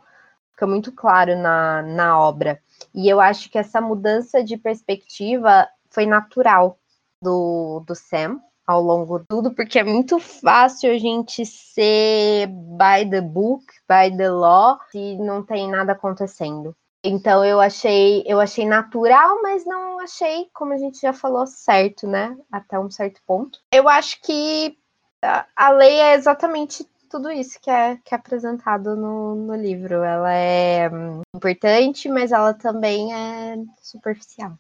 fica 0.51 0.65
muito 0.67 0.91
claro 0.91 1.35
na, 1.37 1.81
na 1.81 2.19
obra. 2.19 2.61
E 2.93 3.09
eu 3.09 3.19
acho 3.19 3.49
que 3.49 3.57
essa 3.57 3.81
mudança 3.81 4.43
de 4.43 4.55
perspectiva 4.57 5.67
foi 5.89 6.05
natural 6.05 6.77
do, 7.21 7.83
do 7.85 7.95
Sam 7.95 8.39
ao 8.69 8.83
longo 8.83 9.17
de 9.17 9.25
tudo, 9.25 9.51
porque 9.51 9.79
é 9.79 9.83
muito 9.83 10.19
fácil 10.19 10.91
a 10.91 10.97
gente 10.99 11.43
ser 11.43 12.45
by 12.45 13.09
the 13.09 13.19
book, 13.19 13.65
by 13.89 14.15
the 14.15 14.29
law, 14.29 14.77
se 14.91 15.17
não 15.17 15.41
tem 15.43 15.67
nada 15.67 15.93
acontecendo. 15.93 16.75
Então 17.03 17.43
eu 17.43 17.59
achei, 17.59 18.23
eu 18.27 18.39
achei 18.39 18.67
natural, 18.67 19.41
mas 19.41 19.65
não 19.65 19.99
achei, 19.99 20.47
como 20.53 20.73
a 20.73 20.77
gente 20.77 21.01
já 21.01 21.11
falou, 21.11 21.47
certo, 21.47 22.05
né? 22.05 22.37
Até 22.51 22.77
um 22.77 22.91
certo 22.91 23.19
ponto. 23.25 23.57
Eu 23.73 23.89
acho 23.89 24.21
que 24.21 24.77
a, 25.23 25.47
a 25.55 25.71
lei 25.71 25.99
é 25.99 26.13
exatamente 26.13 26.87
tudo 27.09 27.31
isso 27.31 27.59
que 27.59 27.71
é, 27.71 27.97
que 28.05 28.13
é 28.13 28.17
apresentado 28.17 28.95
no, 28.95 29.33
no 29.33 29.55
livro. 29.55 30.03
Ela 30.03 30.31
é 30.31 30.89
hum, 30.91 31.21
importante, 31.35 32.07
mas 32.07 32.31
ela 32.31 32.53
também 32.53 33.11
é 33.15 33.55
superficial. 33.81 34.53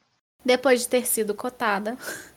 Depois 0.43 0.81
de 0.81 0.89
ter 0.89 1.05
sido 1.05 1.35
cotada. 1.35 1.95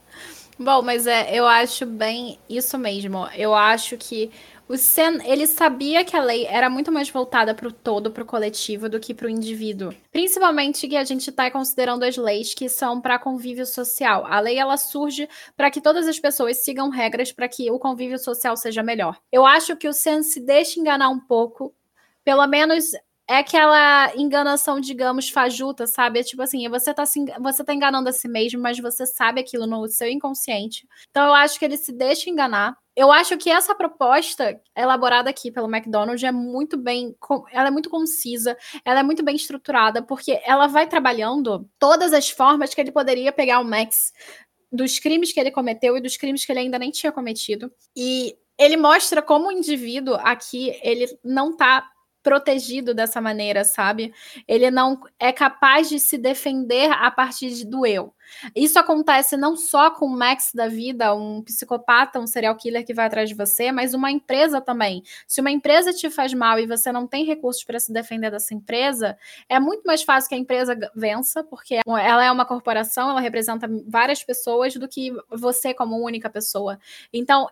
Bom, 0.65 0.83
mas 0.83 1.07
é, 1.07 1.35
eu 1.35 1.47
acho 1.47 1.85
bem 1.87 2.39
isso 2.49 2.79
mesmo. 2.79 3.27
Eu 3.35 3.55
acho 3.55 3.97
que 3.97 4.31
O 4.69 4.77
Sen, 4.77 5.19
ele 5.29 5.47
sabia 5.47 6.05
que 6.05 6.17
a 6.17 6.23
lei 6.23 6.47
era 6.47 6.71
muito 6.71 6.91
mais 6.91 7.11
voltada 7.11 7.55
para 7.55 7.69
o 7.69 7.73
todo, 7.73 8.11
para 8.11 8.23
o 8.23 8.27
coletivo, 8.27 8.89
do 8.89 8.99
que 9.01 9.13
para 9.13 9.27
o 9.27 9.31
indivíduo. 9.31 9.93
Principalmente 10.11 10.89
que 10.89 10.97
a 10.97 11.05
gente 11.05 11.29
está 11.29 11.51
considerando 11.51 12.05
as 12.05 12.17
leis 12.17 12.55
que 12.55 12.69
são 12.69 13.01
para 13.01 13.19
convívio 13.19 13.67
social. 13.67 14.25
A 14.27 14.41
lei 14.41 14.59
ela 14.59 14.77
surge 14.79 15.29
para 15.57 15.71
que 15.71 15.81
todas 15.81 16.09
as 16.09 16.19
pessoas 16.19 16.59
sigam 16.65 16.89
regras 16.89 17.33
para 17.33 17.49
que 17.49 17.71
o 17.71 17.79
convívio 17.79 18.19
social 18.19 18.57
seja 18.57 18.83
melhor. 18.83 19.19
Eu 19.31 19.45
acho 19.45 19.77
que 19.77 19.89
o 19.89 19.93
Sen 19.93 20.23
se 20.23 20.41
deixa 20.41 20.81
enganar 20.81 21.11
um 21.11 21.21
pouco, 21.21 21.75
pelo 22.25 22.47
menos 22.47 22.93
é 23.33 23.39
aquela 23.39 24.15
enganação, 24.15 24.79
digamos, 24.79 25.31
fajuta, 25.31 25.87
sabe? 25.87 26.21
É 26.21 26.23
tipo 26.23 26.43
assim, 26.43 26.69
você 26.69 26.93
tá, 26.93 27.07
se, 27.07 27.25
você 27.41 27.65
tá 27.65 27.73
enganando 27.73 28.11
a 28.11 28.13
si 28.13 28.29
mesmo, 28.29 28.61
mas 28.61 28.79
você 28.79 29.07
sabe 29.07 29.41
aquilo 29.41 29.67
no 29.67 29.89
seu 29.89 30.07
inconsciente. 30.07 30.87
Então 31.11 31.29
eu 31.29 31.33
acho 31.33 31.59
que 31.59 31.65
ele 31.65 31.79
se 31.79 31.93
deixa 31.93 32.29
enganar. 32.29 32.77
Eu 32.95 33.11
acho 33.11 33.39
que 33.39 33.49
essa 33.49 33.75
proposta 33.75 34.61
elaborada 34.77 35.31
aqui 35.31 35.51
pelo 35.51 35.67
McDonald's 35.75 36.23
é 36.23 36.31
muito 36.31 36.77
bem, 36.77 37.17
ela 37.51 37.69
é 37.69 37.71
muito 37.71 37.89
concisa, 37.89 38.55
ela 38.85 39.01
é 39.01 39.03
muito 39.03 39.25
bem 39.25 39.35
estruturada, 39.35 40.03
porque 40.03 40.39
ela 40.45 40.67
vai 40.67 40.87
trabalhando 40.87 41.67
todas 41.79 42.13
as 42.13 42.29
formas 42.29 42.75
que 42.75 42.83
ele 42.83 42.93
poderia 42.93 43.33
pegar 43.33 43.61
o 43.61 43.65
Max 43.65 44.13
dos 44.71 44.99
crimes 44.99 45.33
que 45.33 45.41
ele 45.41 45.51
cometeu 45.51 45.97
e 45.97 46.03
dos 46.03 46.19
crimes 46.19 46.45
que 46.45 46.53
ele 46.53 46.61
ainda 46.61 46.79
nem 46.79 46.91
tinha 46.91 47.11
cometido. 47.11 47.73
E 47.97 48.37
ele 48.59 48.77
mostra 48.77 49.23
como 49.23 49.49
o 49.49 49.53
indivíduo 49.53 50.17
aqui, 50.17 50.79
ele 50.83 51.07
não 51.25 51.57
tá 51.57 51.92
protegido 52.23 52.95
dessa 52.95 53.21
maneira, 53.21 53.65
sabe? 53.65 54.13
Ele 54.47 54.71
não 54.71 55.01
é 55.19 55.33
capaz 55.33 55.89
de 55.89 55.99
se 55.99 56.17
defender 56.17 56.91
a 56.91 57.11
partir 57.11 57.65
do 57.65 57.85
eu. 57.85 58.15
Isso 58.55 58.79
acontece 58.79 59.37
não 59.37 59.57
só 59.57 59.91
com 59.91 60.07
o 60.07 60.17
Max 60.17 60.53
da 60.55 60.69
vida, 60.69 61.15
um 61.15 61.43
psicopata, 61.43 62.19
um 62.19 62.27
serial 62.27 62.57
killer 62.57 62.85
que 62.85 62.95
vai 62.95 63.07
atrás 63.07 63.29
de 63.29 63.35
você, 63.35 63.71
mas 63.71 63.95
uma 63.95 64.11
empresa 64.11 64.61
também. 64.61 65.03
Se 65.27 65.41
uma 65.41 65.51
empresa 65.51 65.93
te 65.93 66.09
faz 66.11 66.33
mal 66.33 66.59
e 66.59 66.67
você 66.67 66.91
não 66.93 67.07
tem 67.07 67.25
recursos 67.25 67.65
para 67.65 67.79
se 67.79 67.93
defender 67.93 68.31
dessa 68.31 68.55
empresa, 68.55 69.17
é 69.49 69.59
muito 69.61 69.83
mais 69.85 70.03
fácil 70.03 70.29
que 70.29 70.35
a 70.35 70.39
empresa 70.39 70.79
vença, 70.95 71.45
porque 71.45 71.81
ela 71.87 72.25
é 72.25 72.31
uma 72.31 72.47
corporação, 72.47 73.11
ela 73.11 73.21
representa 73.21 73.69
várias 73.87 74.23
pessoas 74.23 74.75
do 74.75 74.89
que 74.89 75.13
você 75.31 75.75
como 75.75 76.03
única 76.03 76.31
pessoa. 76.31 76.79
Então, 77.13 77.49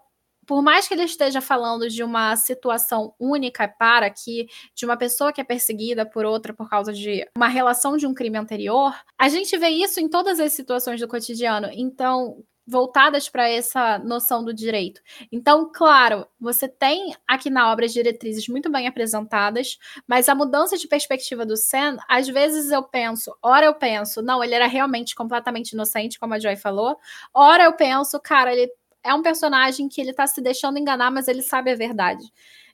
por 0.51 0.63
mais 0.63 0.89
que 0.89 0.95
ele 0.95 1.05
esteja 1.05 1.41
falando 1.41 1.89
de 1.89 2.03
uma 2.03 2.35
situação 2.35 3.15
única 3.21 3.69
para 3.69 4.07
aqui, 4.07 4.49
de 4.75 4.85
uma 4.85 4.97
pessoa 4.97 5.33
que 5.33 5.41
é 5.41 5.45
perseguida 5.45 6.05
por 6.05 6.25
outra 6.25 6.53
por 6.53 6.69
causa 6.69 6.93
de 6.93 7.25
uma 7.37 7.47
relação 7.47 7.97
de 7.97 8.05
um 8.05 8.13
crime 8.13 8.37
anterior, 8.37 8.93
a 9.17 9.29
gente 9.29 9.57
vê 9.57 9.69
isso 9.69 10.01
em 10.01 10.09
todas 10.09 10.41
as 10.41 10.53
situações 10.53 10.99
do 10.99 11.07
cotidiano. 11.07 11.69
Então, 11.73 12.43
voltadas 12.67 13.29
para 13.29 13.49
essa 13.49 14.01
noção 14.01 14.45
do 14.45 14.53
direito. 14.53 15.01
Então, 15.31 15.71
claro, 15.73 16.27
você 16.41 16.67
tem 16.69 17.15
aqui 17.29 17.49
na 17.49 17.71
obra 17.71 17.87
as 17.87 17.93
diretrizes 17.93 18.49
muito 18.49 18.69
bem 18.69 18.89
apresentadas, 18.89 19.79
mas 20.05 20.29
a 20.29 20.35
mudança 20.35 20.77
de 20.77 20.89
perspectiva 20.89 21.47
do 21.47 21.57
Sam, 21.57 21.97
às 22.09 22.27
vezes 22.27 22.73
eu 22.73 22.83
penso, 22.83 23.33
ora 23.41 23.67
eu 23.67 23.75
penso, 23.75 24.21
não, 24.21 24.43
ele 24.43 24.57
era 24.57 24.67
realmente 24.67 25.15
completamente 25.15 25.75
inocente, 25.75 26.19
como 26.19 26.35
a 26.35 26.41
Joy 26.41 26.57
falou, 26.57 26.97
ora 27.33 27.63
eu 27.63 27.73
penso, 27.75 28.19
cara, 28.19 28.53
ele 28.53 28.69
é 29.03 29.15
um 29.15 29.23
personagem 29.23 29.89
que 29.89 30.01
ele 30.01 30.13
tá 30.13 30.27
se 30.27 30.41
deixando 30.41 30.79
enganar, 30.79 31.11
mas 31.11 31.29
ele 31.29 31.43
sabe 31.43 31.71
a 31.71 31.77
verdade. 31.77 32.25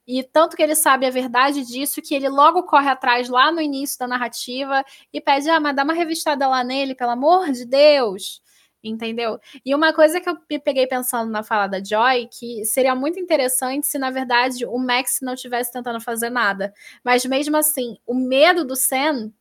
E 0.07 0.23
tanto 0.23 0.57
que 0.57 0.63
ele 0.63 0.77
sabe 0.77 1.05
a 1.05 1.11
verdade 1.11 1.65
disso, 1.65 2.01
que 2.01 2.15
ele 2.15 2.29
logo 2.29 2.63
corre 2.63 2.89
atrás 2.89 3.29
lá 3.29 3.51
no 3.51 3.61
início 3.61 3.99
da 3.99 4.07
narrativa 4.07 4.85
e 5.13 5.21
pede: 5.21 5.51
ah, 5.51 5.59
mas 5.59 5.75
dá 5.75 5.83
uma 5.83 5.95
revistada 5.95 6.47
lá 6.47 6.63
nele, 6.63 6.95
pelo 6.95 7.11
amor 7.11 7.51
de 7.51 7.65
Deus. 7.65 8.41
Entendeu? 8.85 9.41
E 9.65 9.75
uma 9.75 9.93
coisa 9.93 10.21
que 10.21 10.29
eu 10.29 10.39
me 10.49 10.61
peguei 10.61 10.87
pensando 10.87 11.29
na 11.29 11.43
fala 11.43 11.67
da 11.67 11.83
Joy, 11.83 12.29
que 12.29 12.65
seria 12.65 12.95
muito 12.95 13.19
interessante 13.19 13.85
se, 13.85 13.99
na 13.99 14.13
verdade, 14.13 14.65
o 14.65 14.79
Max 14.79 15.19
não 15.21 15.35
estivesse 15.35 15.73
tentando 15.73 16.01
fazer 16.01 16.31
nada. 16.31 16.73
Mas 17.03 17.25
mesmo 17.25 17.57
assim, 17.57 17.97
o 18.07 18.15
medo 18.15 18.65
do 18.65 18.77
Sam 18.77 19.33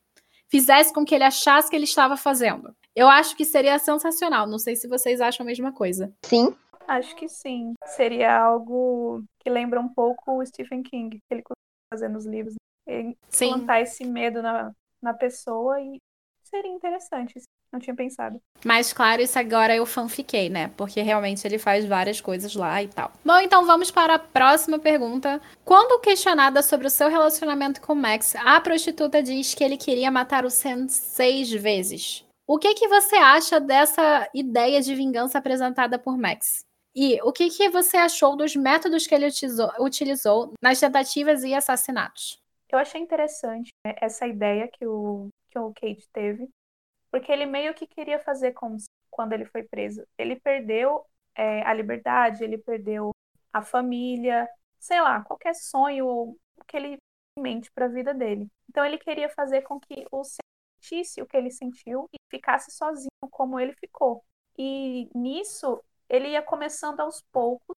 fizesse 0.48 0.92
com 0.92 1.06
que 1.06 1.14
ele 1.14 1.24
achasse 1.24 1.70
que 1.70 1.76
ele 1.76 1.84
estava 1.84 2.18
fazendo. 2.18 2.76
Eu 2.96 3.10
acho 3.10 3.36
que 3.36 3.44
seria 3.46 3.78
sensacional. 3.78 4.48
Não 4.48 4.58
sei 4.58 4.76
se 4.76 4.88
vocês 4.88 5.20
acham 5.20 5.44
a 5.44 5.48
mesma 5.48 5.72
coisa. 5.72 6.12
Sim, 6.24 6.56
Acho 6.88 7.16
que 7.16 7.28
sim. 7.28 7.74
Seria 7.86 8.38
algo 8.38 9.24
que 9.40 9.50
lembra 9.50 9.80
um 9.80 9.90
pouco 9.90 10.40
o 10.40 10.46
Stephen 10.46 10.84
King, 10.84 11.18
que 11.18 11.34
ele 11.34 11.42
costuma 11.42 11.94
fazer 11.94 12.10
nos 12.10 12.26
livros. 12.26 12.56
Né? 12.88 13.14
Sim. 13.30 13.50
Plantar 13.50 13.82
esse 13.82 14.06
medo 14.06 14.42
na, 14.42 14.72
na 15.02 15.14
pessoa 15.14 15.80
e 15.82 16.00
seria 16.44 16.72
interessante. 16.72 17.40
Não 17.72 17.80
tinha 17.80 17.96
pensado. 17.96 18.40
Mas 18.64 18.94
claro, 18.94 19.22
isso 19.22 19.38
agora 19.38 19.76
eu 19.76 19.86
fanfiquei, 19.86 20.50
né? 20.50 20.72
Porque 20.78 21.02
realmente 21.02 21.46
ele 21.46 21.58
faz 21.58 21.86
várias 21.86 22.22
coisas 22.22 22.56
lá 22.56 22.82
e 22.82 22.88
tal. 22.88 23.12
Bom, 23.24 23.38
então 23.40 23.66
vamos 23.66 23.92
para 23.92 24.16
a 24.16 24.20
próxima 24.20 24.80
pergunta. 24.80 25.42
Quando 25.66 26.00
questionada 26.00 26.62
sobre 26.62 26.88
o 26.88 26.90
seu 26.90 27.10
relacionamento 27.10 27.82
com 27.82 27.94
Max, 27.94 28.34
a 28.38 28.62
prostituta 28.62 29.22
diz 29.22 29.54
que 29.54 29.64
ele 29.64 29.76
queria 29.76 30.10
matar 30.10 30.46
o 30.46 30.50
Sam 30.50 30.88
seis 30.88 31.52
vezes. 31.52 32.24
O 32.48 32.58
que, 32.58 32.76
que 32.76 32.88
você 32.88 33.16
acha 33.16 33.60
dessa 33.60 34.30
ideia 34.34 34.80
de 34.80 34.96
vingança 34.96 35.38
apresentada 35.38 35.98
por 36.00 36.18
Max? 36.18 36.64
E 36.96 37.20
o 37.24 37.34
que, 37.34 37.50
que 37.50 37.70
você 37.70 37.98
achou 37.98 38.38
dos 38.38 38.56
métodos 38.56 39.06
que 39.06 39.14
ele 39.14 39.28
utilizou, 39.28 39.70
utilizou 39.80 40.54
nas 40.62 40.80
tentativas 40.80 41.44
e 41.44 41.54
assassinatos? 41.54 42.42
Eu 42.70 42.80
achei 42.80 43.02
interessante 43.02 43.74
né, 43.86 43.96
essa 43.98 44.26
ideia 44.26 44.68
que 44.68 44.86
o, 44.88 45.28
que 45.50 45.60
o 45.60 45.74
Kate 45.74 46.08
teve, 46.14 46.50
porque 47.12 47.32
ele 47.32 47.46
meio 47.46 47.74
que 47.74 47.86
queria 47.86 48.20
fazer 48.20 48.54
como 48.54 48.78
quando 49.10 49.34
ele 49.34 49.46
foi 49.46 49.64
preso. 49.64 50.06
Ele 50.18 50.38
perdeu 50.38 51.06
é, 51.36 51.62
a 51.64 51.74
liberdade, 51.74 52.44
ele 52.44 52.58
perdeu 52.58 53.12
a 53.52 53.62
família, 53.62 54.48
sei 54.80 55.02
lá, 55.02 55.22
qualquer 55.22 55.54
sonho 55.54 56.38
que 56.68 56.78
ele 56.78 56.98
mente 57.38 57.72
para 57.72 57.86
a 57.86 57.90
vida 57.90 58.14
dele. 58.14 58.48
Então 58.70 58.86
ele 58.86 58.98
queria 58.98 59.30
fazer 59.30 59.62
com 59.64 59.80
que 59.80 60.06
o 60.12 60.24
sentisse 60.24 61.22
o 61.22 61.26
que 61.26 61.36
ele 61.36 61.52
sentiu 61.52 62.10
e 62.14 62.18
ficasse 62.30 62.72
sozinho 62.72 63.10
como 63.32 63.60
ele 63.60 63.74
ficou. 63.74 64.24
E 64.58 65.10
nisso 65.14 65.82
ele 66.10 66.30
ia 66.30 66.42
começando 66.42 67.00
aos 67.00 67.22
poucos 67.32 67.76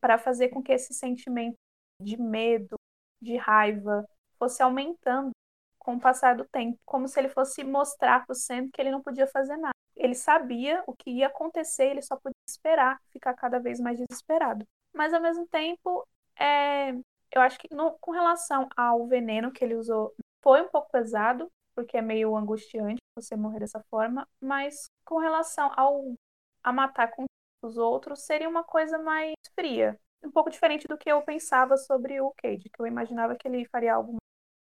para 0.00 0.18
fazer 0.18 0.48
com 0.48 0.62
que 0.62 0.72
esse 0.72 0.94
sentimento 0.94 1.56
de 2.00 2.16
medo, 2.20 2.76
de 3.20 3.36
raiva, 3.36 4.08
fosse 4.38 4.62
aumentando 4.62 5.30
com 5.78 5.96
o 5.96 6.00
passar 6.00 6.36
do 6.36 6.44
tempo, 6.44 6.78
como 6.84 7.08
se 7.08 7.18
ele 7.18 7.28
fosse 7.28 7.64
mostrar 7.64 8.24
para 8.24 8.32
o 8.32 8.36
Sam 8.36 8.68
que 8.70 8.80
ele 8.80 8.90
não 8.90 9.02
podia 9.02 9.26
fazer 9.26 9.56
nada. 9.56 9.72
Ele 9.96 10.14
sabia 10.14 10.82
o 10.86 10.94
que 10.94 11.10
ia 11.10 11.26
acontecer, 11.26 11.86
ele 11.86 12.02
só 12.02 12.14
podia 12.16 12.36
esperar, 12.48 13.00
ficar 13.10 13.34
cada 13.34 13.58
vez 13.58 13.80
mais 13.80 13.98
desesperado. 13.98 14.66
Mas 14.92 15.12
ao 15.12 15.20
mesmo 15.20 15.46
tempo, 15.48 16.06
é, 16.38 16.92
eu 17.32 17.40
acho 17.40 17.58
que 17.58 17.74
no, 17.74 17.92
com 17.98 18.12
relação 18.12 18.68
ao 18.76 19.06
veneno 19.06 19.50
que 19.50 19.64
ele 19.64 19.74
usou, 19.74 20.14
foi 20.42 20.62
um 20.62 20.68
pouco 20.68 20.90
pesado, 20.90 21.50
porque 21.74 21.96
é 21.96 22.02
meio 22.02 22.36
angustiante 22.36 23.00
você 23.16 23.34
morrer 23.34 23.60
dessa 23.60 23.82
forma, 23.90 24.28
mas 24.40 24.88
com 25.04 25.18
relação 25.18 25.72
ao 25.76 26.14
a 26.62 26.72
matar 26.72 27.08
com 27.12 27.24
os 27.68 27.76
outros 27.76 28.22
seria 28.22 28.48
uma 28.48 28.64
coisa 28.64 28.98
mais 28.98 29.34
fria. 29.54 29.98
Um 30.24 30.30
pouco 30.30 30.50
diferente 30.50 30.88
do 30.88 30.98
que 30.98 31.10
eu 31.10 31.22
pensava 31.22 31.76
sobre 31.76 32.20
o 32.20 32.32
Cage, 32.42 32.68
que 32.68 32.80
eu 32.80 32.86
imaginava 32.86 33.36
que 33.36 33.46
ele 33.46 33.68
faria 33.68 33.94
algo 33.94 34.16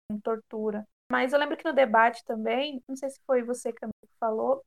com 0.09 0.19
tortura. 0.19 0.85
Mas 1.11 1.33
eu 1.33 1.39
lembro 1.39 1.57
que 1.57 1.65
no 1.65 1.73
debate 1.73 2.23
também, 2.25 2.81
não 2.87 2.95
sei 2.95 3.09
se 3.09 3.19
foi 3.25 3.41
você 3.41 3.71
que 3.71 3.79
falou, 4.19 4.63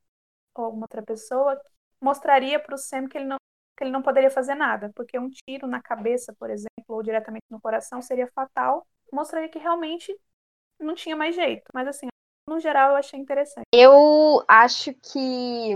ou 0.57 0.64
alguma 0.64 0.84
outra 0.84 1.03
pessoa, 1.03 1.61
mostraria 2.01 2.59
para 2.59 2.74
o 2.74 2.78
Sam 2.78 3.07
que 3.09 3.18
ele 3.18 3.26
não 3.26 3.36
que 3.76 3.84
ele 3.84 3.93
não 3.93 4.03
poderia 4.03 4.30
fazer 4.30 4.55
nada, 4.55 4.93
porque 4.95 5.18
um 5.18 5.30
tiro 5.30 5.66
na 5.66 5.80
cabeça, 5.80 6.34
por 6.38 6.51
exemplo, 6.51 6.68
ou 6.86 7.03
diretamente 7.03 7.47
no 7.49 7.59
coração 7.59 8.03
seria 8.03 8.30
fatal, 8.34 8.86
mostraria 9.11 9.49
que 9.49 9.59
realmente 9.59 10.14
não 10.78 10.95
tinha 10.95 11.16
mais 11.16 11.34
jeito. 11.34 11.64
Mas 11.72 11.88
assim, 11.88 12.07
no 12.47 12.61
geral 12.61 12.91
eu 12.91 12.97
achei 12.97 13.18
interessante. 13.18 13.64
Eu 13.72 14.45
acho 14.47 14.93
que 14.93 15.74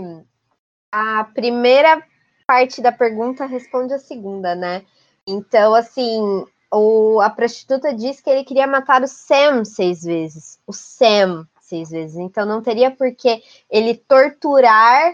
a 0.91 1.23
primeira 1.33 2.07
parte 2.45 2.81
da 2.81 2.91
pergunta 2.91 3.45
responde 3.45 3.93
a 3.93 3.99
segunda, 3.99 4.55
né? 4.55 4.85
Então, 5.27 5.73
assim, 5.73 6.45
o, 6.71 7.19
a 7.21 7.29
prostituta 7.29 7.93
disse 7.93 8.23
que 8.23 8.29
ele 8.29 8.43
queria 8.43 8.67
matar 8.67 9.01
o 9.01 9.07
Sam 9.07 9.65
seis 9.65 10.03
vezes. 10.03 10.59
O 10.67 10.73
Sam 10.73 11.47
seis 11.61 11.89
vezes. 11.89 12.17
Então, 12.17 12.45
não 12.45 12.61
teria 12.61 12.91
por 12.91 13.13
que 13.15 13.41
ele 13.69 13.95
torturar 13.95 15.13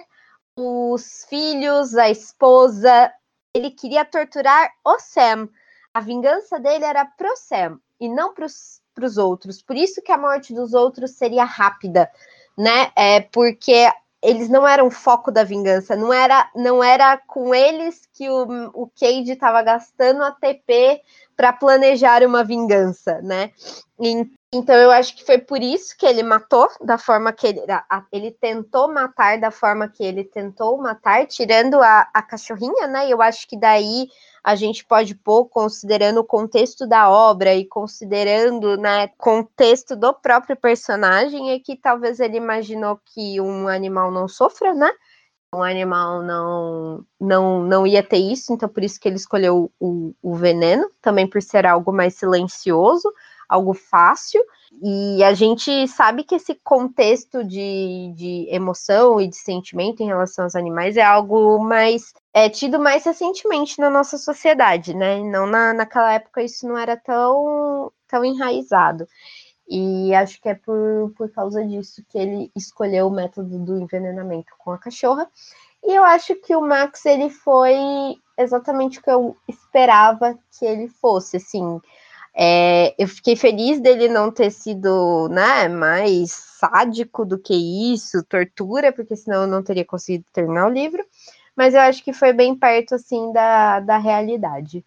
os 0.55 1.25
filhos, 1.29 1.95
a 1.95 2.09
esposa. 2.09 3.11
Ele 3.53 3.71
queria 3.71 4.03
torturar 4.03 4.69
o 4.83 4.99
Sam. 4.99 5.47
A 5.93 6.01
vingança 6.01 6.59
dele 6.59 6.85
era 6.85 7.05
pro 7.05 7.35
Sam 7.37 7.79
e 7.99 8.09
não 8.09 8.33
para 8.33 8.45
os 8.45 9.17
outros. 9.17 9.61
Por 9.61 9.75
isso 9.75 10.01
que 10.01 10.11
a 10.11 10.17
morte 10.17 10.53
dos 10.53 10.73
outros 10.73 11.11
seria 11.11 11.43
rápida, 11.43 12.09
né? 12.57 12.91
É 12.95 13.21
porque 13.21 13.89
eles 14.21 14.49
não 14.49 14.67
eram 14.67 14.91
foco 14.91 15.31
da 15.31 15.43
vingança, 15.43 15.95
não 15.95 16.13
era, 16.13 16.49
não 16.55 16.83
era 16.83 17.17
com 17.17 17.53
eles 17.55 18.07
que 18.13 18.29
o, 18.29 18.69
o 18.73 18.87
Cade 18.87 19.31
estava 19.31 19.61
gastando 19.63 20.23
a 20.23 20.31
TP 20.31 21.01
para 21.35 21.51
planejar 21.51 22.23
uma 22.23 22.43
vingança, 22.43 23.19
né? 23.21 23.51
Então 24.53 24.75
eu 24.75 24.91
acho 24.91 25.15
que 25.15 25.25
foi 25.25 25.37
por 25.37 25.61
isso 25.61 25.95
que 25.97 26.05
ele 26.05 26.21
matou 26.21 26.67
da 26.81 26.97
forma 26.97 27.31
que 27.31 27.47
ele, 27.47 27.61
ele 28.11 28.31
tentou 28.31 28.91
matar 28.91 29.39
da 29.39 29.49
forma 29.49 29.87
que 29.87 30.03
ele 30.03 30.25
tentou 30.25 30.77
matar, 30.77 31.25
tirando 31.25 31.81
a, 31.81 32.09
a 32.13 32.21
cachorrinha, 32.21 32.85
né? 32.85 33.07
Eu 33.09 33.21
acho 33.21 33.47
que 33.47 33.57
daí 33.57 34.09
a 34.43 34.53
gente 34.55 34.83
pode 34.83 35.15
pôr 35.15 35.45
considerando 35.45 36.19
o 36.19 36.25
contexto 36.25 36.85
da 36.85 37.09
obra 37.09 37.55
e 37.55 37.65
considerando, 37.65 38.75
né, 38.75 39.07
contexto 39.17 39.95
do 39.95 40.13
próprio 40.13 40.57
personagem, 40.57 41.51
é 41.51 41.59
que 41.59 41.77
talvez 41.77 42.19
ele 42.19 42.35
imaginou 42.37 42.99
que 43.05 43.39
um 43.39 43.69
animal 43.69 44.11
não 44.11 44.27
sofra, 44.27 44.73
né? 44.73 44.91
Um 45.55 45.63
animal 45.63 46.23
não 46.23 47.05
não 47.19 47.63
não 47.63 47.87
ia 47.87 48.03
ter 48.03 48.17
isso, 48.17 48.51
então 48.51 48.67
por 48.67 48.83
isso 48.83 48.99
que 48.99 49.07
ele 49.07 49.17
escolheu 49.17 49.71
o, 49.79 50.13
o 50.21 50.33
veneno, 50.35 50.89
também 51.01 51.29
por 51.29 51.41
ser 51.41 51.65
algo 51.65 51.93
mais 51.93 52.15
silencioso, 52.15 53.13
algo 53.51 53.73
fácil. 53.73 54.41
E 54.81 55.21
a 55.21 55.33
gente 55.33 55.85
sabe 55.89 56.23
que 56.23 56.35
esse 56.35 56.55
contexto 56.63 57.43
de, 57.43 58.13
de 58.15 58.47
emoção 58.49 59.19
e 59.19 59.27
de 59.27 59.35
sentimento 59.35 60.01
em 60.01 60.07
relação 60.07 60.45
aos 60.45 60.55
animais 60.55 60.95
é 60.95 61.03
algo 61.03 61.59
mais 61.59 62.13
é 62.33 62.47
tido 62.47 62.79
mais 62.79 63.03
recentemente 63.03 63.77
na 63.77 63.89
nossa 63.89 64.17
sociedade, 64.17 64.93
né? 64.93 65.19
Não 65.19 65.45
na, 65.45 65.73
naquela 65.73 66.13
época 66.13 66.41
isso 66.41 66.65
não 66.65 66.77
era 66.77 66.95
tão, 66.95 67.91
tão 68.07 68.23
enraizado. 68.23 69.05
E 69.69 70.13
acho 70.15 70.41
que 70.41 70.47
é 70.47 70.55
por, 70.55 71.13
por 71.17 71.29
causa 71.29 71.65
disso 71.65 72.01
que 72.07 72.17
ele 72.17 72.49
escolheu 72.55 73.07
o 73.07 73.11
método 73.11 73.59
do 73.59 73.77
envenenamento 73.77 74.53
com 74.57 74.71
a 74.71 74.77
cachorra. 74.77 75.29
E 75.83 75.93
eu 75.93 76.03
acho 76.05 76.35
que 76.35 76.55
o 76.55 76.61
Max 76.61 77.05
ele 77.05 77.29
foi 77.29 77.75
exatamente 78.37 78.99
o 78.99 79.01
que 79.01 79.11
eu 79.11 79.35
esperava 79.47 80.37
que 80.57 80.65
ele 80.65 80.87
fosse, 80.87 81.37
assim. 81.37 81.81
É, 82.33 82.95
eu 82.97 83.07
fiquei 83.07 83.35
feliz 83.35 83.79
dele 83.79 84.07
não 84.07 84.31
ter 84.31 84.51
sido 84.51 85.27
né, 85.29 85.67
mais 85.67 86.31
sádico 86.31 87.25
do 87.25 87.37
que 87.37 87.53
isso, 87.93 88.23
tortura, 88.23 88.91
porque 88.91 89.15
senão 89.15 89.41
eu 89.41 89.47
não 89.47 89.63
teria 89.63 89.85
conseguido 89.85 90.25
terminar 90.31 90.67
o 90.67 90.73
livro. 90.73 91.03
Mas 91.55 91.73
eu 91.73 91.81
acho 91.81 92.03
que 92.03 92.13
foi 92.13 92.31
bem 92.31 92.55
perto 92.55 92.95
assim 92.95 93.31
da, 93.33 93.79
da 93.81 93.97
realidade. 93.97 94.85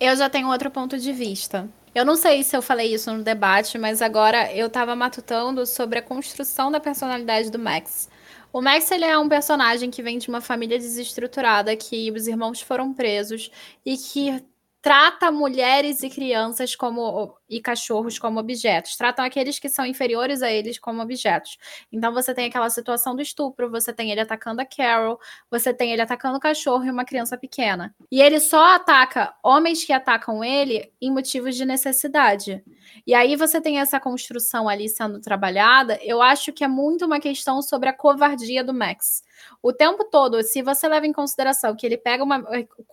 Eu 0.00 0.16
já 0.16 0.28
tenho 0.28 0.48
outro 0.48 0.70
ponto 0.70 0.98
de 0.98 1.12
vista. 1.12 1.68
Eu 1.94 2.04
não 2.04 2.16
sei 2.16 2.42
se 2.42 2.56
eu 2.56 2.62
falei 2.62 2.92
isso 2.92 3.12
no 3.12 3.22
debate, 3.22 3.78
mas 3.78 4.00
agora 4.00 4.52
eu 4.52 4.68
tava 4.68 4.96
matutando 4.96 5.64
sobre 5.66 5.98
a 5.98 6.02
construção 6.02 6.72
da 6.72 6.80
personalidade 6.80 7.50
do 7.50 7.58
Max. 7.58 8.08
O 8.52 8.60
Max 8.60 8.90
ele 8.90 9.04
é 9.04 9.16
um 9.16 9.28
personagem 9.28 9.90
que 9.90 10.02
vem 10.02 10.18
de 10.18 10.28
uma 10.28 10.40
família 10.40 10.78
desestruturada, 10.78 11.76
que 11.76 12.10
os 12.10 12.26
irmãos 12.26 12.60
foram 12.60 12.92
presos 12.92 13.50
e 13.84 13.96
que 13.96 14.42
trata 14.82 15.30
mulheres 15.30 16.02
e 16.02 16.10
crianças 16.10 16.74
como 16.76 17.38
e 17.52 17.60
cachorros 17.60 18.18
como 18.18 18.40
objetos, 18.40 18.96
tratam 18.96 19.22
aqueles 19.22 19.58
que 19.58 19.68
são 19.68 19.84
inferiores 19.84 20.42
a 20.42 20.50
eles 20.50 20.78
como 20.78 21.02
objetos. 21.02 21.58
Então 21.92 22.10
você 22.10 22.32
tem 22.32 22.46
aquela 22.46 22.70
situação 22.70 23.14
do 23.14 23.20
estupro, 23.20 23.70
você 23.70 23.92
tem 23.92 24.10
ele 24.10 24.22
atacando 24.22 24.62
a 24.62 24.64
Carol, 24.64 25.20
você 25.50 25.74
tem 25.74 25.92
ele 25.92 26.00
atacando 26.00 26.38
o 26.38 26.40
cachorro 26.40 26.84
e 26.84 26.90
uma 26.90 27.04
criança 27.04 27.36
pequena. 27.36 27.94
E 28.10 28.22
ele 28.22 28.40
só 28.40 28.74
ataca 28.74 29.34
homens 29.42 29.84
que 29.84 29.92
atacam 29.92 30.42
ele 30.42 30.90
em 30.98 31.12
motivos 31.12 31.54
de 31.54 31.66
necessidade. 31.66 32.64
E 33.06 33.14
aí 33.14 33.36
você 33.36 33.60
tem 33.60 33.78
essa 33.78 34.00
construção 34.00 34.66
ali 34.66 34.88
sendo 34.88 35.20
trabalhada, 35.20 35.98
eu 36.02 36.22
acho 36.22 36.52
que 36.54 36.64
é 36.64 36.68
muito 36.68 37.04
uma 37.04 37.20
questão 37.20 37.60
sobre 37.60 37.90
a 37.90 37.92
covardia 37.92 38.64
do 38.64 38.72
Max. 38.72 39.22
O 39.62 39.72
tempo 39.72 40.04
todo, 40.04 40.42
se 40.42 40.62
você 40.62 40.88
leva 40.88 41.06
em 41.06 41.12
consideração 41.12 41.74
que 41.74 41.86
ele 41.86 41.96
pega 41.96 42.22
uma. 42.22 42.44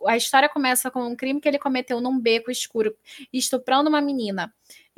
A 0.08 0.18
história 0.18 0.50
começa 0.50 0.90
com 0.92 1.02
um 1.02 1.16
crime 1.16 1.40
que 1.40 1.48
ele 1.48 1.60
cometeu 1.60 2.02
num 2.02 2.20
beco 2.20 2.52
escuro, 2.52 2.96
estuprando 3.32 3.90
uma 3.90 4.02
menina. 4.02 4.49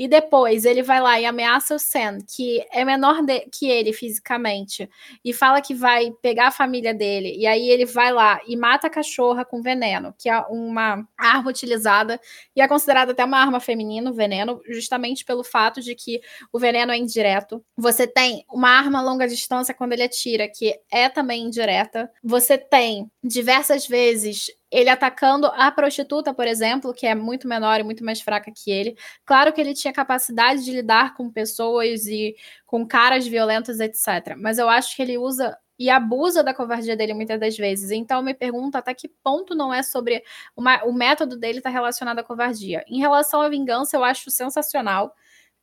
E 0.02 0.08
depois 0.08 0.66
ele 0.66 0.82
vai 0.82 1.00
lá 1.00 1.20
e 1.20 1.26
ameaça 1.26 1.76
o 1.76 1.80
Sam, 1.80 2.18
que 2.28 2.66
é 2.72 2.84
menor 2.84 3.22
de, 3.22 3.42
que 3.52 3.70
ele 3.70 3.94
fisicamente, 3.94 4.90
e 5.24 5.32
fala 5.32 5.62
que 5.62 5.76
vai 5.76 6.12
pegar 6.24 6.48
a 6.48 6.52
família 6.52 6.92
dele. 6.92 7.36
E 7.38 7.46
aí 7.46 7.70
ele 7.70 7.86
vai 7.86 8.12
lá 8.12 8.42
e 8.48 8.58
mata 8.58 8.88
a 8.88 8.90
cachorra 8.90 9.46
com 9.46 9.62
veneno, 9.62 10.12
que 10.18 10.28
é 10.28 10.40
uma 10.50 11.08
arma 11.16 11.52
utilizada 11.52 12.20
e 12.56 12.62
é 12.62 12.68
considerada 12.68 13.12
até 13.12 13.24
uma 13.24 13.38
arma 13.38 13.60
feminina, 13.60 14.10
o 14.10 14.14
veneno, 14.14 14.60
justamente 14.68 15.24
pelo 15.24 15.44
fato 15.44 15.82
de 15.82 15.94
que 15.94 16.20
o 16.52 16.58
veneno 16.58 16.92
é 16.92 16.98
indireto. 16.98 17.64
Você 17.78 18.08
tem 18.08 18.44
uma 18.52 18.70
arma 18.70 19.00
a 19.00 19.04
longa 19.04 19.28
distância 19.28 19.74
quando 19.74 19.94
ele 19.94 20.04
atira, 20.04 20.48
que 20.50 20.80
é 20.92 21.10
também 21.10 21.44
indireta. 21.44 22.10
Você 22.24 22.58
tem 22.58 23.12
diversas 23.24 23.86
vezes 23.86 24.48
ele 24.72 24.90
atacando 24.90 25.48
a 25.48 25.70
prostituta, 25.72 26.34
por 26.34 26.48
exemplo, 26.48 26.94
que 26.94 27.06
é 27.06 27.14
muito 27.14 27.48
menor 27.48 27.80
e 27.80 27.84
muito 27.84 28.04
mais 28.06 28.22
fraca 28.22 28.52
que 28.52 28.72
ele. 28.72 28.96
Claro 29.26 29.52
que 29.52 29.60
ele 29.60 29.74
tinha 29.74 29.94
capacidade 29.94 30.64
de 30.64 30.72
lidar 30.72 31.16
com 31.16 31.30
pessoas 31.30 32.08
e 32.08 32.36
com 32.66 32.88
caras 32.88 33.28
violentas, 33.28 33.80
etc. 33.80 34.36
Mas 34.38 34.58
eu 34.58 34.70
acho 34.70 34.96
que 34.96 35.02
ele 35.02 35.18
usa 35.18 35.58
e 35.82 35.90
abusa 35.90 36.44
da 36.44 36.54
covardia 36.54 36.96
dele 36.96 37.14
muitas 37.14 37.40
das 37.40 37.58
vezes. 37.58 37.90
Então 37.90 38.22
me 38.22 38.36
pergunto 38.36 38.78
até 38.78 38.94
que 38.94 39.08
ponto 39.08 39.56
não 39.56 39.74
é 39.74 39.82
sobre 39.82 40.24
uma, 40.56 40.84
o 40.86 40.94
método 40.94 41.36
dele 41.36 41.58
está 41.58 41.72
relacionado 41.72 42.20
à 42.20 42.24
covardia. 42.24 42.86
Em 42.88 43.00
relação 43.00 43.42
à 43.42 43.50
vingança, 43.50 43.98
eu 43.98 44.04
acho 44.04 44.30
sensacional. 44.30 45.16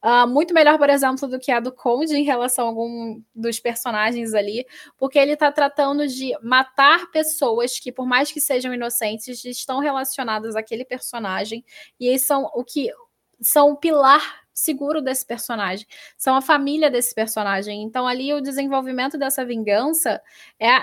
Uh, 0.03 0.29
muito 0.29 0.55
melhor, 0.55 0.79
por 0.79 0.89
exemplo, 0.89 1.27
do 1.27 1.41
que 1.41 1.51
a 1.51 1.59
do 1.59 1.73
Conde 1.73 2.17
em 2.17 2.23
relação 2.23 2.67
a 2.67 2.69
algum 2.69 3.21
dos 3.35 3.59
personagens 3.59 4.33
ali, 4.33 4.65
porque 4.97 5.19
ele 5.19 5.33
está 5.33 5.51
tratando 5.51 6.07
de 6.07 6.33
matar 6.41 7.11
pessoas 7.11 7.81
que, 7.81 7.91
por 7.91 8.07
mais 8.07 8.31
que 8.31 8.41
sejam 8.41 8.73
inocentes, 8.73 9.45
estão 9.45 9.81
relacionadas 9.81 10.55
àquele 10.55 10.85
personagem, 10.85 11.65
e 11.99 12.07
eles 12.07 12.23
são 12.23 12.45
o 12.55 12.63
que 12.63 12.91
são 13.41 13.71
o 13.71 13.77
pilar 13.77 14.41
seguro 14.53 15.01
desse 15.01 15.25
personagem, 15.25 15.87
são 16.17 16.35
a 16.35 16.43
família 16.43 16.91
desse 16.91 17.15
personagem. 17.15 17.83
Então, 17.83 18.07
ali 18.07 18.33
o 18.35 18.41
desenvolvimento 18.41 19.17
dessa 19.17 19.45
vingança 19.45 20.21
é 20.61 20.81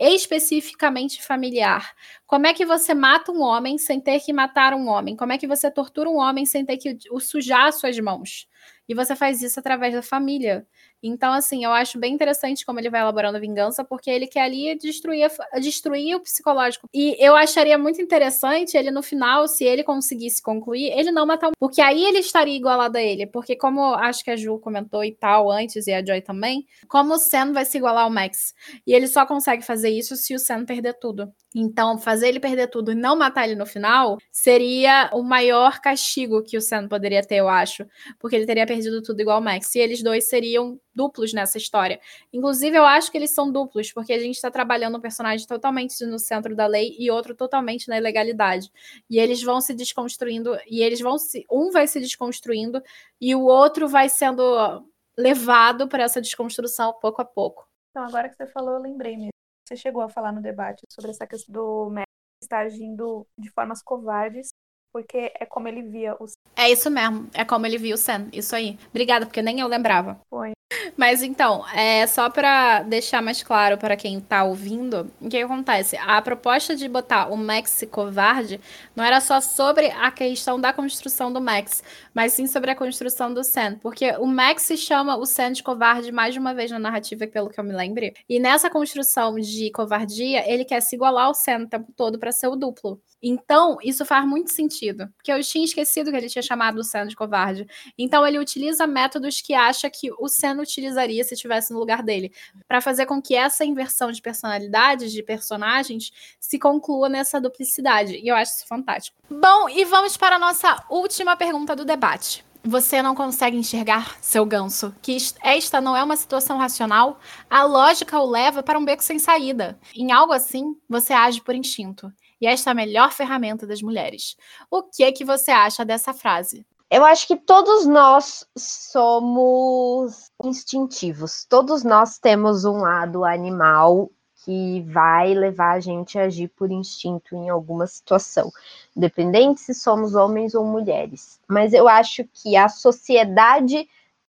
especificamente 0.00 1.22
familiar. 1.22 1.94
Como 2.26 2.46
é 2.46 2.54
que 2.54 2.64
você 2.64 2.94
mata 2.94 3.30
um 3.30 3.42
homem 3.42 3.76
sem 3.78 4.00
ter 4.00 4.20
que 4.20 4.32
matar 4.32 4.72
um 4.74 4.88
homem? 4.88 5.14
Como 5.16 5.32
é 5.32 5.38
que 5.38 5.46
você 5.46 5.70
tortura 5.70 6.08
um 6.08 6.16
homem 6.16 6.46
sem 6.46 6.64
ter 6.64 6.78
que 6.78 6.96
o 7.10 7.20
sujar 7.20 7.66
as 7.66 7.76
suas 7.80 7.98
mãos? 8.00 8.46
E 8.88 8.94
você 8.94 9.14
faz 9.14 9.42
isso 9.42 9.60
através 9.60 9.94
da 9.94 10.02
família. 10.02 10.66
Então, 11.02 11.32
assim, 11.32 11.64
eu 11.64 11.72
acho 11.72 11.98
bem 11.98 12.12
interessante 12.12 12.64
como 12.64 12.78
ele 12.78 12.90
vai 12.90 13.00
elaborando 13.00 13.36
a 13.36 13.40
vingança, 13.40 13.84
porque 13.84 14.10
ele 14.10 14.26
quer 14.26 14.42
ali 14.42 14.76
destruir, 14.76 15.30
destruir 15.60 16.16
o 16.16 16.20
psicológico. 16.20 16.86
E 16.92 17.16
eu 17.18 17.34
acharia 17.34 17.78
muito 17.78 18.02
interessante 18.02 18.76
ele, 18.76 18.90
no 18.90 19.02
final, 19.02 19.48
se 19.48 19.64
ele 19.64 19.82
conseguisse 19.82 20.42
concluir, 20.42 20.92
ele 20.92 21.10
não 21.10 21.26
matar. 21.26 21.50
Porque 21.58 21.80
aí 21.80 22.04
ele 22.04 22.18
estaria 22.18 22.56
igualado 22.56 22.98
a 22.98 23.02
ele. 23.02 23.26
Porque, 23.26 23.56
como 23.56 23.94
acho 23.94 24.22
que 24.24 24.30
a 24.30 24.36
Ju 24.36 24.58
comentou 24.58 25.04
e 25.04 25.12
tal 25.12 25.50
antes, 25.50 25.86
e 25.86 25.92
a 25.92 26.04
Joy 26.04 26.20
também, 26.20 26.66
como 26.88 27.14
o 27.14 27.18
Sam 27.18 27.52
vai 27.52 27.64
se 27.64 27.78
igualar 27.78 28.04
ao 28.04 28.10
Max. 28.10 28.54
E 28.86 28.92
ele 28.92 29.06
só 29.06 29.24
consegue 29.26 29.64
fazer 29.64 29.90
isso 29.90 30.16
se 30.16 30.34
o 30.34 30.38
Sam 30.38 30.64
perder 30.64 30.94
tudo. 30.94 31.32
Então, 31.54 31.98
fazer 31.98 32.28
ele 32.28 32.38
perder 32.40 32.68
tudo 32.68 32.92
e 32.92 32.94
não 32.94 33.16
matar 33.16 33.44
ele 33.44 33.56
no 33.56 33.66
final 33.66 34.18
seria 34.30 35.10
o 35.12 35.22
maior 35.22 35.80
castigo 35.80 36.42
que 36.42 36.56
o 36.56 36.60
Sam 36.60 36.86
poderia 36.88 37.22
ter, 37.22 37.36
eu 37.36 37.48
acho. 37.48 37.84
Porque 38.18 38.36
ele 38.36 38.46
teria 38.46 38.66
perdido 38.66 39.02
tudo 39.02 39.20
igual 39.20 39.36
ao 39.36 39.42
Max. 39.42 39.74
E 39.74 39.80
eles 39.80 40.02
dois 40.02 40.28
seriam 40.28 40.78
duplos 40.94 41.32
nessa 41.32 41.58
história. 41.58 42.00
Inclusive, 42.32 42.76
eu 42.76 42.84
acho 42.84 43.10
que 43.10 43.18
eles 43.18 43.30
são 43.30 43.50
duplos, 43.50 43.92
porque 43.92 44.12
a 44.12 44.18
gente 44.18 44.36
está 44.36 44.50
trabalhando 44.50 44.98
um 44.98 45.00
personagem 45.00 45.46
totalmente 45.46 46.04
no 46.04 46.18
centro 46.18 46.54
da 46.54 46.66
lei 46.66 46.96
e 46.98 47.10
outro 47.10 47.34
totalmente 47.34 47.88
na 47.88 47.96
ilegalidade. 47.96 48.70
E 49.08 49.18
eles 49.18 49.42
vão 49.42 49.60
se 49.60 49.74
desconstruindo, 49.74 50.56
e 50.68 50.82
eles 50.82 51.00
vão 51.00 51.18
se. 51.18 51.46
Um 51.50 51.70
vai 51.70 51.86
se 51.86 52.00
desconstruindo 52.00 52.82
e 53.20 53.34
o 53.34 53.42
outro 53.42 53.88
vai 53.88 54.08
sendo 54.08 54.84
levado 55.16 55.88
para 55.88 56.04
essa 56.04 56.20
desconstrução 56.20 56.94
pouco 57.00 57.20
a 57.20 57.24
pouco. 57.24 57.68
Então, 57.90 58.04
agora 58.04 58.28
que 58.28 58.36
você 58.36 58.46
falou, 58.46 58.74
eu 58.74 58.80
lembrei 58.80 59.16
mesmo 59.16 59.30
você 59.70 59.76
chegou 59.76 60.02
a 60.02 60.08
falar 60.08 60.32
no 60.32 60.42
debate 60.42 60.82
sobre 60.90 61.12
essa 61.12 61.26
questão 61.26 61.52
do 61.52 61.90
Mac 61.90 62.04
estar 62.42 62.60
agindo 62.60 63.24
de 63.38 63.50
formas 63.50 63.82
covardes, 63.82 64.48
porque 64.92 65.32
é 65.38 65.46
como 65.46 65.68
ele 65.68 65.82
via 65.82 66.14
o 66.14 66.26
É 66.56 66.70
isso 66.70 66.90
mesmo, 66.90 67.28
é 67.34 67.44
como 67.44 67.66
ele 67.66 67.78
via 67.78 67.94
o 67.94 67.98
Sam, 67.98 68.28
isso 68.32 68.54
aí. 68.54 68.78
Obrigada, 68.90 69.26
porque 69.26 69.42
nem 69.42 69.60
eu 69.60 69.66
lembrava. 69.66 70.20
Foi. 70.28 70.52
Mas 70.96 71.22
então, 71.22 71.64
é 71.74 72.06
só 72.06 72.30
para 72.30 72.82
deixar 72.82 73.20
mais 73.20 73.42
claro 73.42 73.76
para 73.76 73.96
quem 73.96 74.18
está 74.18 74.44
ouvindo, 74.44 75.10
o 75.20 75.28
que 75.28 75.38
acontece? 75.38 75.96
A 75.96 76.20
proposta 76.22 76.76
de 76.76 76.88
botar 76.88 77.28
o 77.28 77.36
Max 77.36 77.84
covarde 77.90 78.60
não 78.94 79.04
era 79.04 79.20
só 79.20 79.40
sobre 79.40 79.86
a 79.86 80.10
questão 80.10 80.60
da 80.60 80.72
construção 80.72 81.32
do 81.32 81.40
Max, 81.40 81.82
mas 82.14 82.34
sim 82.34 82.46
sobre 82.46 82.70
a 82.70 82.76
construção 82.76 83.32
do 83.32 83.42
Sam, 83.42 83.78
porque 83.80 84.12
o 84.18 84.26
Max 84.26 84.68
chama 84.76 85.16
o 85.16 85.26
Sam 85.26 85.52
de 85.52 85.62
covarde 85.62 86.12
mais 86.12 86.34
de 86.34 86.40
uma 86.40 86.54
vez 86.54 86.70
na 86.70 86.78
narrativa, 86.78 87.26
pelo 87.26 87.48
que 87.48 87.58
eu 87.58 87.64
me 87.64 87.72
lembre. 87.72 88.14
E 88.28 88.38
nessa 88.38 88.70
construção 88.70 89.34
de 89.36 89.70
covardia, 89.72 90.48
ele 90.50 90.64
quer 90.64 90.80
se 90.80 90.94
igualar 90.94 91.26
ao 91.26 91.34
Sam 91.34 91.64
o 91.64 91.68
tempo 91.68 91.92
todo 91.96 92.18
para 92.18 92.30
ser 92.30 92.46
o 92.46 92.56
duplo. 92.56 93.00
Então, 93.22 93.76
isso 93.82 94.04
faz 94.04 94.26
muito 94.26 94.50
sentido, 94.50 94.70
porque 95.16 95.32
eu 95.32 95.42
tinha 95.42 95.64
esquecido 95.64 96.10
que 96.10 96.16
ele 96.16 96.28
tinha 96.28 96.42
chamado 96.42 96.78
o 96.78 96.84
Sam 96.84 97.06
de 97.06 97.16
covarde. 97.16 97.66
Então, 97.98 98.26
ele 98.26 98.38
utiliza 98.38 98.86
métodos 98.86 99.40
que 99.40 99.54
acha 99.54 99.90
que 99.90 100.10
o 100.18 100.28
Sam 100.28 100.60
utilizaria 100.60 101.22
se 101.24 101.34
estivesse 101.34 101.72
no 101.72 101.78
lugar 101.78 102.02
dele, 102.02 102.32
para 102.66 102.80
fazer 102.80 103.06
com 103.06 103.20
que 103.20 103.34
essa 103.34 103.64
inversão 103.64 104.10
de 104.10 104.22
personalidades, 104.22 105.12
de 105.12 105.22
personagens, 105.22 106.10
se 106.38 106.58
conclua 106.58 107.08
nessa 107.08 107.40
duplicidade. 107.40 108.16
E 108.16 108.28
eu 108.28 108.34
acho 108.34 108.56
isso 108.56 108.66
fantástico. 108.66 109.16
Bom, 109.30 109.68
e 109.68 109.84
vamos 109.84 110.16
para 110.16 110.36
a 110.36 110.38
nossa 110.38 110.84
última 110.88 111.36
pergunta 111.36 111.76
do 111.76 111.84
debate. 111.84 112.44
Você 112.62 113.00
não 113.00 113.14
consegue 113.14 113.56
enxergar 113.56 114.18
seu 114.20 114.44
ganso, 114.44 114.94
que 115.00 115.16
esta 115.42 115.80
não 115.80 115.96
é 115.96 116.04
uma 116.04 116.16
situação 116.16 116.58
racional, 116.58 117.18
a 117.48 117.64
lógica 117.64 118.20
o 118.20 118.28
leva 118.28 118.62
para 118.62 118.78
um 118.78 118.84
beco 118.84 119.02
sem 119.02 119.18
saída. 119.18 119.78
Em 119.94 120.12
algo 120.12 120.34
assim, 120.34 120.76
você 120.86 121.14
age 121.14 121.40
por 121.40 121.54
instinto. 121.54 122.12
E 122.40 122.46
esta 122.46 122.70
é 122.70 122.72
a 122.72 122.74
melhor 122.74 123.12
ferramenta 123.12 123.66
das 123.66 123.82
mulheres. 123.82 124.36
O 124.70 124.82
que 124.82 125.10
que 125.12 125.24
você 125.24 125.50
acha 125.50 125.84
dessa 125.84 126.14
frase? 126.14 126.66
Eu 126.90 127.04
acho 127.04 127.26
que 127.26 127.36
todos 127.36 127.86
nós 127.86 128.44
somos 128.58 130.30
instintivos. 130.42 131.44
Todos 131.48 131.84
nós 131.84 132.18
temos 132.18 132.64
um 132.64 132.78
lado 132.78 133.24
animal 133.24 134.10
que 134.44 134.80
vai 134.88 135.34
levar 135.34 135.76
a 135.76 135.80
gente 135.80 136.18
a 136.18 136.24
agir 136.24 136.48
por 136.48 136.70
instinto 136.70 137.36
em 137.36 137.48
alguma 137.48 137.86
situação, 137.86 138.50
independente 138.96 139.60
se 139.60 139.74
somos 139.74 140.14
homens 140.14 140.54
ou 140.54 140.64
mulheres. 140.64 141.38
Mas 141.46 141.72
eu 141.72 141.86
acho 141.86 142.24
que 142.32 142.56
a 142.56 142.68
sociedade 142.68 143.88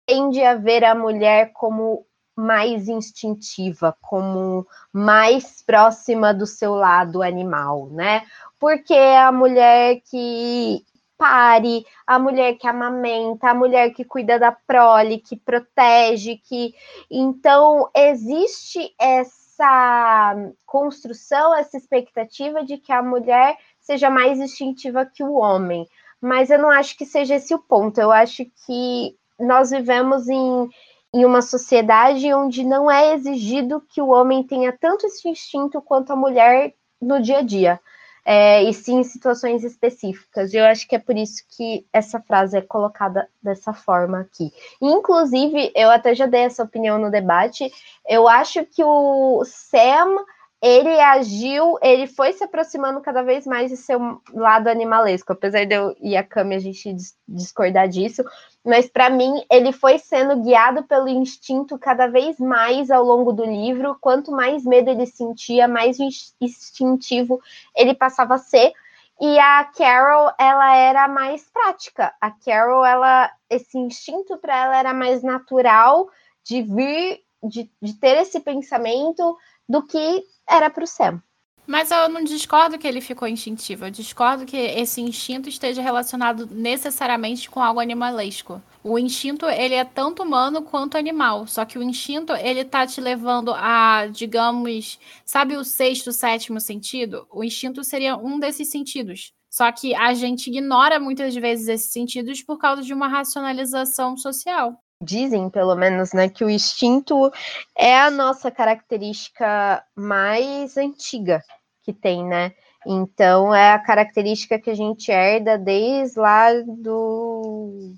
tende 0.06 0.44
a 0.44 0.56
ver 0.56 0.84
a 0.84 0.96
mulher 0.96 1.54
como 1.54 2.06
mais 2.42 2.88
instintiva, 2.88 3.96
como 4.02 4.66
mais 4.92 5.62
próxima 5.62 6.34
do 6.34 6.48
seu 6.48 6.74
lado 6.74 7.22
animal, 7.22 7.88
né? 7.92 8.24
Porque 8.60 8.94
a 8.94 9.32
mulher 9.32 10.02
que 10.10 10.84
pare, 11.18 11.86
a 12.06 12.18
mulher 12.18 12.58
que 12.58 12.68
amamenta, 12.68 13.50
a 13.50 13.54
mulher 13.54 13.92
que 13.92 14.04
cuida 14.04 14.40
da 14.40 14.52
prole, 14.52 15.20
que 15.20 15.36
protege, 15.36 16.38
que 16.38 16.74
então 17.10 17.88
existe 17.96 18.92
essa 19.00 20.36
construção, 20.66 21.54
essa 21.54 21.78
expectativa 21.78 22.64
de 22.64 22.78
que 22.80 22.92
a 22.92 23.04
mulher 23.04 23.56
seja 23.80 24.10
mais 24.10 24.40
instintiva 24.40 25.06
que 25.06 25.24
o 25.24 25.34
homem. 25.34 25.88
Mas 26.20 26.50
eu 26.50 26.58
não 26.58 26.72
acho 26.72 26.98
que 26.98 27.06
seja 27.06 27.36
esse 27.36 27.54
o 27.54 27.60
ponto. 27.60 28.00
Eu 28.02 28.12
acho 28.12 28.44
que 28.66 29.16
nós 29.40 29.72
vivemos 29.72 30.28
em, 30.28 30.70
em 31.14 31.26
uma 31.26 31.42
sociedade 31.42 32.34
onde 32.34 32.64
não 32.64 32.90
é 32.90 33.14
exigido 33.14 33.84
que 33.90 34.02
o 34.02 34.10
homem 34.10 34.44
tenha 34.44 34.72
tanto 34.72 35.06
esse 35.06 35.28
instinto 35.28 35.82
quanto 35.82 36.12
a 36.14 36.16
mulher 36.16 36.74
no 37.02 37.22
dia 37.22 37.40
a 37.40 37.42
dia 37.42 37.80
é, 38.26 38.64
e 38.64 38.74
sim 38.74 39.00
em 39.00 39.04
situações 39.04 39.64
específicas. 39.64 40.54
Eu 40.54 40.66
acho 40.66 40.88
que 40.88 40.96
é 40.96 41.00
por 41.00 41.16
isso 41.18 41.44
que 41.50 41.86
essa 41.92 42.20
frase 42.20 42.58
é 42.58 42.62
colocada 42.62 43.28
dessa 43.42 43.74
forma 43.74 44.20
aqui. 44.22 44.52
Inclusive, 44.82 45.72
eu 45.76 45.90
até 45.90 46.14
já 46.14 46.26
dei 46.26 46.42
essa 46.42 46.64
opinião 46.64 47.00
no 47.00 47.12
debate. 47.12 47.72
Eu 48.08 48.28
acho 48.28 48.64
que 48.66 48.84
o 48.84 49.44
Sam 49.46 50.24
ele 50.62 51.00
agiu, 51.00 51.78
ele 51.82 52.06
foi 52.06 52.34
se 52.34 52.44
aproximando 52.44 53.02
cada 53.02 53.24
vez 53.24 53.48
mais 53.48 53.72
de 53.72 53.78
seu 53.78 54.22
lado 54.32 54.68
animalesco, 54.68 55.34
apesar 55.34 55.66
de 55.66 55.74
eu 55.74 55.96
e 56.00 56.16
a 56.16 56.24
Cami 56.24 56.54
a 56.54 56.60
gente 56.60 56.96
discordar 57.28 57.88
disso, 57.90 58.24
mas 58.64 58.88
para 58.88 59.10
mim 59.10 59.44
ele 59.50 59.72
foi 59.72 59.98
sendo 59.98 60.40
guiado 60.44 60.84
pelo 60.84 61.10
instinto 61.10 61.80
cada 61.80 62.06
vez 62.06 62.40
mais 62.40 62.92
ao 62.92 63.04
longo 63.04 63.34
do 63.34 63.44
livro. 63.44 63.98
Quanto 64.00 64.32
mais 64.32 64.64
medo 64.64 64.92
ele 64.92 65.08
sentia, 65.08 65.68
mais 65.68 65.98
instintivo 66.40 67.42
ele 67.76 67.96
passava 67.96 68.36
a 68.36 68.38
ser. 68.38 68.72
E 69.20 69.40
a 69.40 69.64
Carol, 69.66 70.32
ela 70.40 70.76
era 70.76 71.08
mais 71.08 71.48
prática. 71.52 72.14
A 72.22 72.32
Carol, 72.32 72.86
ela, 72.86 73.32
esse 73.50 73.78
instinto 73.78 74.38
para 74.38 74.56
ela 74.56 74.78
era 74.78 74.94
mais 74.94 75.24
natural 75.24 76.08
de 76.44 76.62
vir, 76.62 77.24
de, 77.44 77.72
de 77.82 77.94
ter 77.94 78.18
esse 78.18 78.40
pensamento 78.40 79.38
do 79.72 79.82
que 79.82 80.24
era 80.48 80.70
para 80.70 80.84
o 80.84 80.88
Sam. 80.88 81.24
Mas 81.66 81.90
eu 81.90 82.10
não 82.10 82.24
discordo 82.24 82.78
que 82.78 82.86
ele 82.86 83.00
ficou 83.00 83.28
instintivo. 83.28 83.86
Eu 83.86 83.92
discordo 83.92 84.46
que 84.46 84.58
esse 84.58 85.00
instinto 85.00 85.48
esteja 85.48 85.82
relacionado 85.82 86.46
necessariamente 86.48 87.50
com 87.50 87.62
algo 87.62 87.80
animalesco. 87.80 88.62
O 88.84 89.00
instinto, 89.00 89.46
ele 89.46 89.76
é 89.76 89.86
tanto 89.86 90.24
humano 90.24 90.64
quanto 90.64 90.98
animal. 90.98 91.48
Só 91.48 91.64
que 91.64 91.80
o 91.80 91.84
instinto, 91.84 92.34
ele 92.34 92.66
tá 92.66 92.86
te 92.86 93.00
levando 93.00 93.54
a, 93.56 94.08
digamos, 94.08 95.00
sabe 95.24 95.56
o 95.56 95.64
sexto, 95.64 96.12
sétimo 96.12 96.60
sentido? 96.60 97.26
O 97.32 97.44
instinto 97.44 97.84
seria 97.84 98.18
um 98.18 98.38
desses 98.38 98.70
sentidos. 98.70 99.32
Só 99.50 99.72
que 99.72 99.96
a 99.96 100.14
gente 100.14 100.50
ignora 100.50 101.00
muitas 101.00 101.34
vezes 101.36 101.70
esses 101.70 101.94
sentidos 101.94 102.42
por 102.42 102.58
causa 102.58 102.82
de 102.82 102.94
uma 102.94 103.08
racionalização 103.08 104.18
social 104.18 104.78
dizem, 105.02 105.50
pelo 105.50 105.76
menos, 105.76 106.14
né, 106.14 106.30
que 106.30 106.44
o 106.44 106.50
instinto 106.50 107.32
é 107.76 108.00
a 108.00 108.12
nossa 108.12 108.52
característica 108.52 109.84
mais 109.96 110.78
antiga 110.78 111.42
que 111.84 111.92
tem, 111.92 112.26
né? 112.26 112.54
Então 112.86 113.54
é 113.54 113.74
a 113.74 113.80
característica 113.80 114.60
que 114.60 114.70
a 114.70 114.76
gente 114.76 115.12
herda 115.12 115.58
desde 115.58 116.20
lá 116.20 116.52
do 116.54 117.94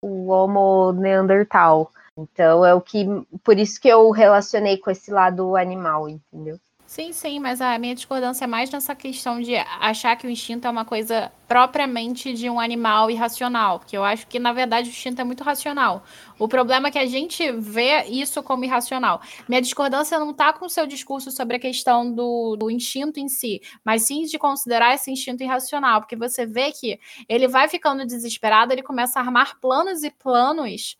o 0.00 0.28
Homo 0.28 0.92
Neandertal. 0.92 1.90
Então 2.16 2.64
é 2.64 2.74
o 2.74 2.80
que 2.80 3.04
por 3.44 3.58
isso 3.58 3.80
que 3.80 3.88
eu 3.88 4.10
relacionei 4.10 4.78
com 4.78 4.90
esse 4.90 5.10
lado 5.10 5.56
animal, 5.56 6.08
entendeu? 6.08 6.58
Sim, 6.88 7.12
sim, 7.12 7.40
mas 7.40 7.60
a 7.60 7.76
minha 7.80 7.96
discordância 7.96 8.44
é 8.44 8.46
mais 8.46 8.70
nessa 8.70 8.94
questão 8.94 9.40
de 9.40 9.56
achar 9.56 10.14
que 10.14 10.24
o 10.24 10.30
instinto 10.30 10.68
é 10.68 10.70
uma 10.70 10.84
coisa 10.84 11.32
propriamente 11.48 12.32
de 12.32 12.48
um 12.48 12.60
animal 12.60 13.10
irracional, 13.10 13.80
que 13.80 13.96
eu 13.96 14.04
acho 14.04 14.24
que 14.28 14.38
na 14.38 14.52
verdade 14.52 14.88
o 14.88 14.92
instinto 14.92 15.20
é 15.20 15.24
muito 15.24 15.42
racional. 15.42 16.04
O 16.38 16.46
problema 16.46 16.86
é 16.86 16.90
que 16.92 16.98
a 16.98 17.04
gente 17.06 17.50
vê 17.50 18.04
isso 18.04 18.40
como 18.40 18.64
irracional. 18.64 19.20
Minha 19.48 19.60
discordância 19.60 20.16
não 20.20 20.30
está 20.30 20.52
com 20.52 20.66
o 20.66 20.70
seu 20.70 20.86
discurso 20.86 21.32
sobre 21.32 21.56
a 21.56 21.58
questão 21.58 22.12
do, 22.14 22.54
do 22.56 22.70
instinto 22.70 23.18
em 23.18 23.28
si, 23.28 23.60
mas 23.84 24.02
sim 24.02 24.22
de 24.22 24.38
considerar 24.38 24.94
esse 24.94 25.10
instinto 25.10 25.42
irracional, 25.42 26.00
porque 26.00 26.14
você 26.14 26.46
vê 26.46 26.70
que 26.70 27.00
ele 27.28 27.48
vai 27.48 27.68
ficando 27.68 28.06
desesperado, 28.06 28.72
ele 28.72 28.82
começa 28.82 29.18
a 29.18 29.22
armar 29.22 29.58
planos 29.60 30.04
e 30.04 30.10
planos 30.12 30.96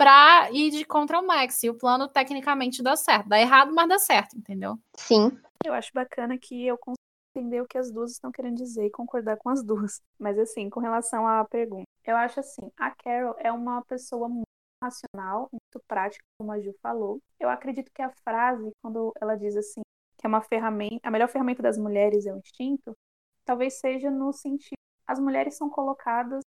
para 0.00 0.50
ir 0.50 0.70
de 0.70 0.82
contra 0.82 1.20
o 1.20 1.26
Max. 1.26 1.62
E 1.62 1.68
o 1.68 1.74
plano 1.74 2.08
tecnicamente 2.08 2.82
dá 2.82 2.96
certo. 2.96 3.28
Dá 3.28 3.38
errado, 3.38 3.70
mas 3.74 3.86
dá 3.86 3.98
certo, 3.98 4.34
entendeu? 4.34 4.78
Sim. 4.96 5.38
Eu 5.62 5.74
acho 5.74 5.90
bacana 5.92 6.38
que 6.38 6.66
eu 6.66 6.78
consigo 6.78 6.96
entender 7.36 7.60
o 7.60 7.66
que 7.66 7.76
as 7.76 7.92
duas 7.92 8.12
estão 8.12 8.32
querendo 8.32 8.56
dizer 8.56 8.86
e 8.86 8.90
concordar 8.90 9.36
com 9.36 9.50
as 9.50 9.62
duas. 9.62 10.00
Mas 10.18 10.38
assim, 10.38 10.70
com 10.70 10.80
relação 10.80 11.26
à 11.26 11.44
pergunta, 11.44 11.84
eu 12.02 12.16
acho 12.16 12.40
assim, 12.40 12.72
a 12.78 12.90
Carol 12.90 13.36
é 13.38 13.52
uma 13.52 13.84
pessoa 13.84 14.26
muito 14.26 14.46
racional, 14.82 15.50
muito 15.52 15.84
prática, 15.86 16.24
como 16.38 16.50
a 16.50 16.58
Ju 16.58 16.74
falou. 16.82 17.20
Eu 17.38 17.50
acredito 17.50 17.92
que 17.92 18.00
a 18.00 18.10
frase, 18.24 18.72
quando 18.82 19.12
ela 19.20 19.36
diz 19.36 19.54
assim, 19.54 19.82
que 20.16 20.26
é 20.26 20.28
uma 20.28 20.40
ferramenta, 20.40 21.06
a 21.06 21.10
melhor 21.10 21.28
ferramenta 21.28 21.62
das 21.62 21.76
mulheres 21.76 22.24
é 22.24 22.32
o 22.32 22.38
instinto, 22.38 22.96
talvez 23.44 23.74
seja 23.78 24.10
no 24.10 24.32
sentido 24.32 24.80
as 25.06 25.18
mulheres 25.18 25.56
são 25.56 25.68
colocadas 25.68 26.42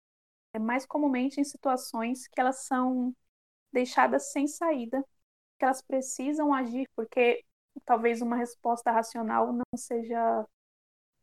é, 0.54 0.58
mais 0.58 0.86
comumente 0.86 1.40
em 1.40 1.44
situações 1.44 2.28
que 2.28 2.40
elas 2.40 2.64
são 2.64 3.12
deixadas 3.72 4.32
sem 4.32 4.46
saída, 4.46 5.04
que 5.58 5.64
elas 5.64 5.82
precisam 5.82 6.54
agir 6.54 6.88
porque 6.96 7.44
talvez 7.84 8.22
uma 8.22 8.36
resposta 8.36 8.90
racional 8.90 9.52
não 9.52 9.64
seja 9.76 10.46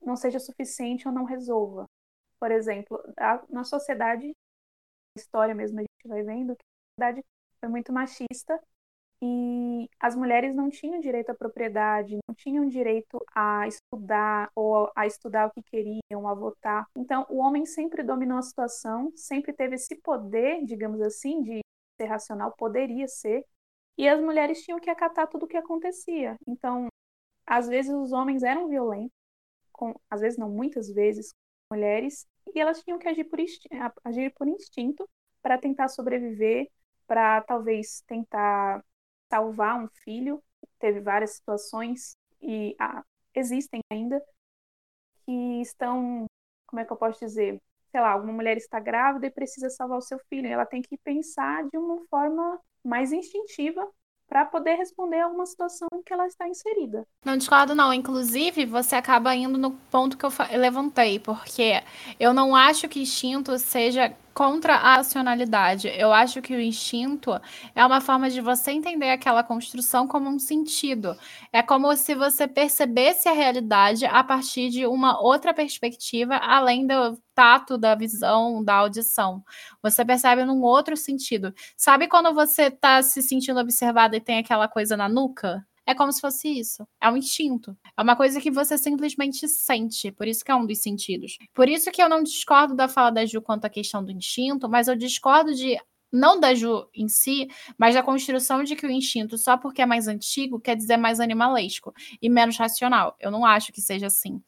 não 0.02 0.16
seja 0.16 0.40
suficiente 0.40 1.08
ou 1.08 1.14
não 1.14 1.26
resolva. 1.26 1.86
Por 2.40 2.52
exemplo, 2.52 3.02
a, 3.18 3.44
na 3.50 3.64
sociedade, 3.64 4.34
história 5.18 5.56
mesmo 5.56 5.80
a 5.80 5.82
gente 5.82 6.08
vai 6.08 6.24
vendo 6.24 6.56
que 6.56 6.64
a 6.64 7.06
sociedade 7.06 7.28
foi 7.60 7.70
muito 7.70 7.92
machista 7.92 8.60
e 9.22 9.90
as 10.00 10.16
mulheres 10.16 10.56
não 10.56 10.70
tinham 10.70 11.00
direito 11.00 11.32
à 11.32 11.36
propriedade, 11.36 12.20
não 12.28 12.36
tinham 12.36 12.68
direito 12.68 13.20
a 13.34 13.68
estudar 13.68 14.52
ou 14.56 14.92
a 14.96 15.08
estudar 15.08 15.48
o 15.48 15.52
que 15.52 15.64
queriam, 15.64 16.28
a 16.28 16.34
votar. 16.36 16.86
Então, 16.96 17.26
o 17.30 17.38
homem 17.38 17.66
sempre 17.66 18.04
dominou 18.04 18.38
a 18.38 18.44
situação, 18.44 19.12
sempre 19.16 19.54
teve 19.54 19.76
esse 19.76 19.96
poder, 19.96 20.64
digamos 20.64 21.02
assim, 21.02 21.42
de 21.42 21.62
ser 22.00 22.06
racional, 22.08 22.54
poderia 22.58 23.08
ser, 23.08 23.46
e 23.98 24.08
as 24.08 24.20
mulheres 24.22 24.62
tinham 24.64 24.80
que 24.80 24.90
acatar 24.90 25.28
tudo 25.28 25.46
o 25.46 25.48
que 25.48 25.58
acontecia. 25.58 26.38
Então, 26.48 26.88
às 27.46 27.68
vezes 27.68 27.92
os 27.94 28.12
homens 28.12 28.44
eram 28.44 28.68
violentos, 28.68 29.12
com, 29.72 29.94
às 30.10 30.22
vezes 30.22 30.38
não, 30.38 30.50
muitas 30.50 30.90
vezes, 30.90 31.34
mulheres, 31.72 32.28
e 32.54 32.60
elas 32.60 32.84
tinham 32.84 33.00
que 33.00 33.08
agir 33.08 33.26
por, 33.26 33.40
agir 34.06 34.34
por 34.34 34.48
instinto 34.48 35.08
para 35.42 35.58
tentar 35.58 35.88
sobreviver, 35.90 36.70
para 37.08 37.42
talvez 37.42 38.02
tentar 38.08 38.84
salvar 39.30 39.82
um 39.82 39.88
filho. 40.04 40.44
Teve 40.80 41.00
várias 41.02 41.32
situações, 41.36 42.16
e 42.42 42.76
ah, 42.80 43.04
existem 43.34 43.82
ainda, 43.92 44.22
que 45.26 45.62
estão, 45.62 46.26
como 46.68 46.80
é 46.80 46.86
que 46.86 46.92
eu 46.92 46.98
posso 46.98 47.20
dizer, 47.20 47.62
sei 47.92 48.02
lá, 48.02 48.16
uma 48.16 48.34
mulher 48.34 48.58
está 48.58 48.80
grávida 48.80 49.28
e 49.28 49.32
precisa 49.32 49.70
salvar 49.70 49.98
o 49.98 50.02
seu 50.02 50.20
filho. 50.30 50.48
Ela 50.48 50.66
tem 50.66 50.82
que 50.82 50.98
pensar 50.98 51.64
de 51.66 51.78
uma 51.78 52.06
forma 52.10 52.60
mais 52.84 53.12
instintiva 53.12 53.88
para 54.28 54.46
poder 54.46 54.76
responder 54.76 55.22
a 55.22 55.28
uma 55.28 55.46
situação 55.46 55.88
em 55.94 56.04
que 56.04 56.14
ela 56.14 56.28
está 56.28 56.48
inserida. 56.48 57.08
Não 57.24 57.38
discordo, 57.38 57.74
não. 57.74 57.94
Inclusive, 57.94 58.66
você 58.66 58.96
acaba 58.96 59.34
indo 59.34 59.58
no 59.58 59.72
ponto 59.72 60.18
que 60.18 60.26
eu 60.26 60.30
levantei, 60.60 61.18
porque 61.18 61.82
eu 62.20 62.34
não 62.34 62.56
acho 62.56 62.90
que 62.90 63.02
instinto 63.02 63.58
seja 63.58 64.14
contra 64.34 64.76
a 64.76 64.98
racionalidade. 64.98 65.88
Eu 65.88 66.12
acho 66.14 66.42
que 66.42 66.54
o 66.54 66.60
instinto 66.60 67.32
é 67.74 67.86
uma 67.86 68.02
forma 68.02 68.30
de 68.30 68.42
você 68.42 68.72
entender 68.72 69.10
aquela 69.10 69.44
construção 69.44 70.08
como 70.08 70.30
um 70.30 70.38
sentido. 70.38 71.18
É 71.52 71.64
como 71.64 71.96
se 71.96 72.14
você 72.14 72.48
percebesse 72.48 73.28
a 73.30 73.34
realidade 73.34 74.06
a 74.06 74.24
partir 74.24 74.70
de 74.70 74.86
uma 74.86 75.20
outra 75.20 75.54
perspectiva, 75.54 76.36
além 76.36 76.86
do 76.86 77.18
tato, 77.38 77.78
da 77.78 77.94
visão, 77.94 78.64
da 78.64 78.74
audição. 78.74 79.44
Você 79.84 80.04
percebe 80.04 80.44
num 80.44 80.64
outro 80.64 80.98
sentido. 80.98 81.54
Sabe 81.78 82.08
quando 82.08 82.34
você 82.34 82.64
está 82.64 83.04
se 83.04 83.22
sentindo 83.22 83.60
observado 83.60 84.16
e 84.16 84.20
tem 84.20 84.40
aquela 84.40 84.68
coisa 84.68 84.98
na 84.98 85.08
nuca? 85.08 85.64
é 85.90 85.96
como 85.96 86.12
se 86.12 86.20
fosse 86.20 86.50
isso. 86.50 86.86
É 87.02 87.10
um 87.10 87.16
instinto. 87.16 87.76
É 87.98 88.02
uma 88.02 88.14
coisa 88.14 88.42
que 88.42 88.52
você 88.52 88.78
simplesmente 88.78 89.48
sente. 89.48 90.12
Por 90.12 90.28
isso 90.28 90.44
que 90.44 90.52
é 90.52 90.56
um 90.56 90.66
dos 90.66 90.82
sentidos. 90.82 91.38
Por 91.54 91.70
isso 91.70 91.90
que 91.92 92.04
eu 92.04 92.10
não 92.10 92.22
discordo 92.22 92.76
da 92.76 92.90
fala 92.90 93.10
da 93.10 93.26
Ju 93.26 93.42
quanto 93.42 93.64
à 93.64 93.70
questão 93.70 94.04
do 94.04 94.12
instinto, 94.12 94.68
mas 94.68 94.90
eu 94.90 94.98
discordo 94.98 95.56
de 95.56 95.78
não 96.12 96.40
da 96.40 96.54
Ju 96.54 96.90
em 96.94 97.08
si, 97.08 97.48
mas 97.78 97.96
da 97.96 98.04
construção 98.04 98.64
de 98.64 98.76
que 98.76 98.86
o 98.86 98.92
instinto, 98.92 99.38
só 99.38 99.58
porque 99.58 99.82
é 99.82 99.86
mais 99.86 100.08
antigo, 100.10 100.60
quer 100.60 100.76
dizer 100.76 100.98
mais 100.98 101.20
animalesco 101.22 101.94
e 102.22 102.30
menos 102.30 102.58
racional. 102.58 103.16
Eu 103.20 103.32
não 103.32 103.46
acho 103.46 103.72
que 103.72 103.82
seja 103.82 104.08
assim. 104.08 104.42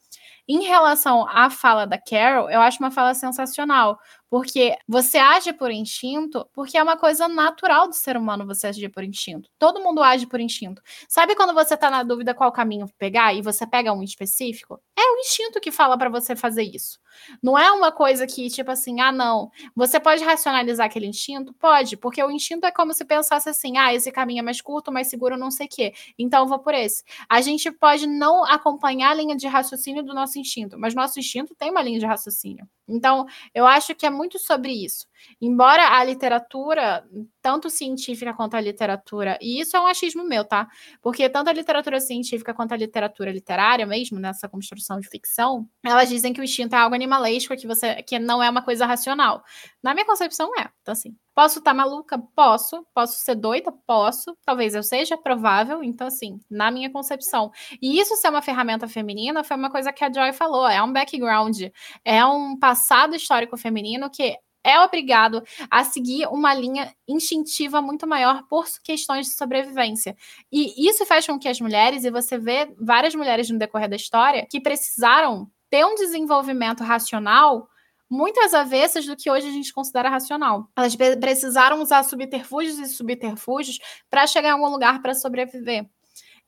Em 0.52 0.64
relação 0.64 1.24
à 1.28 1.48
fala 1.48 1.86
da 1.86 1.96
Carol, 1.96 2.50
eu 2.50 2.60
acho 2.60 2.80
uma 2.82 2.90
fala 2.90 3.14
sensacional, 3.14 4.00
porque 4.28 4.76
você 4.88 5.16
age 5.16 5.52
por 5.52 5.70
instinto, 5.70 6.44
porque 6.52 6.76
é 6.76 6.82
uma 6.82 6.96
coisa 6.96 7.28
natural 7.28 7.86
do 7.86 7.94
ser 7.94 8.16
humano 8.16 8.44
você 8.44 8.66
agir 8.66 8.88
por 8.88 9.04
instinto. 9.04 9.48
Todo 9.60 9.80
mundo 9.80 10.02
age 10.02 10.26
por 10.26 10.40
instinto. 10.40 10.82
Sabe 11.08 11.36
quando 11.36 11.54
você 11.54 11.76
tá 11.76 11.88
na 11.88 12.02
dúvida 12.02 12.34
qual 12.34 12.50
caminho 12.50 12.88
pegar 12.98 13.32
e 13.32 13.42
você 13.42 13.64
pega 13.64 13.92
um 13.92 14.02
específico? 14.02 14.80
É 14.98 15.02
o 15.12 15.18
instinto 15.20 15.60
que 15.60 15.70
fala 15.70 15.96
para 15.96 16.10
você 16.10 16.34
fazer 16.34 16.64
isso. 16.64 16.98
Não 17.42 17.58
é 17.58 17.70
uma 17.70 17.92
coisa 17.92 18.26
que, 18.26 18.48
tipo 18.48 18.70
assim, 18.70 19.00
ah, 19.00 19.12
não. 19.12 19.50
Você 19.74 20.00
pode 20.00 20.24
racionalizar 20.24 20.86
aquele 20.86 21.06
instinto? 21.06 21.52
Pode, 21.54 21.96
porque 21.96 22.22
o 22.22 22.30
instinto 22.30 22.66
é 22.66 22.70
como 22.72 22.92
se 22.92 23.04
pensasse 23.04 23.48
assim, 23.48 23.76
ah, 23.78 23.94
esse 23.94 24.10
caminho 24.12 24.40
é 24.40 24.42
mais 24.42 24.60
curto, 24.60 24.92
mais 24.92 25.08
seguro, 25.08 25.36
não 25.36 25.50
sei 25.50 25.66
o 25.66 25.68
quê. 25.68 25.92
Então 26.18 26.40
eu 26.42 26.46
vou 26.48 26.58
por 26.58 26.74
esse. 26.74 27.02
A 27.28 27.40
gente 27.40 27.70
pode 27.70 28.06
não 28.06 28.44
acompanhar 28.44 29.10
a 29.10 29.14
linha 29.14 29.36
de 29.36 29.46
raciocínio 29.46 30.02
do 30.02 30.14
nosso 30.14 30.38
instinto, 30.38 30.78
mas 30.78 30.94
nosso 30.94 31.18
instinto 31.18 31.54
tem 31.54 31.70
uma 31.70 31.82
linha 31.82 31.98
de 31.98 32.06
raciocínio. 32.06 32.68
Então, 32.90 33.26
eu 33.54 33.66
acho 33.66 33.94
que 33.94 34.04
é 34.04 34.10
muito 34.10 34.38
sobre 34.38 34.72
isso. 34.72 35.06
Embora 35.40 35.96
a 35.96 36.02
literatura, 36.04 37.04
tanto 37.40 37.70
científica 37.70 38.34
quanto 38.34 38.54
a 38.54 38.60
literatura, 38.60 39.38
e 39.40 39.60
isso 39.60 39.76
é 39.76 39.80
um 39.80 39.86
achismo 39.86 40.24
meu, 40.24 40.44
tá? 40.44 40.68
Porque 41.00 41.28
tanto 41.28 41.48
a 41.48 41.52
literatura 41.52 42.00
científica 42.00 42.52
quanto 42.52 42.72
a 42.72 42.76
literatura 42.76 43.30
literária, 43.30 43.86
mesmo 43.86 44.18
nessa 44.18 44.48
construção 44.48 44.98
de 44.98 45.08
ficção, 45.08 45.68
elas 45.84 46.08
dizem 46.08 46.32
que 46.32 46.40
o 46.40 46.44
instinto 46.44 46.74
é 46.74 46.78
algo 46.78 46.94
animalesco, 47.00 47.56
que 47.56 47.66
você 47.66 48.02
que 48.02 48.18
não 48.18 48.42
é 48.42 48.48
uma 48.48 48.62
coisa 48.62 48.86
racional. 48.86 49.42
Na 49.82 49.94
minha 49.94 50.06
concepção 50.06 50.50
é. 50.58 50.68
Então 50.82 50.92
assim, 50.92 51.16
posso 51.34 51.58
estar 51.58 51.70
tá 51.70 51.76
maluca? 51.76 52.18
Posso. 52.34 52.86
Posso 52.94 53.18
ser 53.18 53.34
doida? 53.34 53.72
Posso. 53.86 54.36
Talvez 54.44 54.74
eu 54.74 54.82
seja 54.82 55.16
provável. 55.16 55.82
Então 55.82 56.06
assim, 56.06 56.38
na 56.50 56.70
minha 56.70 56.90
concepção. 56.90 57.50
E 57.80 58.00
isso 58.00 58.16
ser 58.16 58.28
uma 58.28 58.42
ferramenta 58.42 58.86
feminina 58.88 59.42
foi 59.44 59.56
uma 59.56 59.70
coisa 59.70 59.92
que 59.92 60.04
a 60.04 60.12
Joy 60.12 60.32
falou, 60.32 60.68
é 60.68 60.82
um 60.82 60.92
background, 60.92 61.60
é 62.04 62.24
um 62.24 62.58
passado 62.58 63.14
histórico 63.16 63.56
feminino 63.56 64.10
que 64.10 64.36
é 64.62 64.78
obrigado 64.80 65.42
a 65.70 65.84
seguir 65.84 66.26
uma 66.28 66.52
linha 66.54 66.94
instintiva 67.08 67.80
muito 67.80 68.06
maior 68.06 68.46
por 68.48 68.66
questões 68.82 69.26
de 69.26 69.34
sobrevivência. 69.34 70.16
E 70.52 70.88
isso 70.88 71.06
faz 71.06 71.26
com 71.26 71.38
que 71.38 71.48
as 71.48 71.60
mulheres, 71.60 72.04
e 72.04 72.10
você 72.10 72.38
vê 72.38 72.72
várias 72.78 73.14
mulheres 73.14 73.48
no 73.50 73.58
decorrer 73.58 73.88
da 73.88 73.96
história, 73.96 74.46
que 74.48 74.60
precisaram 74.60 75.50
ter 75.70 75.84
um 75.86 75.94
desenvolvimento 75.94 76.82
racional 76.82 77.68
muitas 78.10 78.52
avessas 78.52 79.06
do 79.06 79.16
que 79.16 79.30
hoje 79.30 79.46
a 79.46 79.52
gente 79.52 79.72
considera 79.72 80.10
racional. 80.10 80.68
Elas 80.76 80.96
precisaram 80.96 81.80
usar 81.80 82.02
subterfúgios 82.02 82.78
e 82.78 82.88
subterfúgios 82.88 83.78
para 84.10 84.26
chegar 84.26 84.48
em 84.48 84.52
algum 84.52 84.68
lugar 84.68 85.00
para 85.00 85.14
sobreviver. 85.14 85.88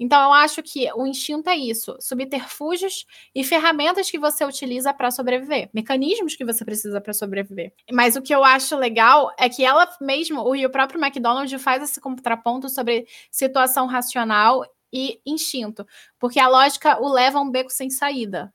Então, 0.01 0.21
eu 0.21 0.33
acho 0.33 0.63
que 0.65 0.91
o 0.95 1.07
instinto 1.07 1.49
é 1.49 1.55
isso: 1.55 1.97
subterfúgios 2.01 3.07
e 3.33 3.45
ferramentas 3.45 4.11
que 4.11 4.19
você 4.19 4.45
utiliza 4.45 4.93
para 4.93 5.13
sobreviver, 5.13 5.71
mecanismos 5.73 6.35
que 6.35 6.45
você 6.45 6.65
precisa 6.65 7.01
para 7.01 7.13
sobreviver. 7.13 7.73
Mas 7.93 8.17
o 8.17 8.23
que 8.23 8.35
eu 8.35 8.43
acho 8.43 8.75
legal 8.77 9.33
é 9.39 9.49
que 9.49 9.65
ela 9.65 9.89
mesmo, 10.01 10.41
o, 10.41 10.57
o 10.57 10.71
próprio 10.71 11.01
McDonald's 11.01 11.63
faz 11.63 11.85
esse 11.85 12.01
contraponto 12.01 12.69
sobre 12.69 13.07
situação 13.31 13.87
racional 13.87 14.65
e 14.93 15.21
instinto, 15.25 15.87
porque 16.19 16.41
a 16.41 16.49
lógica 16.49 17.01
o 17.01 17.09
leva 17.09 17.39
a 17.39 17.43
um 17.43 17.51
beco 17.51 17.71
sem 17.71 17.89
saída. 17.89 18.53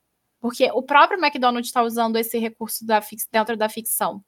Porque 0.47 0.71
o 0.71 0.81
próprio 0.81 1.19
McDonald's 1.19 1.67
está 1.67 1.83
usando 1.83 2.15
esse 2.15 2.39
recurso 2.39 2.85
da 2.85 3.03
dentro 3.29 3.57
da 3.57 3.67
ficção. 3.67 4.23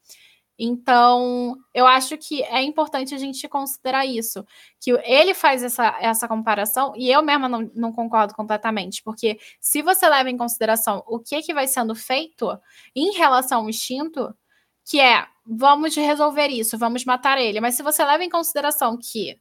Então, 0.61 1.55
eu 1.73 1.87
acho 1.87 2.17
que 2.17 2.43
é 2.43 2.61
importante 2.61 3.15
a 3.15 3.17
gente 3.17 3.47
considerar 3.47 4.05
isso. 4.05 4.45
Que 4.81 4.91
ele 5.05 5.33
faz 5.33 5.63
essa, 5.63 5.97
essa 6.01 6.27
comparação, 6.27 6.91
e 6.97 7.09
eu 7.09 7.23
mesma 7.23 7.47
não, 7.47 7.71
não 7.73 7.93
concordo 7.93 8.33
completamente, 8.33 9.01
porque 9.01 9.39
se 9.61 9.81
você 9.81 10.09
leva 10.09 10.29
em 10.29 10.35
consideração 10.35 11.01
o 11.07 11.19
que, 11.19 11.41
que 11.41 11.53
vai 11.53 11.67
sendo 11.67 11.95
feito 11.95 12.59
em 12.93 13.13
relação 13.13 13.61
ao 13.61 13.69
instinto, 13.69 14.35
que 14.83 14.99
é 14.99 15.25
vamos 15.45 15.95
resolver 15.95 16.47
isso, 16.47 16.77
vamos 16.77 17.05
matar 17.05 17.37
ele. 17.37 17.61
Mas 17.61 17.75
se 17.75 17.81
você 17.81 18.03
leva 18.03 18.25
em 18.25 18.29
consideração 18.29 18.97
que 19.01 19.39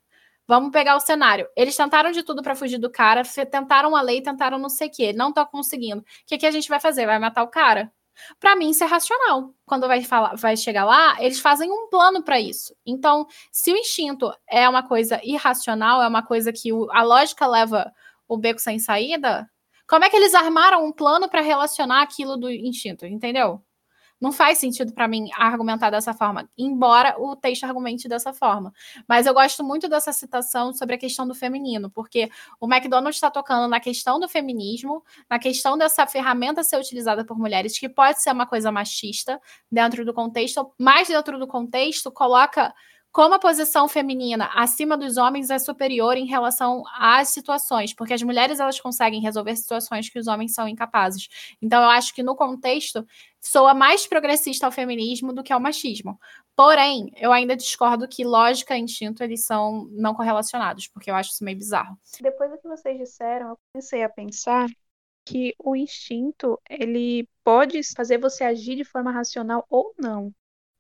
Vamos 0.49 0.71
pegar 0.73 0.97
o 0.97 1.01
cenário. 1.01 1.47
Eles 1.55 1.77
tentaram 1.77 2.11
de 2.11 2.23
tudo 2.23 2.43
para 2.43 2.57
fugir 2.57 2.79
do 2.79 2.91
cara, 2.91 3.23
tentaram 3.51 3.95
a 3.95 4.01
lei, 4.01 4.23
tentaram 4.23 4.59
não 4.59 4.71
sei 4.71 4.89
o 4.89 4.91
quê, 4.91 5.13
não 5.13 5.29
estão 5.29 5.45
conseguindo. 5.45 6.01
O 6.01 6.05
que, 6.27 6.39
que 6.39 6.47
a 6.47 6.51
gente 6.51 6.71
vai 6.71 6.81
fazer? 6.81 7.05
Vai 7.05 7.19
matar 7.19 7.43
o 7.43 7.49
cara? 7.49 7.93
Para 8.41 8.57
mim, 8.57 8.71
isso 8.71 8.83
é 8.83 8.87
racional. 8.87 9.55
Quando 9.67 9.87
vai, 9.87 10.03
falar, 10.03 10.35
vai 10.37 10.57
chegar 10.57 10.87
lá, 10.87 11.23
eles 11.23 11.39
fazem 11.39 11.71
um 11.71 11.89
plano 11.91 12.23
para 12.23 12.41
isso. 12.41 12.75
Então, 12.87 13.27
se 13.53 13.71
o 13.71 13.77
instinto 13.77 14.33
é 14.49 14.67
uma 14.67 14.83
coisa 14.83 15.21
irracional, 15.23 16.03
é 16.03 16.09
uma 16.09 16.23
coisa 16.23 16.51
que 16.51 16.73
o, 16.73 16.91
a 16.93 17.03
lógica 17.03 17.47
leva 17.47 17.93
o 18.27 18.39
beco 18.39 18.59
sem 18.59 18.79
saída, 18.79 19.49
como 19.87 20.05
é 20.05 20.11
que 20.11 20.17
eles 20.17 20.35
armaram 20.35 20.85
um 20.85 20.93
plano 20.93 21.29
para 21.29 21.43
relacionar 21.43 22.03
aquilo 22.03 22.39
do 22.39 22.51
instinto? 22.51 23.07
Entendeu? 23.07 23.63
Não 24.21 24.33
faz 24.33 24.59
sentido 24.59 24.93
para 24.93 25.07
mim 25.07 25.29
argumentar 25.37 25.91
dessa 25.91 26.12
forma, 26.12 26.49
embora 26.59 27.14
o 27.19 27.37
texto 27.37 27.64
argumente 27.64 28.09
dessa 28.09 28.33
forma. 28.33 28.73
Mas 29.07 29.27
eu 29.27 29.35
gosto 29.35 29.62
muito 29.62 29.89
dessa 29.89 30.12
citação 30.12 30.73
sobre 30.73 30.97
a 30.97 30.99
questão 30.99 31.27
do 31.27 31.35
feminino, 31.35 31.91
porque 31.91 32.29
o 32.61 32.66
McDonald's 32.66 33.16
está 33.16 33.31
tocando 33.31 33.69
na 33.69 33.79
questão 33.81 34.19
do 34.19 34.29
feminismo, 34.29 35.05
na 35.31 35.39
questão 35.39 35.79
dessa 35.79 36.07
ferramenta 36.07 36.64
ser 36.64 36.79
utilizada 36.79 37.25
por 37.25 37.39
mulheres, 37.39 37.79
que 37.79 37.89
pode 37.89 38.21
ser 38.21 38.33
uma 38.33 38.47
coisa 38.47 38.73
machista 38.73 39.41
dentro 39.71 40.05
do 40.05 40.12
contexto, 40.12 40.73
mas 40.79 41.09
dentro 41.09 41.39
do 41.39 41.47
contexto 41.47 42.11
coloca 42.11 42.75
como 43.19 43.35
a 43.35 43.39
posição 43.41 43.89
feminina 43.89 44.49
acima 44.55 44.97
dos 44.97 45.16
homens 45.16 45.51
é 45.51 45.59
superior 45.59 46.16
em 46.16 46.25
relação 46.25 46.85
às 46.97 47.31
situações, 47.31 47.93
porque 47.93 48.14
as 48.14 48.23
mulheres 48.23 48.61
elas 48.61 48.79
conseguem 48.79 49.21
resolver 49.21 49.57
situações 49.57 50.09
que 50.09 50.21
os 50.21 50.29
homens 50.29 50.55
são 50.55 50.69
incapazes. 50.69 51.29
Então 51.61 51.83
eu 51.83 51.89
acho 51.89 52.14
que 52.14 52.23
no 52.23 52.37
contexto 52.37 53.05
soa 53.41 53.75
mais 53.75 54.07
progressista 54.07 54.66
ao 54.66 54.71
feminismo 54.71 55.33
do 55.33 55.43
que 55.43 55.53
ao 55.53 55.59
machismo. 55.59 56.16
Porém, 56.55 57.11
eu 57.16 57.33
ainda 57.33 57.57
discordo 57.57 58.07
que 58.07 58.23
lógica 58.23 58.79
e 58.79 58.83
instinto 58.83 59.21
eles 59.25 59.45
são 59.45 59.89
não 59.91 60.14
correlacionados, 60.14 60.87
porque 60.87 61.11
eu 61.11 61.16
acho 61.16 61.33
isso 61.33 61.43
meio 61.43 61.59
bizarro. 61.59 61.99
Depois 62.21 62.53
do 62.53 62.59
que 62.59 62.69
vocês 62.69 62.97
disseram, 62.97 63.49
eu 63.49 63.59
comecei 63.73 64.05
a 64.05 64.09
pensar 64.09 64.69
que 65.27 65.57
o 65.59 65.75
instinto 65.75 66.57
ele 66.71 67.29
pode 67.43 67.81
fazer 67.97 68.19
você 68.19 68.45
agir 68.45 68.77
de 68.77 68.85
forma 68.85 69.11
racional 69.11 69.66
ou 69.69 69.93
não 69.99 70.33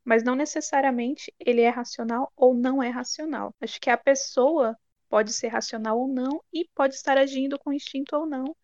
mas 0.08 0.24
não 0.24 0.34
necessariamente 0.34 1.30
ele 1.38 1.60
é 1.60 1.68
racional 1.68 2.32
ou 2.34 2.54
não 2.54 2.82
é 2.82 2.88
racional. 2.88 3.54
Acho 3.60 3.78
que 3.78 3.90
a 3.90 3.98
pessoa 3.98 4.74
pode 5.06 5.34
ser 5.34 5.48
racional 5.48 5.98
ou 5.98 6.08
não 6.08 6.42
e 6.50 6.66
pode 6.74 6.94
estar 6.94 7.18
agindo 7.18 7.58
com 7.58 7.70
instinto 7.74 8.16
ou 8.16 8.24
não. 8.24 8.56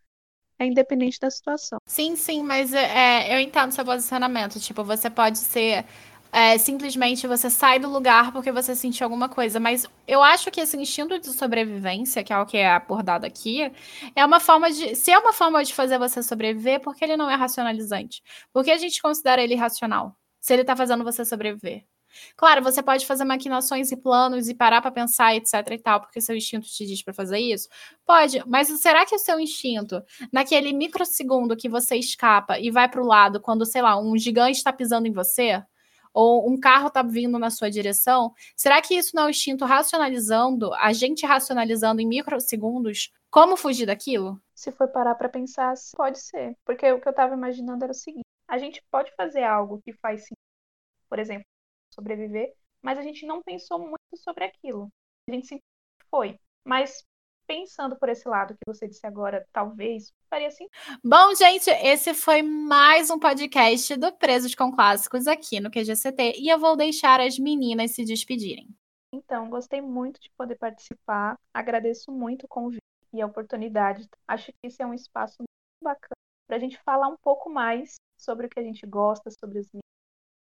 É 0.59 0.65
independente 0.65 1.21
da 1.21 1.31
situação. 1.31 1.79
Sim, 1.87 2.17
sim, 2.17 2.43
mas 2.43 2.73
é, 2.73 3.35
eu 3.35 3.41
entendo 3.41 3.73
seu 3.73 3.85
posicionamento. 3.85 4.59
Tipo, 4.59 4.83
você 4.83 5.11
pode 5.11 5.37
ser 5.37 5.85
é, 6.33 6.57
simplesmente 6.57 7.27
você 7.27 7.51
sai 7.51 7.79
do 7.79 7.91
lugar 7.91 8.33
porque 8.33 8.51
você 8.51 8.75
sentiu 8.75 9.05
alguma 9.05 9.29
coisa. 9.29 9.61
Mas 9.61 9.87
eu 10.09 10.23
acho 10.23 10.51
que 10.51 10.63
esse 10.63 10.79
instinto 10.79 11.19
de 11.19 11.31
sobrevivência, 11.31 12.25
que 12.25 12.33
é 12.33 12.39
o 12.39 12.47
que 12.47 12.57
é 12.57 12.71
abordado 12.71 13.27
aqui, 13.27 13.71
é 14.17 14.25
uma 14.25 14.41
forma 14.41 14.73
de. 14.73 14.97
Se 14.97 15.11
é 15.11 15.19
uma 15.19 15.35
forma 15.35 15.63
de 15.63 15.75
fazer 15.75 15.99
você 15.99 16.23
sobreviver, 16.23 16.81
porque 16.81 17.05
ele 17.05 17.19
não 17.19 17.29
é 17.29 17.35
racionalizante? 17.35 18.23
Porque 18.51 18.71
a 18.71 18.79
gente 18.79 19.03
considera 19.03 19.43
ele 19.43 19.55
racional? 19.57 20.17
Se 20.45 20.53
ele 20.53 20.61
está 20.61 20.77
fazendo 20.77 21.03
você 21.03 21.25
sobreviver. 21.25 21.87
Claro, 22.37 22.63
você 22.63 22.83
pode 22.83 23.07
fazer 23.07 23.25
maquinações 23.25 23.91
e 23.91 23.97
planos 23.97 24.47
e 24.47 24.55
parar 24.55 24.83
para 24.83 24.91
pensar, 24.91 25.35
etc 25.35 25.55
e 25.71 25.79
tal, 25.79 26.03
porque 26.03 26.21
seu 26.21 26.37
instinto 26.37 26.67
te 26.67 26.85
diz 26.85 27.03
para 27.03 27.15
fazer 27.15 27.39
isso? 27.39 27.67
Pode, 28.05 28.43
mas 28.47 28.69
será 28.79 29.07
que 29.07 29.15
o 29.15 29.19
seu 29.19 29.41
instinto, 29.41 30.03
naquele 30.31 30.75
microsegundo 30.75 31.57
que 31.57 31.67
você 31.67 31.97
escapa 31.97 32.59
e 32.59 32.71
vai 32.71 32.91
para 32.91 33.03
o 33.03 33.07
lado 33.07 33.41
quando, 33.41 33.65
sei 33.65 33.81
lá, 33.81 33.99
um 33.99 34.19
gigante 34.19 34.59
está 34.59 34.71
pisando 34.71 35.09
em 35.09 35.13
você? 35.13 35.63
Ou 36.13 36.47
um 36.47 36.61
carro 36.61 36.89
está 36.89 37.03
vindo 37.03 37.39
na 37.39 37.49
sua 37.49 37.71
direção? 37.71 38.35
Será 38.55 38.83
que 38.83 38.95
isso 38.95 39.17
não 39.17 39.23
é 39.23 39.27
o 39.27 39.31
instinto 39.31 39.65
racionalizando, 39.65 40.75
a 40.75 40.93
gente 40.93 41.25
racionalizando 41.25 42.03
em 42.03 42.07
microsegundos 42.07 43.11
como 43.31 43.57
fugir 43.57 43.87
daquilo? 43.87 44.39
Se 44.55 44.71
for 44.71 44.89
parar 44.89 45.15
para 45.15 45.31
pensar, 45.31 45.73
pode 45.97 46.21
ser. 46.21 46.55
Porque 46.67 46.93
o 46.93 47.01
que 47.01 47.09
eu 47.09 47.13
estava 47.13 47.35
imaginando 47.35 47.83
era 47.83 47.93
o 47.93 47.97
seguinte: 47.97 48.25
a 48.47 48.59
gente 48.59 48.83
pode 48.91 49.11
fazer 49.17 49.43
algo 49.43 49.81
que 49.83 49.93
faz 49.95 50.27
por 51.09 51.19
exemplo, 51.19 51.45
sobreviver, 51.95 52.53
mas 52.83 52.99
a 52.99 53.03
gente 53.03 53.25
não 53.27 53.43
pensou 53.43 53.79
muito 53.79 54.17
sobre 54.17 54.45
aquilo. 54.45 54.89
A 55.29 55.33
gente 55.33 55.47
simplesmente 55.47 55.65
foi. 56.11 56.39
Mas 56.65 57.05
pensando 57.47 57.97
por 57.97 58.09
esse 58.09 58.29
lado 58.29 58.55
que 58.55 58.65
você 58.67 58.89
disse 58.89 59.07
agora, 59.07 59.47
talvez, 59.53 60.13
faria 60.29 60.49
assim. 60.49 60.69
Bom, 61.03 61.35
gente, 61.35 61.71
esse 61.71 62.15
foi 62.15 62.43
mais 62.43 63.11
um 63.11 63.19
podcast 63.19 63.97
do 63.97 64.13
Presos 64.13 64.55
com 64.55 64.73
Clássicos 64.73 65.27
aqui 65.27 65.61
no 65.61 65.71
QGCT 65.71 66.35
e 66.39 66.49
eu 66.49 66.59
vou 66.59 66.77
deixar 66.77 67.21
as 67.21 67.39
meninas 67.39 67.93
se 67.93 68.05
despedirem. 68.05 68.69
Então, 69.13 69.49
gostei 69.49 69.81
muito 69.81 70.21
de 70.21 70.31
poder 70.37 70.57
participar, 70.57 71.39
agradeço 71.53 72.11
muito 72.11 72.45
o 72.45 72.49
convite 72.49 72.83
e 73.13 73.21
a 73.21 73.27
oportunidade. 73.27 74.09
Acho 74.27 74.53
que 74.53 74.67
esse 74.67 74.83
é 74.83 74.87
um 74.87 74.95
espaço 74.95 75.37
muito 75.39 75.83
bacana 75.83 76.15
para 76.47 76.57
a 76.57 76.61
gente 76.61 76.79
falar 76.83 77.09
um 77.09 77.17
pouco 77.17 77.49
mais 77.49 77.95
sobre 78.19 78.47
o 78.47 78.51
que 78.51 78.59
a 78.59 78.63
gente 78.63 78.87
gosta, 78.87 79.31
sobre 79.31 79.61
os 79.61 79.67
livros. 79.67 79.94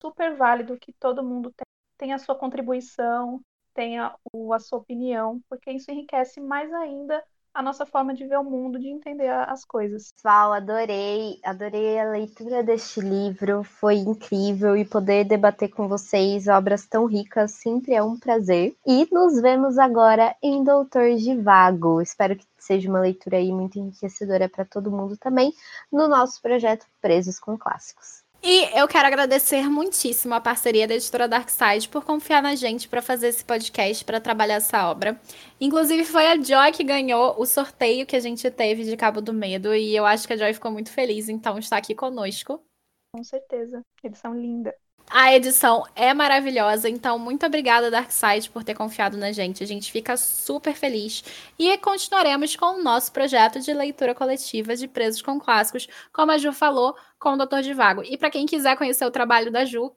Super 0.04 0.36
válido 0.36 0.78
que 0.78 0.92
todo 0.92 1.24
mundo 1.24 1.54
tenha 1.98 2.16
a 2.16 2.20
sua 2.20 2.36
contribuição, 2.36 3.42
tenha 3.74 4.14
a 4.54 4.60
sua 4.60 4.80
opinião, 4.80 5.42
porque 5.50 5.72
isso 5.72 5.90
enriquece 5.92 6.42
mais 6.42 6.72
ainda 6.74 7.24
a 7.54 7.62
nossa 7.62 7.86
forma 7.86 8.14
de 8.14 8.26
ver 8.26 8.38
o 8.38 8.44
mundo, 8.44 8.80
de 8.80 8.88
entender 8.88 9.30
as 9.30 9.64
coisas. 9.64 10.12
Pessoal, 10.12 10.54
adorei, 10.54 11.40
adorei 11.44 12.00
a 12.00 12.10
leitura 12.10 12.64
deste 12.64 13.00
livro, 13.00 13.64
foi 13.64 13.96
incrível 13.96 14.76
e 14.76 14.84
poder 14.84 15.24
debater 15.24 15.70
com 15.70 15.88
vocês 15.88 16.48
obras 16.48 16.88
tão 16.88 17.06
ricas 17.06 17.52
sempre 17.52 17.94
é 17.94 18.02
um 18.02 18.18
prazer. 18.18 18.76
E 18.86 19.08
nos 19.12 19.40
vemos 19.40 19.78
agora 19.78 20.36
em 20.42 20.64
Doutor 20.64 21.16
de 21.16 21.36
Vago. 21.36 22.02
Espero 22.02 22.36
que 22.36 22.46
seja 22.58 22.90
uma 22.90 23.02
leitura 23.02 23.38
aí 23.38 23.52
muito 23.52 23.78
enriquecedora 23.78 24.50
para 24.50 24.66
todo 24.66 24.92
mundo 24.92 25.16
também 25.16 25.54
no 25.92 26.08
nosso 26.08 26.42
projeto 26.42 26.88
Presos 27.00 27.40
com 27.40 27.56
Clássicos. 27.58 28.23
E 28.46 28.78
eu 28.78 28.86
quero 28.90 29.08
agradecer 29.08 29.70
muitíssimo 29.70 30.34
a 30.34 30.42
parceria 30.42 30.86
da 30.86 30.94
editora 30.94 31.30
Darkside 31.30 31.88
por 31.88 32.04
confiar 32.04 32.44
na 32.44 32.56
gente 32.56 32.90
para 32.90 33.02
fazer 33.02 33.30
esse 33.30 33.46
podcast, 33.46 34.04
para 34.04 34.20
trabalhar 34.20 34.56
essa 34.56 34.90
obra. 34.92 35.18
Inclusive, 35.62 36.04
foi 36.04 36.28
a 36.28 36.36
Joy 36.36 36.74
que 36.74 36.84
ganhou 36.84 37.40
o 37.40 37.46
sorteio 37.46 38.06
que 38.06 38.18
a 38.18 38.20
gente 38.20 38.52
teve 38.52 38.84
de 38.84 38.98
Cabo 38.98 39.22
do 39.22 39.32
Medo, 39.32 39.74
e 39.74 39.96
eu 39.96 40.06
acho 40.06 40.28
que 40.28 40.34
a 40.34 40.38
Joy 40.38 40.54
ficou 40.54 40.72
muito 40.72 40.92
feliz, 40.92 41.30
então 41.30 41.58
está 41.58 41.78
aqui 41.78 41.96
conosco. 41.96 42.62
Com 43.16 43.24
certeza, 43.24 43.82
edição 44.04 44.38
linda. 44.38 44.76
A 45.10 45.34
edição 45.34 45.84
é 45.96 46.14
maravilhosa, 46.14 46.90
então 46.90 47.20
muito 47.20 47.46
obrigada 47.46 47.92
Darkside 47.92 48.50
por 48.50 48.64
ter 48.64 48.74
confiado 48.74 49.16
na 49.18 49.32
gente. 49.32 49.64
A 49.64 49.68
gente 49.68 49.92
fica 49.92 50.18
super 50.18 50.74
feliz 50.74 51.24
e 51.58 51.78
continuaremos 51.78 52.56
com 52.56 52.80
o 52.80 52.84
nosso 52.84 53.12
projeto 53.12 53.60
de 53.60 53.72
leitura 53.74 54.16
coletiva 54.16 54.76
de 54.76 54.88
presos 54.88 55.22
com 55.22 55.40
clássicos, 55.40 55.88
como 56.12 56.32
a 56.32 56.38
Ju 56.38 56.52
falou, 56.52 56.96
com 57.20 57.34
o 57.34 57.38
Doutor 57.38 57.62
de 57.62 57.74
Vago. 57.74 58.04
E 58.04 58.18
para 58.18 58.32
quem 58.32 58.46
quiser 58.48 58.76
conhecer 58.76 59.06
o 59.06 59.12
trabalho 59.12 59.52
da 59.52 59.66
Ju, 59.66 59.92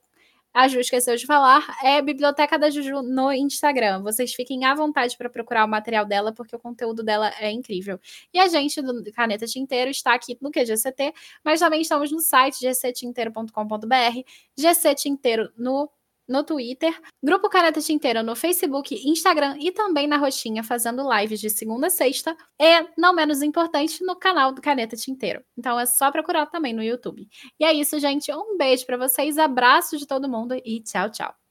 a 0.57 0.69
Ju 0.69 0.81
esqueceu 0.81 1.15
de 1.17 1.27
falar, 1.27 1.67
é 1.85 2.01
Biblioteca 2.01 2.59
da 2.59 2.71
Juju 2.71 3.03
no 3.03 3.31
Instagram. 3.31 4.03
Vocês 4.03 4.33
fiquem 4.33 4.65
à 4.65 4.75
vontade 4.75 5.15
para 5.19 5.29
procurar 5.29 5.67
o 5.67 5.69
material 5.69 6.07
dela, 6.07 6.33
porque 6.33 6.57
o 6.57 6.59
conteúdo 6.59 7.03
dela 7.05 7.31
é 7.39 7.51
incrível. 7.51 8.01
E 8.33 8.39
a 8.39 8.49
gente 8.49 8.81
do 8.81 9.13
Caneta 9.13 9.45
Tinteiro 9.45 9.91
está 9.91 10.15
aqui 10.15 10.35
no 10.41 10.51
QGCT, 10.51 11.13
mas 11.45 11.61
também 11.61 11.83
estamos 11.83 12.11
no 12.11 12.21
site 12.21 12.61
gctinteiro.com.br, 12.61 14.23
GC 14.57 14.95
Tinteiro 14.95 15.53
no 15.59 15.91
no 16.29 16.43
Twitter, 16.43 16.99
Grupo 17.23 17.49
Caneta 17.49 17.81
Tinteiro 17.81 18.23
no 18.23 18.35
Facebook, 18.35 18.95
Instagram 19.09 19.57
e 19.61 19.71
também 19.71 20.07
na 20.07 20.17
Roxinha, 20.17 20.63
fazendo 20.63 21.09
lives 21.17 21.41
de 21.41 21.51
segunda 21.51 21.87
a 21.87 21.91
sexta. 21.91 22.37
E, 22.61 22.87
não 22.99 23.15
menos 23.15 23.43
importante, 23.43 24.03
no 24.05 24.17
canal 24.17 24.53
do 24.53 24.61
Caneta 24.61 24.97
Tinteiro. 24.97 25.45
Então 25.57 25.79
é 25.79 25.87
só 25.87 26.11
procurar 26.11 26.47
também 26.47 26.73
no 26.73 26.83
YouTube. 26.83 27.29
E 27.61 27.65
é 27.65 27.73
isso, 27.73 27.99
gente. 27.99 28.33
Um 28.33 28.57
beijo 28.57 28.87
para 28.87 28.97
vocês, 28.97 29.39
abraço 29.39 29.97
de 29.99 30.07
todo 30.07 30.29
mundo 30.29 30.55
e 30.65 30.83
tchau, 30.83 31.11
tchau. 31.11 31.37